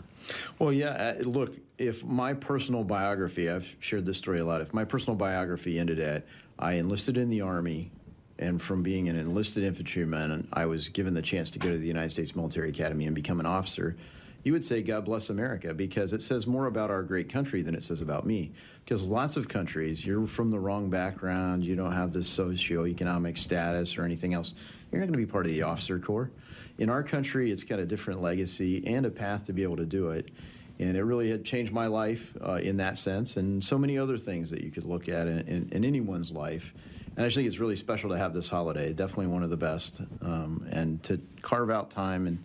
Well, 0.60 0.72
yeah. 0.72 1.16
Uh, 1.20 1.24
look, 1.24 1.56
if 1.78 2.04
my 2.04 2.34
personal 2.34 2.84
biography, 2.84 3.50
I've 3.50 3.76
shared 3.80 4.06
this 4.06 4.18
story 4.18 4.40
a 4.40 4.46
lot. 4.46 4.62
If 4.62 4.74
my 4.74 4.86
personal 4.86 5.16
biography 5.16 5.80
ended 5.80 6.00
at 6.00 6.26
I 6.60 6.74
enlisted 6.74 7.18
in 7.18 7.30
the 7.30 7.42
Army, 7.42 7.92
and 8.38 8.62
from 8.62 8.84
being 8.84 9.10
an 9.10 9.18
enlisted 9.18 9.64
infantryman, 9.64 10.48
I 10.54 10.66
was 10.66 10.90
given 10.90 11.14
the 11.14 11.22
chance 11.22 11.50
to 11.52 11.60
go 11.60 11.70
to 11.70 11.78
the 11.78 11.88
United 11.88 12.10
States 12.10 12.36
Military 12.36 12.70
Academy 12.70 13.06
and 13.06 13.16
become 13.16 13.40
an 13.40 13.46
officer, 13.46 13.96
you 14.44 14.54
would 14.54 14.66
say, 14.66 14.82
God 14.82 15.06
bless 15.06 15.30
America, 15.30 15.74
because 15.74 16.14
it 16.14 16.22
says 16.22 16.48
more 16.48 16.66
about 16.66 16.90
our 16.90 17.04
great 17.04 17.30
country 17.30 17.62
than 17.62 17.76
it 17.76 17.84
says 17.84 18.02
about 18.02 18.26
me. 18.26 18.52
Because 18.84 19.04
lots 19.04 19.38
of 19.38 19.48
countries, 19.48 20.06
you're 20.06 20.26
from 20.26 20.50
the 20.50 20.60
wrong 20.60 20.90
background, 20.90 21.64
you 21.64 21.76
don't 21.76 21.94
have 21.94 22.12
this 22.12 22.28
socioeconomic 22.36 23.38
status 23.38 23.98
or 23.98 24.04
anything 24.04 24.34
else, 24.34 24.54
you're 24.92 25.00
not 25.00 25.06
going 25.06 25.20
to 25.20 25.26
be 25.26 25.32
part 25.32 25.46
of 25.46 25.52
the 25.52 25.62
officer 25.62 26.00
corps. 26.00 26.32
In 26.78 26.90
our 26.90 27.04
country, 27.04 27.52
it's 27.52 27.64
got 27.64 27.80
a 27.80 27.86
different 27.86 28.22
legacy 28.22 28.84
and 28.88 29.06
a 29.06 29.12
path 29.12 29.46
to 29.46 29.54
be 29.54 29.64
able 29.64 29.78
to 29.78 29.86
do 29.86 30.10
it. 30.10 30.32
And 30.80 30.98
it 30.98 31.04
really 31.04 31.30
had 31.30 31.46
changed 31.46 31.72
my 31.72 31.86
life 31.86 32.34
uh, 32.44 32.54
in 32.54 32.78
that 32.78 32.98
sense, 32.98 33.38
and 33.38 33.64
so 33.64 33.78
many 33.78 34.00
other 34.00 34.18
things 34.18 34.50
that 34.50 34.64
you 34.64 34.72
could 34.72 34.86
look 34.86 35.08
at 35.08 35.28
in, 35.28 35.40
in, 35.48 35.70
in 35.72 35.86
anyone's 35.86 36.32
life. 36.32 36.74
And 37.16 37.26
I 37.26 37.30
think 37.30 37.46
it's 37.46 37.60
really 37.60 37.76
special 37.76 38.10
to 38.10 38.18
have 38.18 38.34
this 38.34 38.50
holiday. 38.50 38.92
Definitely 38.94 39.28
one 39.28 39.44
of 39.44 39.52
the 39.52 39.58
best, 39.58 40.02
um, 40.22 40.66
and 40.72 41.04
to 41.04 41.22
carve 41.44 41.70
out 41.70 41.92
time 41.92 42.26
and 42.26 42.44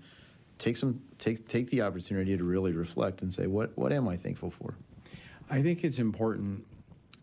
take 0.58 0.76
some 0.76 1.00
take 1.18 1.48
take 1.48 1.70
the 1.70 1.82
opportunity 1.82 2.36
to 2.36 2.44
really 2.44 2.72
reflect 2.72 3.22
and 3.22 3.32
say, 3.32 3.46
what 3.46 3.76
what 3.76 3.92
am 3.92 4.08
I 4.08 4.16
thankful 4.16 4.50
for? 4.50 4.74
I 5.50 5.62
think 5.62 5.84
it's 5.84 5.98
important 5.98 6.64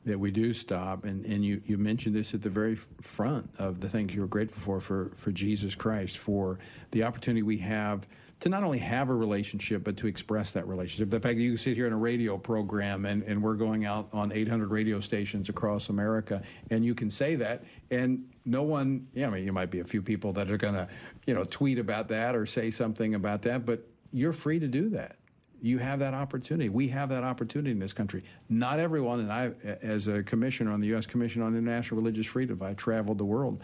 that 0.05 0.19
we 0.19 0.31
do 0.31 0.53
stop, 0.53 1.05
and, 1.05 1.25
and 1.25 1.45
you, 1.45 1.61
you 1.65 1.77
mentioned 1.77 2.13
this 2.13 2.33
at 2.33 2.41
the 2.41 2.49
very 2.49 2.75
front 2.75 3.49
of 3.57 3.79
the 3.79 3.89
things 3.89 4.13
you're 4.13 4.27
grateful 4.27 4.61
for, 4.61 4.81
for, 4.81 5.11
for 5.15 5.31
Jesus 5.31 5.75
Christ, 5.75 6.17
for 6.17 6.59
the 6.91 7.03
opportunity 7.03 7.41
we 7.41 7.57
have 7.59 8.05
to 8.41 8.49
not 8.49 8.63
only 8.65 8.79
have 8.79 9.07
a 9.09 9.13
relationship, 9.13 9.85
but 9.85 9.95
to 9.95 10.07
express 10.07 10.51
that 10.51 10.67
relationship. 10.67 11.09
The 11.09 11.19
fact 11.21 11.37
that 11.37 11.41
you 11.41 11.51
can 11.51 11.57
sit 11.57 11.77
here 11.77 11.87
in 11.87 11.93
a 11.93 11.97
radio 11.97 12.37
program 12.37 13.05
and, 13.05 13.23
and 13.23 13.41
we're 13.41 13.53
going 13.53 13.85
out 13.85 14.09
on 14.11 14.33
800 14.33 14.69
radio 14.69 14.99
stations 14.99 15.47
across 15.47 15.87
America, 15.87 16.41
and 16.69 16.83
you 16.83 16.93
can 16.93 17.09
say 17.09 17.35
that, 17.35 17.63
and 17.89 18.25
no 18.45 18.63
one, 18.63 19.07
yeah, 19.13 19.27
I 19.27 19.29
mean, 19.29 19.45
you 19.45 19.53
might 19.53 19.71
be 19.71 19.79
a 19.79 19.85
few 19.85 20.01
people 20.01 20.33
that 20.33 20.51
are 20.51 20.57
going 20.57 20.73
to, 20.73 20.87
you 21.25 21.33
know, 21.33 21.43
tweet 21.43 21.79
about 21.79 22.09
that 22.09 22.35
or 22.35 22.45
say 22.45 22.71
something 22.71 23.15
about 23.15 23.41
that, 23.43 23.65
but 23.65 23.87
you're 24.11 24.33
free 24.33 24.59
to 24.59 24.67
do 24.67 24.89
that 24.89 25.17
you 25.63 25.77
have 25.77 25.99
that 25.99 26.13
opportunity. 26.13 26.67
We 26.67 26.89
have 26.89 27.07
that 27.09 27.23
opportunity 27.23 27.71
in 27.71 27.79
this 27.79 27.93
country. 27.93 28.25
Not 28.49 28.79
everyone, 28.79 29.21
and 29.21 29.31
I, 29.31 29.53
as 29.81 30.09
a 30.09 30.21
commissioner 30.21 30.71
on 30.71 30.81
the 30.81 30.87
U.S. 30.87 31.05
Commission 31.05 31.41
on 31.41 31.55
International 31.55 32.01
Religious 32.01 32.27
Freedom, 32.27 32.61
I 32.61 32.73
traveled 32.73 33.17
the 33.17 33.23
world. 33.23 33.63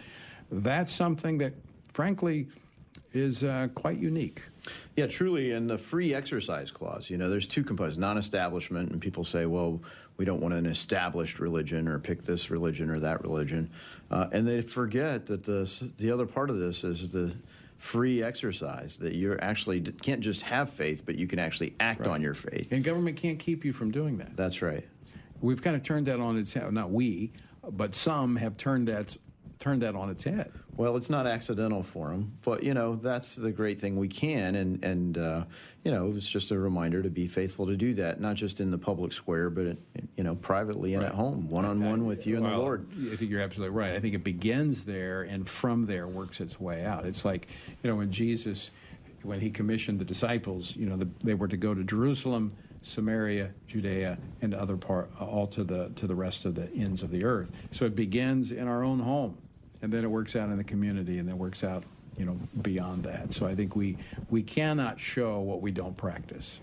That's 0.49 0.93
something 0.93 1.37
that, 1.39 1.53
frankly, 1.91 2.47
is 3.11 3.43
uh, 3.43 3.67
quite 3.75 3.97
unique. 3.97 4.43
Yeah, 4.95 5.07
truly. 5.07 5.51
And 5.51 5.69
the 5.69 5.77
free 5.77 6.13
exercise 6.13 6.71
clause, 6.71 7.09
you 7.09 7.17
know, 7.17 7.29
there's 7.29 7.47
two 7.47 7.65
components 7.65 7.97
non 7.97 8.17
establishment, 8.17 8.93
and 8.93 9.01
people 9.01 9.25
say, 9.25 9.45
well, 9.45 9.81
we 10.15 10.23
don't 10.23 10.39
want 10.39 10.53
an 10.53 10.67
established 10.67 11.39
religion 11.39 11.85
or 11.89 11.99
pick 11.99 12.23
this 12.23 12.49
religion 12.49 12.89
or 12.89 13.01
that 13.01 13.21
religion. 13.23 13.69
Uh, 14.11 14.27
and 14.31 14.47
they 14.47 14.61
forget 14.61 15.25
that 15.27 15.43
the, 15.43 15.91
the 15.97 16.11
other 16.11 16.25
part 16.25 16.49
of 16.49 16.57
this 16.57 16.83
is 16.83 17.11
the 17.11 17.33
free 17.77 18.21
exercise, 18.21 18.97
that 18.97 19.13
you 19.13 19.37
actually 19.41 19.81
can't 19.81 20.19
just 20.19 20.41
have 20.41 20.69
faith, 20.69 21.03
but 21.05 21.15
you 21.15 21.27
can 21.27 21.39
actually 21.39 21.73
act 21.79 22.07
on 22.07 22.21
your 22.21 22.33
faith. 22.33 22.71
And 22.71 22.83
government 22.83 23.17
can't 23.17 23.39
keep 23.39 23.63
you 23.63 23.71
from 23.71 23.91
doing 23.91 24.17
that. 24.17 24.35
That's 24.35 24.61
right. 24.61 24.85
We've 25.41 25.61
kind 25.61 25.75
of 25.75 25.83
turned 25.83 26.07
that 26.07 26.19
on 26.19 26.37
its 26.37 26.53
head. 26.53 26.71
Not 26.73 26.91
we, 26.91 27.31
but 27.71 27.95
some 27.95 28.35
have 28.35 28.57
turned 28.57 28.87
that 28.89 29.15
turned 29.59 29.81
that 29.81 29.93
on 29.93 30.09
its 30.09 30.23
head. 30.23 30.51
Well, 30.77 30.95
it's 30.95 31.09
not 31.09 31.27
accidental 31.27 31.83
for 31.83 32.09
them, 32.09 32.37
but 32.41 32.63
you 32.63 32.73
know 32.73 32.95
that's 32.95 33.35
the 33.35 33.51
great 33.51 33.81
thing 33.81 33.97
we 33.97 34.07
can, 34.07 34.55
and 34.55 34.83
and 34.83 35.17
uh, 35.17 35.43
you 35.83 35.91
know 35.91 36.13
it's 36.15 36.27
just 36.27 36.51
a 36.51 36.57
reminder 36.57 37.03
to 37.03 37.09
be 37.09 37.27
faithful 37.27 37.67
to 37.67 37.75
do 37.75 37.93
that, 37.95 38.21
not 38.21 38.37
just 38.37 38.61
in 38.61 38.71
the 38.71 38.77
public 38.77 39.11
square, 39.11 39.49
but 39.49 39.75
you 40.15 40.23
know 40.23 40.35
privately 40.35 40.93
and 40.93 41.03
at 41.03 41.13
home, 41.13 41.49
one 41.49 41.65
on 41.65 41.83
one 41.83 42.05
with 42.05 42.25
you 42.25 42.37
and 42.37 42.45
the 42.45 42.57
Lord. 42.57 42.87
I 43.11 43.17
think 43.17 43.29
you're 43.29 43.41
absolutely 43.41 43.75
right. 43.75 43.93
I 43.93 43.99
think 43.99 44.15
it 44.15 44.23
begins 44.23 44.85
there 44.85 45.23
and 45.23 45.45
from 45.45 45.85
there 45.85 46.07
works 46.07 46.39
its 46.39 46.59
way 46.59 46.85
out. 46.85 47.05
It's 47.05 47.25
like, 47.25 47.49
you 47.83 47.89
know, 47.89 47.97
when 47.97 48.11
Jesus, 48.11 48.71
when 49.23 49.41
he 49.41 49.49
commissioned 49.49 49.99
the 49.99 50.05
disciples, 50.05 50.73
you 50.77 50.85
know, 50.85 50.95
the, 50.95 51.09
they 51.21 51.33
were 51.33 51.49
to 51.49 51.57
go 51.57 51.73
to 51.73 51.83
Jerusalem, 51.83 52.53
Samaria, 52.81 53.51
Judea, 53.67 54.17
and 54.41 54.53
other 54.53 54.77
part, 54.77 55.11
all 55.19 55.47
to 55.47 55.65
the 55.65 55.89
to 55.97 56.07
the 56.07 56.15
rest 56.15 56.45
of 56.45 56.55
the 56.55 56.71
ends 56.73 57.03
of 57.03 57.11
the 57.11 57.25
earth. 57.25 57.51
So 57.71 57.83
it 57.83 57.95
begins 57.95 58.53
in 58.53 58.69
our 58.69 58.81
own 58.81 58.99
home, 58.99 59.37
and 59.81 59.91
then 59.91 60.03
it 60.03 60.11
works 60.11 60.35
out 60.35 60.49
in 60.49 60.57
the 60.57 60.63
community, 60.63 61.19
and 61.19 61.27
then 61.27 61.37
works 61.37 61.63
out, 61.63 61.83
you 62.17 62.25
know, 62.25 62.37
beyond 62.61 63.03
that. 63.03 63.33
So 63.33 63.45
I 63.45 63.55
think 63.55 63.75
we 63.75 63.97
we 64.29 64.43
cannot 64.43 64.99
show 64.99 65.39
what 65.39 65.61
we 65.61 65.71
don't 65.71 65.95
practice. 65.95 66.61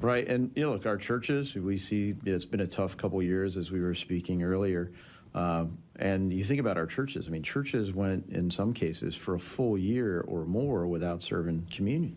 Right, 0.00 0.26
and 0.26 0.50
you 0.54 0.64
know, 0.64 0.72
look, 0.72 0.86
our 0.86 0.96
churches, 0.96 1.54
we 1.54 1.78
see 1.78 2.14
it's 2.24 2.44
been 2.44 2.60
a 2.60 2.66
tough 2.66 2.96
couple 2.96 3.22
years, 3.22 3.56
as 3.56 3.70
we 3.70 3.80
were 3.80 3.94
speaking 3.94 4.42
earlier. 4.42 4.90
Um, 5.34 5.78
and 5.96 6.32
you 6.32 6.44
think 6.44 6.60
about 6.60 6.78
our 6.78 6.86
churches. 6.86 7.26
I 7.26 7.30
mean, 7.30 7.42
churches 7.42 7.92
went 7.92 8.30
in 8.30 8.50
some 8.50 8.72
cases 8.72 9.14
for 9.14 9.34
a 9.34 9.38
full 9.38 9.76
year 9.76 10.22
or 10.22 10.44
more 10.44 10.86
without 10.86 11.22
serving 11.22 11.68
communion. 11.70 12.16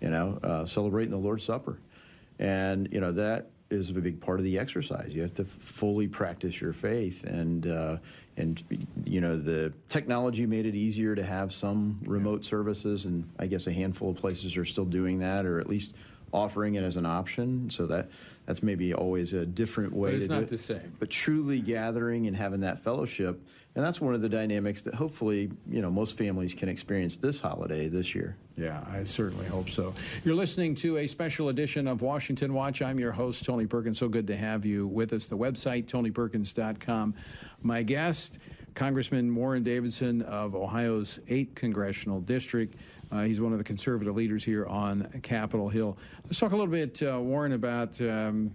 You 0.00 0.10
know, 0.10 0.38
uh, 0.42 0.64
celebrating 0.64 1.10
the 1.10 1.18
Lord's 1.18 1.44
Supper, 1.44 1.78
and 2.38 2.88
you 2.90 3.00
know 3.00 3.12
that 3.12 3.50
is 3.70 3.90
a 3.90 3.94
big 3.94 4.20
part 4.20 4.38
of 4.38 4.44
the 4.44 4.58
exercise. 4.58 5.12
You 5.12 5.22
have 5.22 5.34
to 5.34 5.44
fully 5.44 6.06
practice 6.06 6.60
your 6.60 6.72
faith, 6.72 7.24
and 7.24 7.66
uh, 7.66 7.96
and 8.36 8.62
you 9.04 9.20
know 9.20 9.36
the 9.36 9.72
technology 9.88 10.46
made 10.46 10.66
it 10.66 10.74
easier 10.74 11.14
to 11.14 11.22
have 11.22 11.52
some 11.52 12.00
remote 12.04 12.44
services, 12.44 13.06
and 13.06 13.28
I 13.38 13.46
guess 13.46 13.66
a 13.66 13.72
handful 13.72 14.10
of 14.10 14.16
places 14.16 14.56
are 14.56 14.64
still 14.64 14.84
doing 14.84 15.18
that, 15.20 15.46
or 15.46 15.60
at 15.60 15.68
least 15.68 15.94
offering 16.34 16.74
it 16.74 16.82
as 16.82 16.96
an 16.96 17.06
option. 17.06 17.70
So 17.70 17.86
that 17.86 18.08
that's 18.46 18.62
maybe 18.62 18.92
always 18.92 19.32
a 19.32 19.46
different 19.46 19.92
way. 19.94 20.10
But 20.10 20.14
it's 20.16 20.24
to 20.24 20.28
do 20.28 20.34
not 20.34 20.42
it. 20.42 20.48
the 20.48 20.58
same. 20.58 20.92
But 20.98 21.08
truly 21.08 21.60
gathering 21.60 22.26
and 22.26 22.36
having 22.36 22.60
that 22.60 22.80
fellowship, 22.80 23.40
and 23.74 23.84
that's 23.84 24.00
one 24.00 24.14
of 24.14 24.20
the 24.20 24.28
dynamics 24.28 24.82
that 24.82 24.94
hopefully 24.94 25.50
you 25.68 25.80
know 25.80 25.90
most 25.90 26.18
families 26.18 26.52
can 26.52 26.68
experience 26.68 27.16
this 27.16 27.40
holiday 27.40 27.88
this 27.88 28.14
year. 28.14 28.36
Yeah, 28.56 28.84
I 28.90 29.04
certainly 29.04 29.46
hope 29.46 29.70
so. 29.70 29.94
You're 30.24 30.34
listening 30.34 30.74
to 30.76 30.98
a 30.98 31.06
special 31.06 31.48
edition 31.48 31.88
of 31.88 32.02
Washington 32.02 32.52
Watch. 32.52 32.82
I'm 32.82 32.98
your 32.98 33.12
host, 33.12 33.44
Tony 33.44 33.66
Perkins. 33.66 33.98
So 33.98 34.08
good 34.08 34.26
to 34.26 34.36
have 34.36 34.64
you 34.64 34.86
with 34.86 35.12
us. 35.12 35.26
The 35.26 35.36
website, 35.36 35.86
tonyperkins.com. 35.86 37.14
My 37.62 37.82
guest, 37.82 38.38
Congressman 38.74 39.34
Warren 39.34 39.62
Davidson 39.62 40.22
of 40.22 40.54
Ohio's 40.54 41.18
8th 41.28 41.54
Congressional 41.54 42.20
District. 42.20 42.76
Uh, 43.14 43.22
he's 43.22 43.40
one 43.40 43.52
of 43.52 43.58
the 43.58 43.64
conservative 43.64 44.16
leaders 44.16 44.42
here 44.42 44.66
on 44.66 45.08
Capitol 45.22 45.68
Hill. 45.68 45.96
Let's 46.24 46.40
talk 46.40 46.50
a 46.50 46.56
little 46.56 46.70
bit, 46.70 47.00
uh, 47.00 47.20
Warren, 47.20 47.52
about 47.52 48.00
um, 48.00 48.52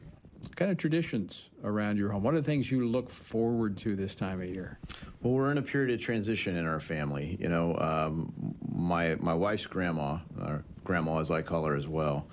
kind 0.58 0.70
of 0.70 0.78
traditions 0.78 1.50
around 1.64 1.98
your 1.98 2.10
home. 2.10 2.24
What 2.24 2.34
are 2.34 2.38
the 2.38 2.44
things 2.44 2.70
you 2.70 2.86
look 2.86 3.10
forward 3.10 3.78
to 3.78 3.96
this 3.96 4.16
time 4.16 4.42
of 4.42 4.50
year? 4.50 4.78
Well, 5.22 5.34
we're 5.34 5.52
in 5.52 5.58
a 5.58 5.62
period 5.62 5.98
of 5.98 6.06
transition 6.06 6.58
in 6.58 6.66
our 6.66 6.82
family. 6.82 7.38
You 7.40 7.48
know, 7.48 7.78
um, 7.78 8.34
my 8.70 9.16
my 9.16 9.34
wife's 9.34 9.66
grandma, 9.66 10.18
or 10.42 10.66
grandma 10.84 11.20
as 11.20 11.32
I 11.32 11.42
call 11.42 11.64
her 11.64 11.76
as 11.78 11.88
well, 11.88 12.28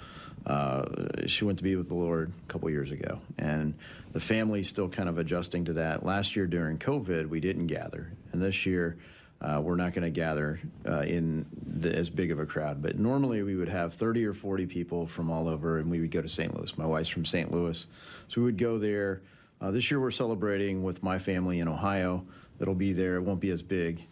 uh, 0.47 0.85
she 1.27 1.45
went 1.45 1.59
to 1.59 1.65
be 1.65 1.77
with 1.77 1.87
the 1.87 1.95
Lord 1.95 2.33
a 2.49 2.53
couple 2.53 2.69
years 2.71 2.91
ago, 2.91 3.21
and 3.39 3.75
the 4.13 4.21
family's 4.21 4.69
still 4.69 4.89
kind 4.89 5.09
of 5.09 5.19
adjusting 5.19 5.65
to 5.67 5.75
that. 5.75 6.05
Last 6.05 6.35
year 6.35 6.49
during 6.49 6.79
COVID, 6.79 7.29
we 7.29 7.39
didn't 7.39 7.69
gather, 7.69 8.11
and 8.33 8.43
this 8.43 8.67
year 8.67 8.97
uh, 9.41 9.61
we're 9.63 9.77
not 9.77 9.93
going 9.93 10.03
to 10.05 10.11
gather 10.11 10.59
uh, 10.89 11.01
in 11.01 11.47
the, 11.67 11.95
as 11.95 12.09
big 12.09 12.31
of 12.31 12.39
a 12.39 12.47
crowd, 12.47 12.81
but 12.81 12.99
normally 12.99 13.43
we 13.43 13.55
would 13.55 13.69
have 13.69 13.95
30 13.95 14.25
or 14.25 14.33
40 14.33 14.67
people 14.67 15.07
from 15.07 15.31
all 15.31 15.49
over, 15.49 15.79
and 15.79 15.91
we 15.91 16.01
would 16.01 16.11
go 16.11 16.23
to 16.23 16.29
St. 16.29 16.57
Louis. 16.57 16.77
My 16.79 16.87
wife's 16.87 17.09
from 17.11 17.25
St. 17.25 17.53
Louis, 17.53 17.87
so 18.29 18.41
we 18.41 18.45
would 18.47 18.59
go 18.59 18.79
there. 18.79 19.21
Uh, 19.61 19.71
this 19.71 19.91
year 19.91 20.01
we're 20.01 20.11
celebrating 20.11 20.83
with 20.83 21.03
my 21.03 21.19
family 21.19 21.61
in 21.61 21.69
Ohio. 21.69 22.25
It'll 22.61 22.75
be 22.75 22.93
there. 22.93 23.17
It 23.17 23.23
won't 23.23 23.41
be 23.41 23.51
as 23.51 23.63
big, 23.63 24.03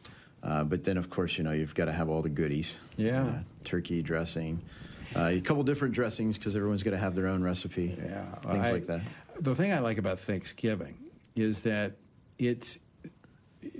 uh, 0.42 0.64
but 0.64 0.84
then 0.84 0.96
of 0.98 1.08
course 1.10 1.38
you 1.38 1.44
know 1.44 1.52
you've 1.52 1.74
got 1.74 1.86
to 1.86 1.92
have 1.92 2.08
all 2.10 2.20
the 2.22 2.28
goodies. 2.28 2.76
Yeah, 2.96 3.24
uh, 3.24 3.38
turkey 3.64 4.02
dressing. 4.02 4.60
Uh, 5.16 5.26
a 5.26 5.40
couple 5.40 5.62
different 5.62 5.94
dressings 5.94 6.36
because 6.36 6.56
everyone's 6.56 6.82
going 6.82 6.96
to 6.96 7.00
have 7.00 7.14
their 7.14 7.28
own 7.28 7.42
recipe. 7.42 7.96
Yeah, 7.98 8.34
things 8.40 8.68
I- 8.68 8.72
like 8.72 8.86
that. 8.86 9.00
The 9.40 9.54
thing 9.54 9.72
I 9.72 9.80
like 9.80 9.98
about 9.98 10.18
Thanksgiving 10.20 10.96
is 11.34 11.62
that 11.62 11.92
it's 12.38 12.78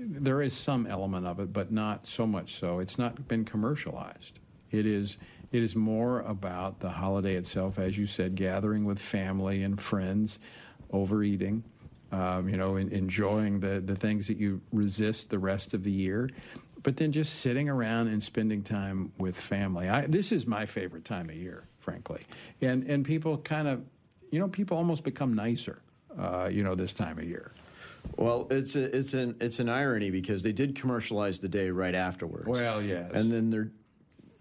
there 0.07 0.43
is 0.43 0.55
some 0.55 0.87
element 0.87 1.27
of 1.27 1.41
it, 1.41 1.53
but 1.53 1.73
not 1.73 2.07
so 2.07 2.27
much 2.27 2.55
so. 2.55 2.79
It's 2.79 2.99
not 2.99 3.29
been 3.29 3.45
commercialized. 3.45 4.39
It 4.71 4.87
is 4.87 5.19
it 5.53 5.63
is 5.63 5.77
more 5.77 6.21
about 6.23 6.81
the 6.81 6.91
holiday 6.91 7.35
itself, 7.37 7.79
as 7.79 7.97
you 7.97 8.07
said, 8.07 8.35
gathering 8.35 8.85
with 8.85 8.99
family 8.99 9.63
and 9.63 9.81
friends, 9.81 10.41
overeating, 10.91 11.63
um, 12.11 12.49
you 12.49 12.57
know, 12.57 12.77
en- 12.77 12.89
enjoying 12.89 13.61
the 13.61 13.81
the 13.81 13.95
things 13.95 14.27
that 14.29 14.37
you 14.37 14.61
resist 14.73 15.31
the 15.31 15.39
rest 15.39 15.75
of 15.75 15.85
the 15.85 15.93
year. 15.93 16.29
But 16.83 16.99
then 16.99 17.13
just 17.13 17.37
sitting 17.37 17.69
around 17.69 18.09
and 18.09 18.23
spending 18.23 18.63
time 18.63 19.11
with 19.17 19.41
family. 19.41 19.89
I, 19.89 20.07
this 20.07 20.33
is 20.33 20.47
my 20.47 20.67
favorite 20.67 21.07
time 21.07 21.31
of 21.31 21.37
year, 21.37 21.67
frankly. 21.79 22.23
And 22.61 22.83
and 22.85 23.05
people 23.05 23.39
kind 23.39 23.69
of, 23.69 23.85
you 24.31 24.39
know, 24.39 24.49
people 24.49 24.77
almost 24.77 25.03
become 25.03 25.35
nicer, 25.35 25.81
uh, 26.19 26.49
you 26.53 26.63
know, 26.63 26.75
this 26.75 26.93
time 26.93 27.19
of 27.19 27.25
year. 27.25 27.53
Well, 28.17 28.47
it's 28.51 28.77
a, 28.77 28.97
it's 28.97 29.15
an 29.15 29.37
it's 29.41 29.59
an 29.59 29.69
irony 29.69 30.11
because 30.11 30.43
they 30.43 30.53
did 30.53 30.77
commercialize 30.77 31.39
the 31.39 31.49
day 31.49 31.71
right 31.71 31.95
afterwards. 31.95 32.47
Well, 32.47 32.83
yes. 32.83 33.11
and 33.15 33.33
then 33.33 33.51
they're 33.51 33.71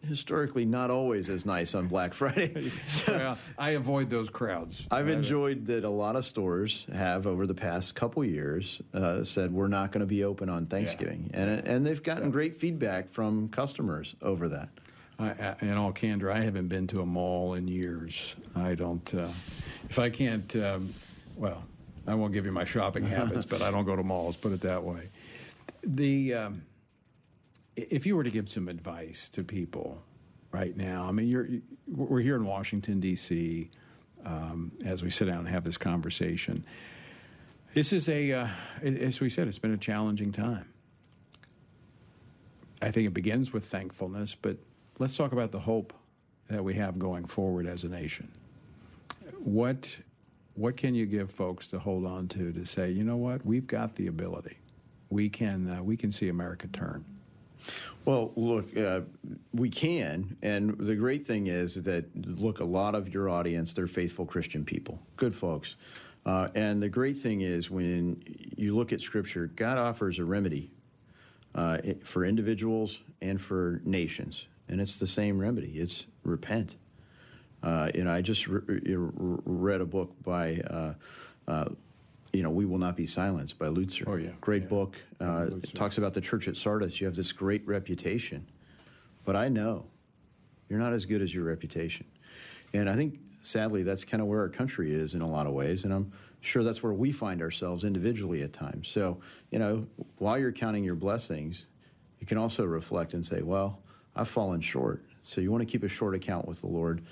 historically 0.07 0.65
not 0.65 0.89
always 0.89 1.29
as 1.29 1.45
nice 1.45 1.73
on 1.75 1.87
Black 1.87 2.13
Friday. 2.19 2.71
So 2.85 3.13
well, 3.13 3.37
I 3.57 3.71
avoid 3.71 4.09
those 4.09 4.29
crowds. 4.29 4.87
I've 4.91 5.07
enjoyed 5.09 5.65
that 5.67 5.83
a 5.83 5.89
lot 5.89 6.15
of 6.15 6.25
stores 6.25 6.85
have 6.93 7.25
over 7.25 7.47
the 7.47 7.53
past 7.53 7.95
couple 7.95 8.23
years 8.23 8.81
uh, 8.93 9.23
said 9.23 9.51
we're 9.51 9.67
not 9.67 9.91
going 9.91 10.01
to 10.01 10.05
be 10.07 10.23
open 10.23 10.49
on 10.49 10.65
Thanksgiving, 10.67 11.31
and 11.33 11.49
and 11.67 11.85
they've 11.85 12.03
gotten 12.03 12.31
great 12.31 12.57
feedback 12.57 13.09
from 13.09 13.49
customers 13.49 14.15
over 14.21 14.49
that. 14.49 14.69
I, 15.19 15.29
I, 15.29 15.55
in 15.61 15.77
all 15.77 15.91
candor, 15.91 16.31
I 16.31 16.39
haven't 16.39 16.67
been 16.67 16.87
to 16.87 17.01
a 17.01 17.05
mall 17.05 17.53
in 17.53 17.67
years. 17.67 18.35
I 18.55 18.75
don't. 18.75 19.13
Uh, 19.13 19.29
if 19.89 19.99
I 19.99 20.09
can't, 20.09 20.55
um, 20.55 20.93
well, 21.35 21.63
I 22.05 22.15
won't 22.15 22.33
give 22.33 22.45
you 22.45 22.51
my 22.51 22.65
shopping 22.65 23.05
habits, 23.05 23.45
but 23.45 23.61
I 23.61 23.71
don't 23.71 23.85
go 23.85 23.95
to 23.95 24.03
malls. 24.03 24.35
Put 24.35 24.51
it 24.51 24.61
that 24.61 24.83
way. 24.83 25.09
The 25.83 26.33
um, 26.33 26.63
if 27.75 28.05
you 28.05 28.15
were 28.15 28.23
to 28.23 28.29
give 28.29 28.49
some 28.49 28.67
advice 28.67 29.29
to 29.29 29.43
people 29.43 30.03
right 30.51 30.75
now, 30.75 31.05
I 31.07 31.11
mean, 31.11 31.27
you're 31.27 31.47
we're 31.87 32.19
here 32.19 32.35
in 32.35 32.45
Washington 32.45 32.99
D.C. 32.99 33.69
Um, 34.25 34.71
as 34.85 35.03
we 35.03 35.09
sit 35.09 35.25
down 35.25 35.39
and 35.39 35.47
have 35.49 35.63
this 35.63 35.77
conversation. 35.77 36.65
This 37.73 37.91
is 37.91 38.07
a, 38.07 38.31
uh, 38.31 38.47
as 38.83 39.19
we 39.19 39.29
said, 39.29 39.47
it's 39.47 39.57
been 39.57 39.73
a 39.73 39.77
challenging 39.77 40.31
time. 40.31 40.71
I 42.81 42.91
think 42.91 43.07
it 43.07 43.13
begins 43.13 43.51
with 43.51 43.65
thankfulness, 43.65 44.35
but 44.35 44.57
let's 44.99 45.17
talk 45.17 45.31
about 45.31 45.51
the 45.51 45.61
hope 45.61 45.91
that 46.49 46.63
we 46.63 46.75
have 46.75 46.99
going 46.99 47.25
forward 47.25 47.65
as 47.65 47.83
a 47.83 47.89
nation. 47.89 48.31
What 49.39 49.97
what 50.55 50.77
can 50.77 50.93
you 50.93 51.05
give 51.05 51.31
folks 51.31 51.67
to 51.67 51.79
hold 51.79 52.05
on 52.05 52.27
to 52.29 52.51
to 52.51 52.65
say, 52.65 52.91
you 52.91 53.03
know 53.03 53.17
what, 53.17 53.45
we've 53.45 53.67
got 53.67 53.95
the 53.95 54.07
ability, 54.07 54.57
we 55.09 55.29
can 55.29 55.69
uh, 55.69 55.83
we 55.83 55.97
can 55.97 56.11
see 56.11 56.29
America 56.29 56.67
turn. 56.67 57.03
Well, 58.05 58.33
look, 58.35 58.75
uh, 58.75 59.01
we 59.53 59.69
can, 59.69 60.35
and 60.41 60.77
the 60.77 60.95
great 60.95 61.25
thing 61.25 61.47
is 61.47 61.75
that 61.75 62.05
look, 62.37 62.59
a 62.59 62.65
lot 62.65 62.95
of 62.95 63.13
your 63.13 63.29
audience 63.29 63.73
they're 63.73 63.87
faithful 63.87 64.25
Christian 64.25 64.65
people, 64.65 64.99
good 65.15 65.33
folks, 65.33 65.75
uh, 66.25 66.49
and 66.55 66.81
the 66.81 66.89
great 66.89 67.17
thing 67.17 67.41
is 67.41 67.69
when 67.69 68.21
you 68.57 68.75
look 68.75 68.93
at 68.93 69.01
Scripture, 69.01 69.47
God 69.55 69.77
offers 69.77 70.19
a 70.19 70.25
remedy 70.25 70.71
uh, 71.55 71.77
for 72.03 72.25
individuals 72.25 72.99
and 73.21 73.39
for 73.39 73.81
nations, 73.85 74.45
and 74.67 74.81
it's 74.81 74.99
the 74.99 75.07
same 75.07 75.39
remedy. 75.39 75.79
It's 75.79 76.05
repent. 76.23 76.75
Uh, 77.63 77.89
you 77.95 78.03
know, 78.03 78.11
I 78.11 78.21
just 78.21 78.47
re- 78.47 78.61
re- 78.67 79.37
read 79.45 79.81
a 79.81 79.85
book 79.85 80.11
by, 80.23 80.57
uh, 80.69 80.93
uh, 81.47 81.65
you 82.33 82.43
know, 82.43 82.49
We 82.49 82.65
Will 82.65 82.77
Not 82.77 82.97
Be 82.97 83.05
Silenced 83.05 83.57
by 83.57 83.67
Lutzer. 83.67 84.03
Oh, 84.05 84.15
yeah. 84.15 84.31
Great 84.41 84.67
book. 84.67 84.97
Uh, 85.21 85.47
it 85.63 85.73
talks 85.73 85.97
about 85.97 86.13
the 86.13 86.21
church 86.21 86.47
at 86.47 86.57
Sardis. 86.57 86.99
You 86.99 87.07
have 87.07 87.15
this 87.15 87.31
great 87.31 87.65
reputation. 87.65 88.45
But 89.23 89.37
I 89.37 89.47
know 89.47 89.85
you're 90.67 90.79
not 90.79 90.93
as 90.93 91.05
good 91.05 91.21
as 91.21 91.33
your 91.33 91.45
reputation. 91.45 92.05
And 92.73 92.89
I 92.89 92.95
think, 92.95 93.19
sadly, 93.41 93.83
that's 93.83 94.03
kind 94.03 94.21
of 94.21 94.27
where 94.27 94.41
our 94.41 94.49
country 94.49 94.93
is 94.93 95.13
in 95.13 95.21
a 95.21 95.29
lot 95.29 95.47
of 95.47 95.53
ways. 95.53 95.85
And 95.85 95.93
I'm 95.93 96.11
sure 96.41 96.63
that's 96.63 96.83
where 96.83 96.91
we 96.91 97.13
find 97.13 97.41
ourselves 97.41 97.85
individually 97.85 98.41
at 98.41 98.51
times. 98.51 98.89
So, 98.89 99.19
you 99.51 99.59
know, 99.59 99.87
while 100.17 100.37
you're 100.37 100.51
counting 100.51 100.83
your 100.83 100.95
blessings, 100.95 101.67
you 102.19 102.27
can 102.27 102.37
also 102.37 102.65
reflect 102.65 103.13
and 103.13 103.25
say, 103.25 103.41
well, 103.41 103.79
I've 104.15 104.27
fallen 104.27 104.59
short. 104.59 105.05
So 105.23 105.39
you 105.39 105.51
want 105.51 105.61
to 105.61 105.65
keep 105.65 105.83
a 105.83 105.87
short 105.87 106.15
account 106.15 106.47
with 106.47 106.59
the 106.59 106.67
Lord, 106.67 107.03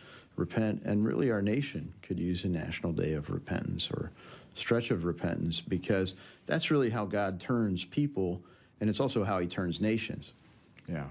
repent, 0.41 0.81
and 0.83 1.05
really 1.05 1.31
our 1.31 1.41
nation 1.41 1.93
could 2.01 2.19
use 2.19 2.43
a 2.43 2.49
national 2.49 2.91
day 2.91 3.13
of 3.13 3.29
repentance 3.29 3.89
or 3.89 4.11
stretch 4.55 4.91
of 4.91 5.05
repentance 5.05 5.61
because 5.61 6.15
that's 6.45 6.69
really 6.69 6.89
how 6.89 7.05
God 7.05 7.39
turns 7.39 7.85
people, 7.85 8.41
and 8.81 8.89
it's 8.89 8.99
also 8.99 9.23
how 9.23 9.39
He 9.39 9.47
turns 9.47 9.79
nations. 9.79 10.33
Yeah. 10.89 11.05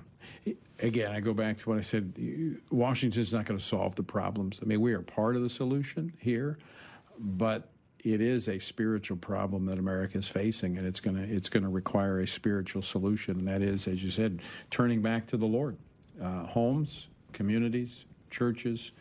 Again, 0.81 1.13
I 1.13 1.21
go 1.21 1.33
back 1.33 1.57
to 1.59 1.69
what 1.71 1.79
I 1.79 1.81
said. 1.81 2.13
Washington's 2.71 3.33
not 3.33 3.47
going 3.47 3.59
to 3.59 3.65
solve 3.65 3.95
the 3.95 4.03
problems. 4.03 4.61
I 4.63 4.67
mean, 4.67 4.81
we 4.81 4.93
are 4.93 5.01
part 5.01 5.37
of 5.37 5.43
the 5.43 5.49
solution 5.49 6.13
here, 6.19 6.59
but 7.19 7.71
it 8.05 8.21
is 8.21 8.49
a 8.49 8.59
spiritual 8.59 9.17
problem 9.17 9.65
that 9.67 9.79
America 9.79 10.19
is 10.19 10.29
facing, 10.29 10.77
and 10.77 10.87
it's 10.87 11.01
going 11.01 11.17
to 11.17 11.23
it's 11.23 11.49
going 11.49 11.63
to 11.63 11.69
require 11.71 12.21
a 12.21 12.27
spiritual 12.27 12.83
solution, 12.83 13.39
and 13.39 13.49
that 13.49 13.63
is, 13.63 13.87
as 13.87 14.03
you 14.03 14.11
said, 14.11 14.41
turning 14.71 15.01
back 15.01 15.27
to 15.29 15.37
the 15.37 15.47
Lord. 15.47 15.77
Uh, 16.21 16.45
homes, 16.45 17.09
communities, 17.33 18.05
churches, 18.31 18.93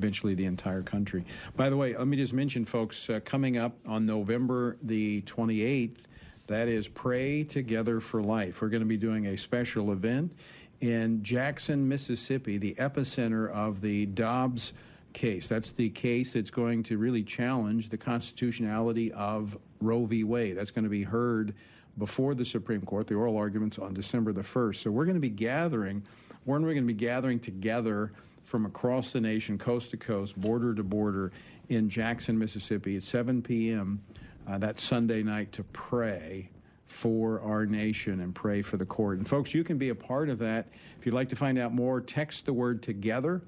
eventually 0.00 0.34
the 0.34 0.46
entire 0.46 0.82
country. 0.82 1.26
By 1.56 1.68
the 1.68 1.76
way, 1.76 1.94
let 1.94 2.06
me 2.06 2.16
just 2.16 2.32
mention, 2.32 2.64
folks, 2.64 3.10
uh, 3.10 3.20
coming 3.22 3.58
up 3.58 3.76
on 3.86 4.06
November 4.06 4.78
the 4.82 5.20
28th, 5.22 5.98
that 6.46 6.68
is 6.68 6.88
Pray 6.88 7.44
Together 7.44 8.00
for 8.00 8.22
Life. 8.22 8.62
We're 8.62 8.70
going 8.70 8.82
to 8.82 8.88
be 8.88 8.96
doing 8.96 9.26
a 9.26 9.36
special 9.36 9.92
event 9.92 10.32
in 10.80 11.22
Jackson, 11.22 11.86
Mississippi, 11.86 12.56
the 12.56 12.74
epicenter 12.78 13.50
of 13.50 13.82
the 13.82 14.06
Dobbs 14.06 14.72
case. 15.12 15.48
That's 15.48 15.72
the 15.72 15.90
case 15.90 16.32
that's 16.32 16.50
going 16.50 16.82
to 16.84 16.96
really 16.96 17.22
challenge 17.22 17.90
the 17.90 17.98
constitutionality 17.98 19.12
of 19.12 19.58
Roe 19.82 20.06
v. 20.06 20.24
Wade. 20.24 20.56
That's 20.56 20.70
going 20.70 20.84
to 20.84 20.90
be 20.90 21.02
heard 21.02 21.52
before 21.98 22.34
the 22.34 22.46
Supreme 22.46 22.80
Court, 22.80 23.06
the 23.06 23.16
oral 23.16 23.36
arguments 23.36 23.78
on 23.78 23.92
December 23.92 24.32
the 24.32 24.40
1st. 24.40 24.76
So 24.76 24.90
we're 24.90 25.04
going 25.04 25.16
to 25.16 25.20
be 25.20 25.28
gathering, 25.28 26.02
we're 26.46 26.58
going 26.60 26.76
to 26.76 26.82
be 26.82 26.94
gathering 26.94 27.38
together 27.38 28.12
from 28.50 28.66
across 28.66 29.12
the 29.12 29.20
nation, 29.20 29.56
coast 29.56 29.92
to 29.92 29.96
coast, 29.96 30.38
border 30.38 30.74
to 30.74 30.82
border 30.82 31.30
in 31.68 31.88
Jackson, 31.88 32.36
Mississippi 32.36 32.96
at 32.96 33.04
7 33.04 33.42
p.m. 33.42 34.02
Uh, 34.44 34.58
that 34.58 34.80
Sunday 34.80 35.22
night 35.22 35.52
to 35.52 35.62
pray 35.62 36.50
for 36.84 37.40
our 37.42 37.64
nation 37.64 38.18
and 38.18 38.34
pray 38.34 38.60
for 38.60 38.76
the 38.76 38.84
court. 38.84 39.18
And 39.18 39.28
folks, 39.28 39.54
you 39.54 39.62
can 39.62 39.78
be 39.78 39.90
a 39.90 39.94
part 39.94 40.28
of 40.28 40.40
that. 40.40 40.66
If 40.98 41.06
you'd 41.06 41.14
like 41.14 41.28
to 41.28 41.36
find 41.36 41.60
out 41.60 41.72
more, 41.72 42.00
text 42.00 42.44
the 42.44 42.52
word 42.52 42.82
together 42.82 43.40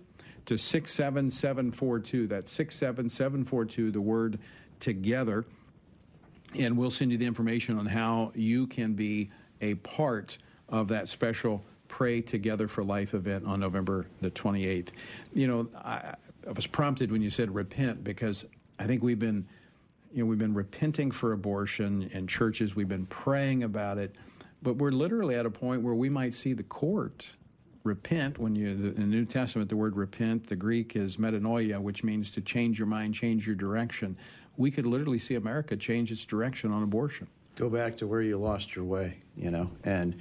to 0.46 0.56
67742. 0.56 2.28
That's 2.28 2.52
67742, 2.52 3.90
the 3.90 4.00
word 4.00 4.38
together. 4.78 5.44
And 6.56 6.78
we'll 6.78 6.92
send 6.92 7.10
you 7.10 7.18
the 7.18 7.26
information 7.26 7.76
on 7.76 7.86
how 7.86 8.30
you 8.36 8.68
can 8.68 8.92
be 8.92 9.30
a 9.60 9.74
part 9.74 10.38
of 10.68 10.86
that 10.88 11.08
special 11.08 11.64
Pray 11.92 12.22
Together 12.22 12.68
for 12.68 12.82
Life 12.82 13.12
event 13.12 13.44
on 13.44 13.60
November 13.60 14.06
the 14.22 14.30
28th. 14.30 14.92
You 15.34 15.46
know, 15.46 15.68
I, 15.76 16.14
I 16.48 16.52
was 16.52 16.66
prompted 16.66 17.12
when 17.12 17.20
you 17.20 17.28
said 17.28 17.54
repent 17.54 18.02
because 18.02 18.46
I 18.78 18.86
think 18.86 19.02
we've 19.02 19.18
been 19.18 19.46
you 20.10 20.22
know, 20.22 20.26
we've 20.26 20.38
been 20.38 20.54
repenting 20.54 21.10
for 21.10 21.32
abortion 21.32 22.08
in 22.14 22.26
churches, 22.26 22.74
we've 22.74 22.88
been 22.88 23.04
praying 23.06 23.62
about 23.62 23.98
it, 23.98 24.16
but 24.62 24.76
we're 24.76 24.90
literally 24.90 25.34
at 25.34 25.44
a 25.44 25.50
point 25.50 25.82
where 25.82 25.94
we 25.94 26.08
might 26.08 26.34
see 26.34 26.54
the 26.54 26.62
court 26.62 27.26
repent. 27.84 28.38
When 28.38 28.56
you 28.56 28.68
in 28.68 28.94
the 28.94 29.06
new 29.06 29.26
testament 29.26 29.68
the 29.68 29.76
word 29.76 29.94
repent 29.94 30.46
the 30.46 30.56
greek 30.56 30.96
is 30.96 31.18
metanoia 31.18 31.78
which 31.78 32.02
means 32.02 32.30
to 32.30 32.40
change 32.40 32.78
your 32.78 32.88
mind 32.88 33.12
change 33.12 33.46
your 33.46 33.56
direction. 33.56 34.16
We 34.56 34.70
could 34.70 34.86
literally 34.86 35.18
see 35.18 35.34
america 35.34 35.76
change 35.76 36.10
its 36.10 36.24
direction 36.24 36.72
on 36.72 36.82
abortion. 36.82 37.26
Go 37.54 37.68
back 37.68 37.98
to 37.98 38.06
where 38.06 38.22
you 38.22 38.38
lost 38.38 38.74
your 38.74 38.86
way 38.86 39.18
you 39.36 39.50
know 39.50 39.70
and 39.84 40.16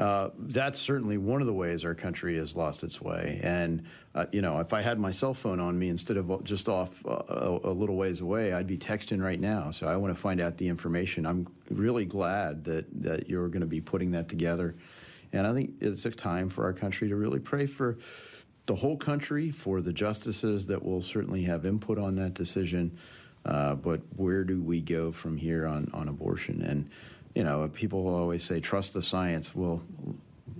uh, 0.00 0.30
that's 0.38 0.80
certainly 0.80 1.18
one 1.18 1.40
of 1.40 1.46
the 1.46 1.52
ways 1.52 1.84
our 1.84 1.94
country 1.94 2.36
has 2.36 2.56
lost 2.56 2.82
its 2.82 3.00
way. 3.00 3.40
And, 3.44 3.84
uh, 4.14 4.26
you 4.32 4.42
know, 4.42 4.58
if 4.58 4.72
I 4.72 4.82
had 4.82 4.98
my 4.98 5.12
cell 5.12 5.34
phone 5.34 5.60
on 5.60 5.78
me 5.78 5.88
instead 5.88 6.16
of 6.16 6.42
just 6.42 6.68
off 6.68 6.90
uh, 7.06 7.22
a, 7.28 7.60
a, 7.64 7.72
little 7.72 7.96
ways 7.96 8.20
away, 8.20 8.52
I'd 8.52 8.66
be 8.66 8.76
texting 8.76 9.22
right 9.22 9.38
now. 9.38 9.70
So 9.70 9.86
I 9.86 9.96
want 9.96 10.12
to 10.12 10.20
find 10.20 10.40
out 10.40 10.56
the 10.56 10.68
information. 10.68 11.24
I'm 11.24 11.46
really 11.70 12.04
glad 12.04 12.64
that, 12.64 12.86
that 13.02 13.28
you're 13.28 13.46
going 13.48 13.60
to 13.60 13.66
be 13.66 13.80
putting 13.80 14.10
that 14.12 14.28
together. 14.28 14.74
And 15.32 15.46
I 15.46 15.52
think 15.52 15.74
it's 15.80 16.04
a 16.04 16.10
time 16.10 16.48
for 16.48 16.64
our 16.64 16.72
country 16.72 17.08
to 17.08 17.14
really 17.14 17.40
pray 17.40 17.66
for 17.66 17.98
the 18.66 18.74
whole 18.74 18.96
country, 18.96 19.50
for 19.50 19.80
the 19.80 19.92
justices 19.92 20.66
that 20.66 20.82
will 20.82 21.02
certainly 21.02 21.42
have 21.44 21.66
input 21.66 21.98
on 21.98 22.16
that 22.16 22.34
decision. 22.34 22.98
Uh, 23.44 23.74
but 23.74 24.00
where 24.16 24.42
do 24.42 24.60
we 24.60 24.80
go 24.80 25.12
from 25.12 25.36
here 25.36 25.66
on, 25.66 25.88
on 25.92 26.08
abortion? 26.08 26.62
And, 26.62 26.90
you 27.34 27.42
know, 27.42 27.68
people 27.68 28.04
will 28.04 28.14
always 28.14 28.42
say, 28.42 28.60
trust 28.60 28.94
the 28.94 29.02
science. 29.02 29.54
Well, 29.54 29.82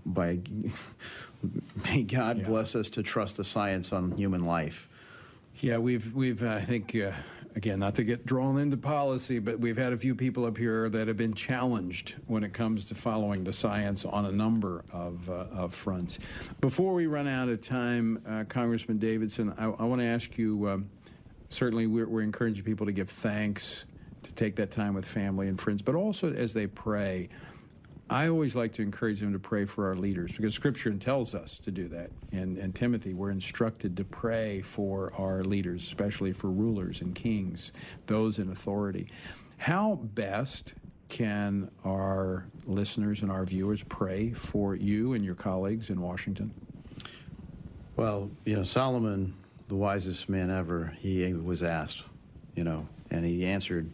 by 0.04 0.40
may 1.84 2.02
God 2.02 2.38
yeah. 2.38 2.46
bless 2.46 2.74
us 2.74 2.90
to 2.90 3.02
trust 3.02 3.36
the 3.36 3.44
science 3.44 3.92
on 3.92 4.12
human 4.12 4.44
life. 4.44 4.88
Yeah, 5.56 5.78
we've 5.78 6.12
we've 6.14 6.42
uh, 6.42 6.54
I 6.54 6.60
think 6.60 6.96
uh, 6.96 7.12
again 7.54 7.78
not 7.78 7.94
to 7.96 8.04
get 8.04 8.26
drawn 8.26 8.58
into 8.58 8.76
policy, 8.76 9.38
but 9.38 9.60
we've 9.60 9.76
had 9.76 9.92
a 9.92 9.96
few 9.96 10.14
people 10.14 10.46
up 10.46 10.56
here 10.56 10.88
that 10.88 11.06
have 11.06 11.16
been 11.16 11.34
challenged 11.34 12.16
when 12.26 12.42
it 12.42 12.52
comes 12.52 12.84
to 12.86 12.94
following 12.94 13.44
the 13.44 13.52
science 13.52 14.04
on 14.04 14.26
a 14.26 14.32
number 14.32 14.84
of 14.92 15.30
uh, 15.30 15.46
of 15.52 15.72
fronts. 15.72 16.18
Before 16.60 16.92
we 16.92 17.06
run 17.06 17.28
out 17.28 17.48
of 17.48 17.60
time, 17.60 18.20
uh, 18.28 18.44
Congressman 18.48 18.98
Davidson, 18.98 19.54
I, 19.58 19.66
I 19.66 19.84
want 19.84 20.00
to 20.00 20.06
ask 20.06 20.36
you. 20.36 20.68
Um, 20.68 20.90
certainly, 21.50 21.86
we're, 21.86 22.08
we're 22.08 22.22
encouraging 22.22 22.64
people 22.64 22.86
to 22.86 22.92
give 22.92 23.08
thanks 23.08 23.86
to 24.24 24.32
take 24.32 24.56
that 24.56 24.70
time 24.70 24.94
with 24.94 25.04
family 25.04 25.48
and 25.48 25.60
friends, 25.60 25.82
but 25.82 25.94
also 25.94 26.32
as 26.32 26.52
they 26.52 26.66
pray. 26.66 27.28
I 28.10 28.28
always 28.28 28.54
like 28.54 28.72
to 28.74 28.82
encourage 28.82 29.20
them 29.20 29.32
to 29.32 29.38
pray 29.38 29.64
for 29.64 29.86
our 29.88 29.96
leaders 29.96 30.32
because 30.32 30.54
Scripture 30.54 30.92
tells 30.92 31.34
us 31.34 31.58
to 31.60 31.70
do 31.70 31.88
that. 31.88 32.10
And, 32.32 32.58
and 32.58 32.74
Timothy, 32.74 33.14
we're 33.14 33.30
instructed 33.30 33.96
to 33.96 34.04
pray 34.04 34.60
for 34.60 35.12
our 35.16 35.42
leaders, 35.42 35.82
especially 35.86 36.32
for 36.32 36.50
rulers 36.50 37.00
and 37.00 37.14
kings, 37.14 37.72
those 38.06 38.38
in 38.38 38.50
authority. 38.50 39.08
How 39.56 39.94
best 40.14 40.74
can 41.08 41.70
our 41.84 42.46
listeners 42.66 43.22
and 43.22 43.30
our 43.30 43.44
viewers 43.44 43.82
pray 43.84 44.30
for 44.32 44.74
you 44.74 45.14
and 45.14 45.24
your 45.24 45.34
colleagues 45.34 45.88
in 45.88 46.00
Washington? 46.00 46.52
Well, 47.96 48.30
you 48.44 48.56
know, 48.56 48.64
Solomon, 48.64 49.34
the 49.68 49.76
wisest 49.76 50.28
man 50.28 50.50
ever, 50.50 50.94
he 50.98 51.32
was 51.32 51.62
asked, 51.62 52.02
you 52.54 52.64
know, 52.64 52.88
and 53.10 53.24
he 53.24 53.46
answered 53.46 53.88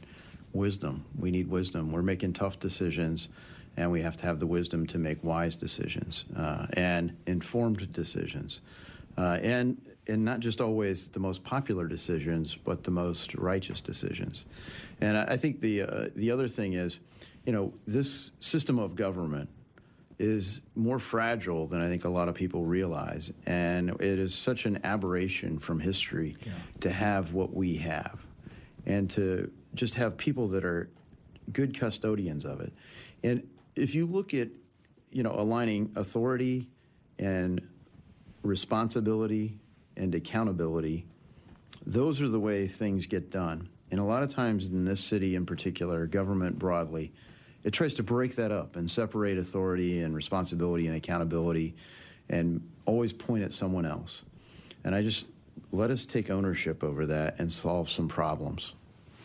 wisdom. 0.52 1.04
We 1.18 1.30
need 1.30 1.48
wisdom. 1.48 1.92
We're 1.92 2.02
making 2.02 2.32
tough 2.32 2.58
decisions, 2.58 3.28
and 3.76 3.90
we 3.90 4.02
have 4.02 4.16
to 4.18 4.26
have 4.26 4.40
the 4.40 4.46
wisdom 4.46 4.86
to 4.88 4.98
make 4.98 5.22
wise 5.22 5.56
decisions 5.56 6.24
uh, 6.36 6.66
and 6.74 7.16
informed 7.26 7.92
decisions, 7.92 8.60
uh, 9.16 9.38
and 9.42 9.80
and 10.06 10.24
not 10.24 10.40
just 10.40 10.60
always 10.60 11.08
the 11.08 11.20
most 11.20 11.44
popular 11.44 11.86
decisions, 11.86 12.56
but 12.56 12.82
the 12.82 12.90
most 12.90 13.34
righteous 13.34 13.80
decisions. 13.80 14.46
And 15.00 15.16
I, 15.16 15.24
I 15.30 15.36
think 15.36 15.60
the 15.60 15.82
uh, 15.82 16.08
the 16.16 16.30
other 16.30 16.48
thing 16.48 16.74
is, 16.74 17.00
you 17.44 17.52
know, 17.52 17.72
this 17.86 18.32
system 18.40 18.78
of 18.78 18.96
government 18.96 19.48
is 20.20 20.60
more 20.74 20.98
fragile 20.98 21.66
than 21.66 21.80
I 21.80 21.88
think 21.88 22.04
a 22.04 22.08
lot 22.08 22.28
of 22.28 22.34
people 22.34 22.66
realize. 22.66 23.32
And 23.46 23.88
it 24.02 24.18
is 24.18 24.34
such 24.34 24.66
an 24.66 24.78
aberration 24.84 25.58
from 25.58 25.80
history 25.80 26.36
yeah. 26.44 26.52
to 26.80 26.90
have 26.90 27.32
what 27.32 27.54
we 27.54 27.74
have 27.76 28.20
and 28.84 29.08
to 29.12 29.50
just 29.74 29.94
have 29.94 30.16
people 30.16 30.48
that 30.48 30.64
are 30.64 30.88
good 31.52 31.78
custodians 31.78 32.44
of 32.44 32.60
it. 32.60 32.72
And 33.22 33.46
if 33.76 33.94
you 33.94 34.06
look 34.06 34.34
at, 34.34 34.48
you 35.10 35.22
know, 35.22 35.32
aligning 35.32 35.92
authority 35.96 36.68
and 37.18 37.60
responsibility 38.42 39.58
and 39.96 40.14
accountability, 40.14 41.06
those 41.86 42.20
are 42.20 42.28
the 42.28 42.40
way 42.40 42.66
things 42.66 43.06
get 43.06 43.30
done. 43.30 43.68
And 43.90 44.00
a 44.00 44.04
lot 44.04 44.22
of 44.22 44.28
times 44.28 44.68
in 44.68 44.84
this 44.84 45.00
city 45.00 45.34
in 45.34 45.44
particular, 45.44 46.06
government 46.06 46.58
broadly, 46.58 47.12
it 47.64 47.72
tries 47.72 47.94
to 47.94 48.02
break 48.02 48.36
that 48.36 48.52
up 48.52 48.76
and 48.76 48.90
separate 48.90 49.36
authority 49.38 50.00
and 50.00 50.14
responsibility 50.14 50.86
and 50.86 50.96
accountability 50.96 51.74
and 52.28 52.66
always 52.86 53.12
point 53.12 53.42
at 53.42 53.52
someone 53.52 53.84
else. 53.84 54.22
And 54.84 54.94
I 54.94 55.02
just 55.02 55.26
let 55.72 55.90
us 55.90 56.06
take 56.06 56.30
ownership 56.30 56.82
over 56.82 57.06
that 57.06 57.38
and 57.38 57.50
solve 57.50 57.90
some 57.90 58.08
problems. 58.08 58.74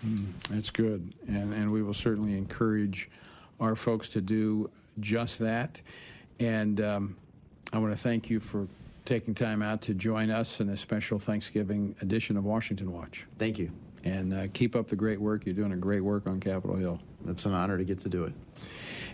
Mm, 0.06 0.26
that's 0.50 0.72
good. 0.72 1.14
And, 1.28 1.54
and 1.54 1.72
we 1.72 1.82
will 1.82 1.94
certainly 1.94 2.38
encourage 2.38 3.10
our 3.60 3.76
folks 3.76 4.08
to 4.10 4.22
do 4.22 4.70
just 5.00 5.40
that. 5.40 5.82
And 6.40 6.82
um, 6.82 7.18
I 7.74 7.78
want 7.80 7.94
to 7.94 7.98
thank 7.98 8.30
you 8.30 8.40
for 8.40 8.68
taking 9.06 9.34
time 9.34 9.62
out 9.62 9.82
to 9.84 9.94
join 9.94 10.30
us 10.30 10.60
in 10.60 10.70
a 10.70 10.78
special 10.78 11.20
Thanksgiving 11.20 11.96
edition 12.02 12.38
of 12.38 12.44
Washington 12.44 12.92
Watch. 12.92 13.26
Thank 13.38 13.60
you. 13.60 13.72
And 14.04 14.34
uh, 14.34 14.48
keep 14.54 14.76
up 14.76 14.88
the 14.88 14.96
great 14.96 15.20
work. 15.20 15.46
You're 15.46 15.56
doing 15.56 15.72
a 15.72 15.78
great 15.78 16.02
work 16.02 16.28
on 16.28 16.40
Capitol 16.40 16.76
Hill. 16.76 17.00
It's 17.28 17.46
an 17.46 17.54
honor 17.54 17.78
to 17.78 17.84
get 17.84 18.00
to 18.00 18.10
do 18.10 18.26
it. 18.26 18.34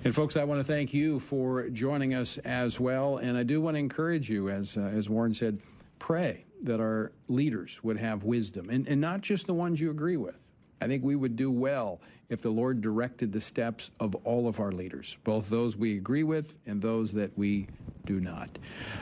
And 0.04 0.14
folks, 0.14 0.36
I 0.36 0.44
want 0.44 0.60
to 0.60 0.64
thank 0.64 0.94
you 0.94 1.20
for 1.20 1.70
joining 1.70 2.14
us 2.14 2.38
as 2.40 2.80
well. 2.80 3.18
And 3.18 3.38
I 3.38 3.44
do 3.44 3.62
want 3.62 3.76
to 3.76 3.80
encourage 3.80 4.30
you, 4.30 4.50
as 4.50 4.76
uh, 4.76 4.82
as 4.82 5.10
Warren 5.10 5.34
said, 5.34 5.60
pray 6.00 6.44
that 6.64 6.80
our 6.80 7.12
leaders 7.28 7.80
would 7.84 7.98
have 7.98 8.24
wisdom, 8.24 8.70
and, 8.70 8.88
and 8.88 9.00
not 9.00 9.22
just 9.22 9.48
the 9.48 9.54
ones 9.54 9.80
you 9.80 9.92
agree 9.92 10.18
with. 10.18 10.38
I 10.82 10.88
think 10.88 11.04
we 11.04 11.16
would 11.16 11.36
do 11.36 11.52
well 11.52 12.02
if 12.30 12.42
the 12.42 12.50
Lord 12.50 12.82
directed 12.82 13.32
the 13.32 13.42
steps 13.42 13.92
of 14.00 14.16
all 14.26 14.48
of 14.48 14.60
our 14.60 14.72
leaders, 14.72 15.18
both 15.24 15.50
those 15.50 15.76
we 15.76 15.98
agree 15.98 16.24
with 16.24 16.58
and 16.66 16.82
those 16.82 17.12
that 17.14 17.38
we 17.38 17.68
do 18.06 18.20
not. 18.20 18.50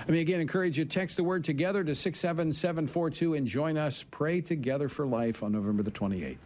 I 0.07 0.11
mean, 0.11 0.21
again, 0.21 0.41
encourage 0.41 0.77
you 0.77 0.83
to 0.83 0.89
text 0.89 1.15
the 1.15 1.23
word 1.23 1.45
together 1.45 1.83
to 1.83 1.95
67742 1.95 3.35
and 3.35 3.47
join 3.47 3.77
us. 3.77 4.03
Pray 4.11 4.41
together 4.41 4.89
for 4.89 5.05
life 5.05 5.41
on 5.43 5.51
November 5.51 5.83
the 5.83 5.91
28th. 5.91 6.37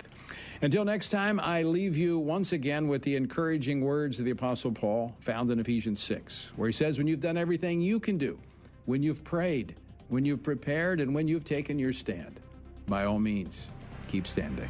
Until 0.61 0.85
next 0.85 1.09
time, 1.09 1.39
I 1.39 1.63
leave 1.63 1.97
you 1.97 2.19
once 2.19 2.53
again 2.53 2.87
with 2.87 3.01
the 3.01 3.15
encouraging 3.15 3.81
words 3.81 4.19
of 4.19 4.25
the 4.25 4.31
Apostle 4.31 4.71
Paul 4.71 5.15
found 5.19 5.51
in 5.51 5.59
Ephesians 5.59 5.99
6, 6.01 6.53
where 6.55 6.67
he 6.67 6.73
says, 6.73 6.97
When 6.97 7.07
you've 7.07 7.19
done 7.19 7.37
everything 7.37 7.81
you 7.81 7.99
can 7.99 8.17
do, 8.17 8.39
when 8.85 9.03
you've 9.03 9.23
prayed, 9.23 9.75
when 10.09 10.25
you've 10.25 10.43
prepared, 10.43 11.01
and 11.01 11.13
when 11.13 11.27
you've 11.27 11.43
taken 11.43 11.79
your 11.79 11.91
stand, 11.91 12.39
by 12.87 13.05
all 13.05 13.19
means, 13.19 13.69
keep 14.07 14.27
standing. 14.27 14.69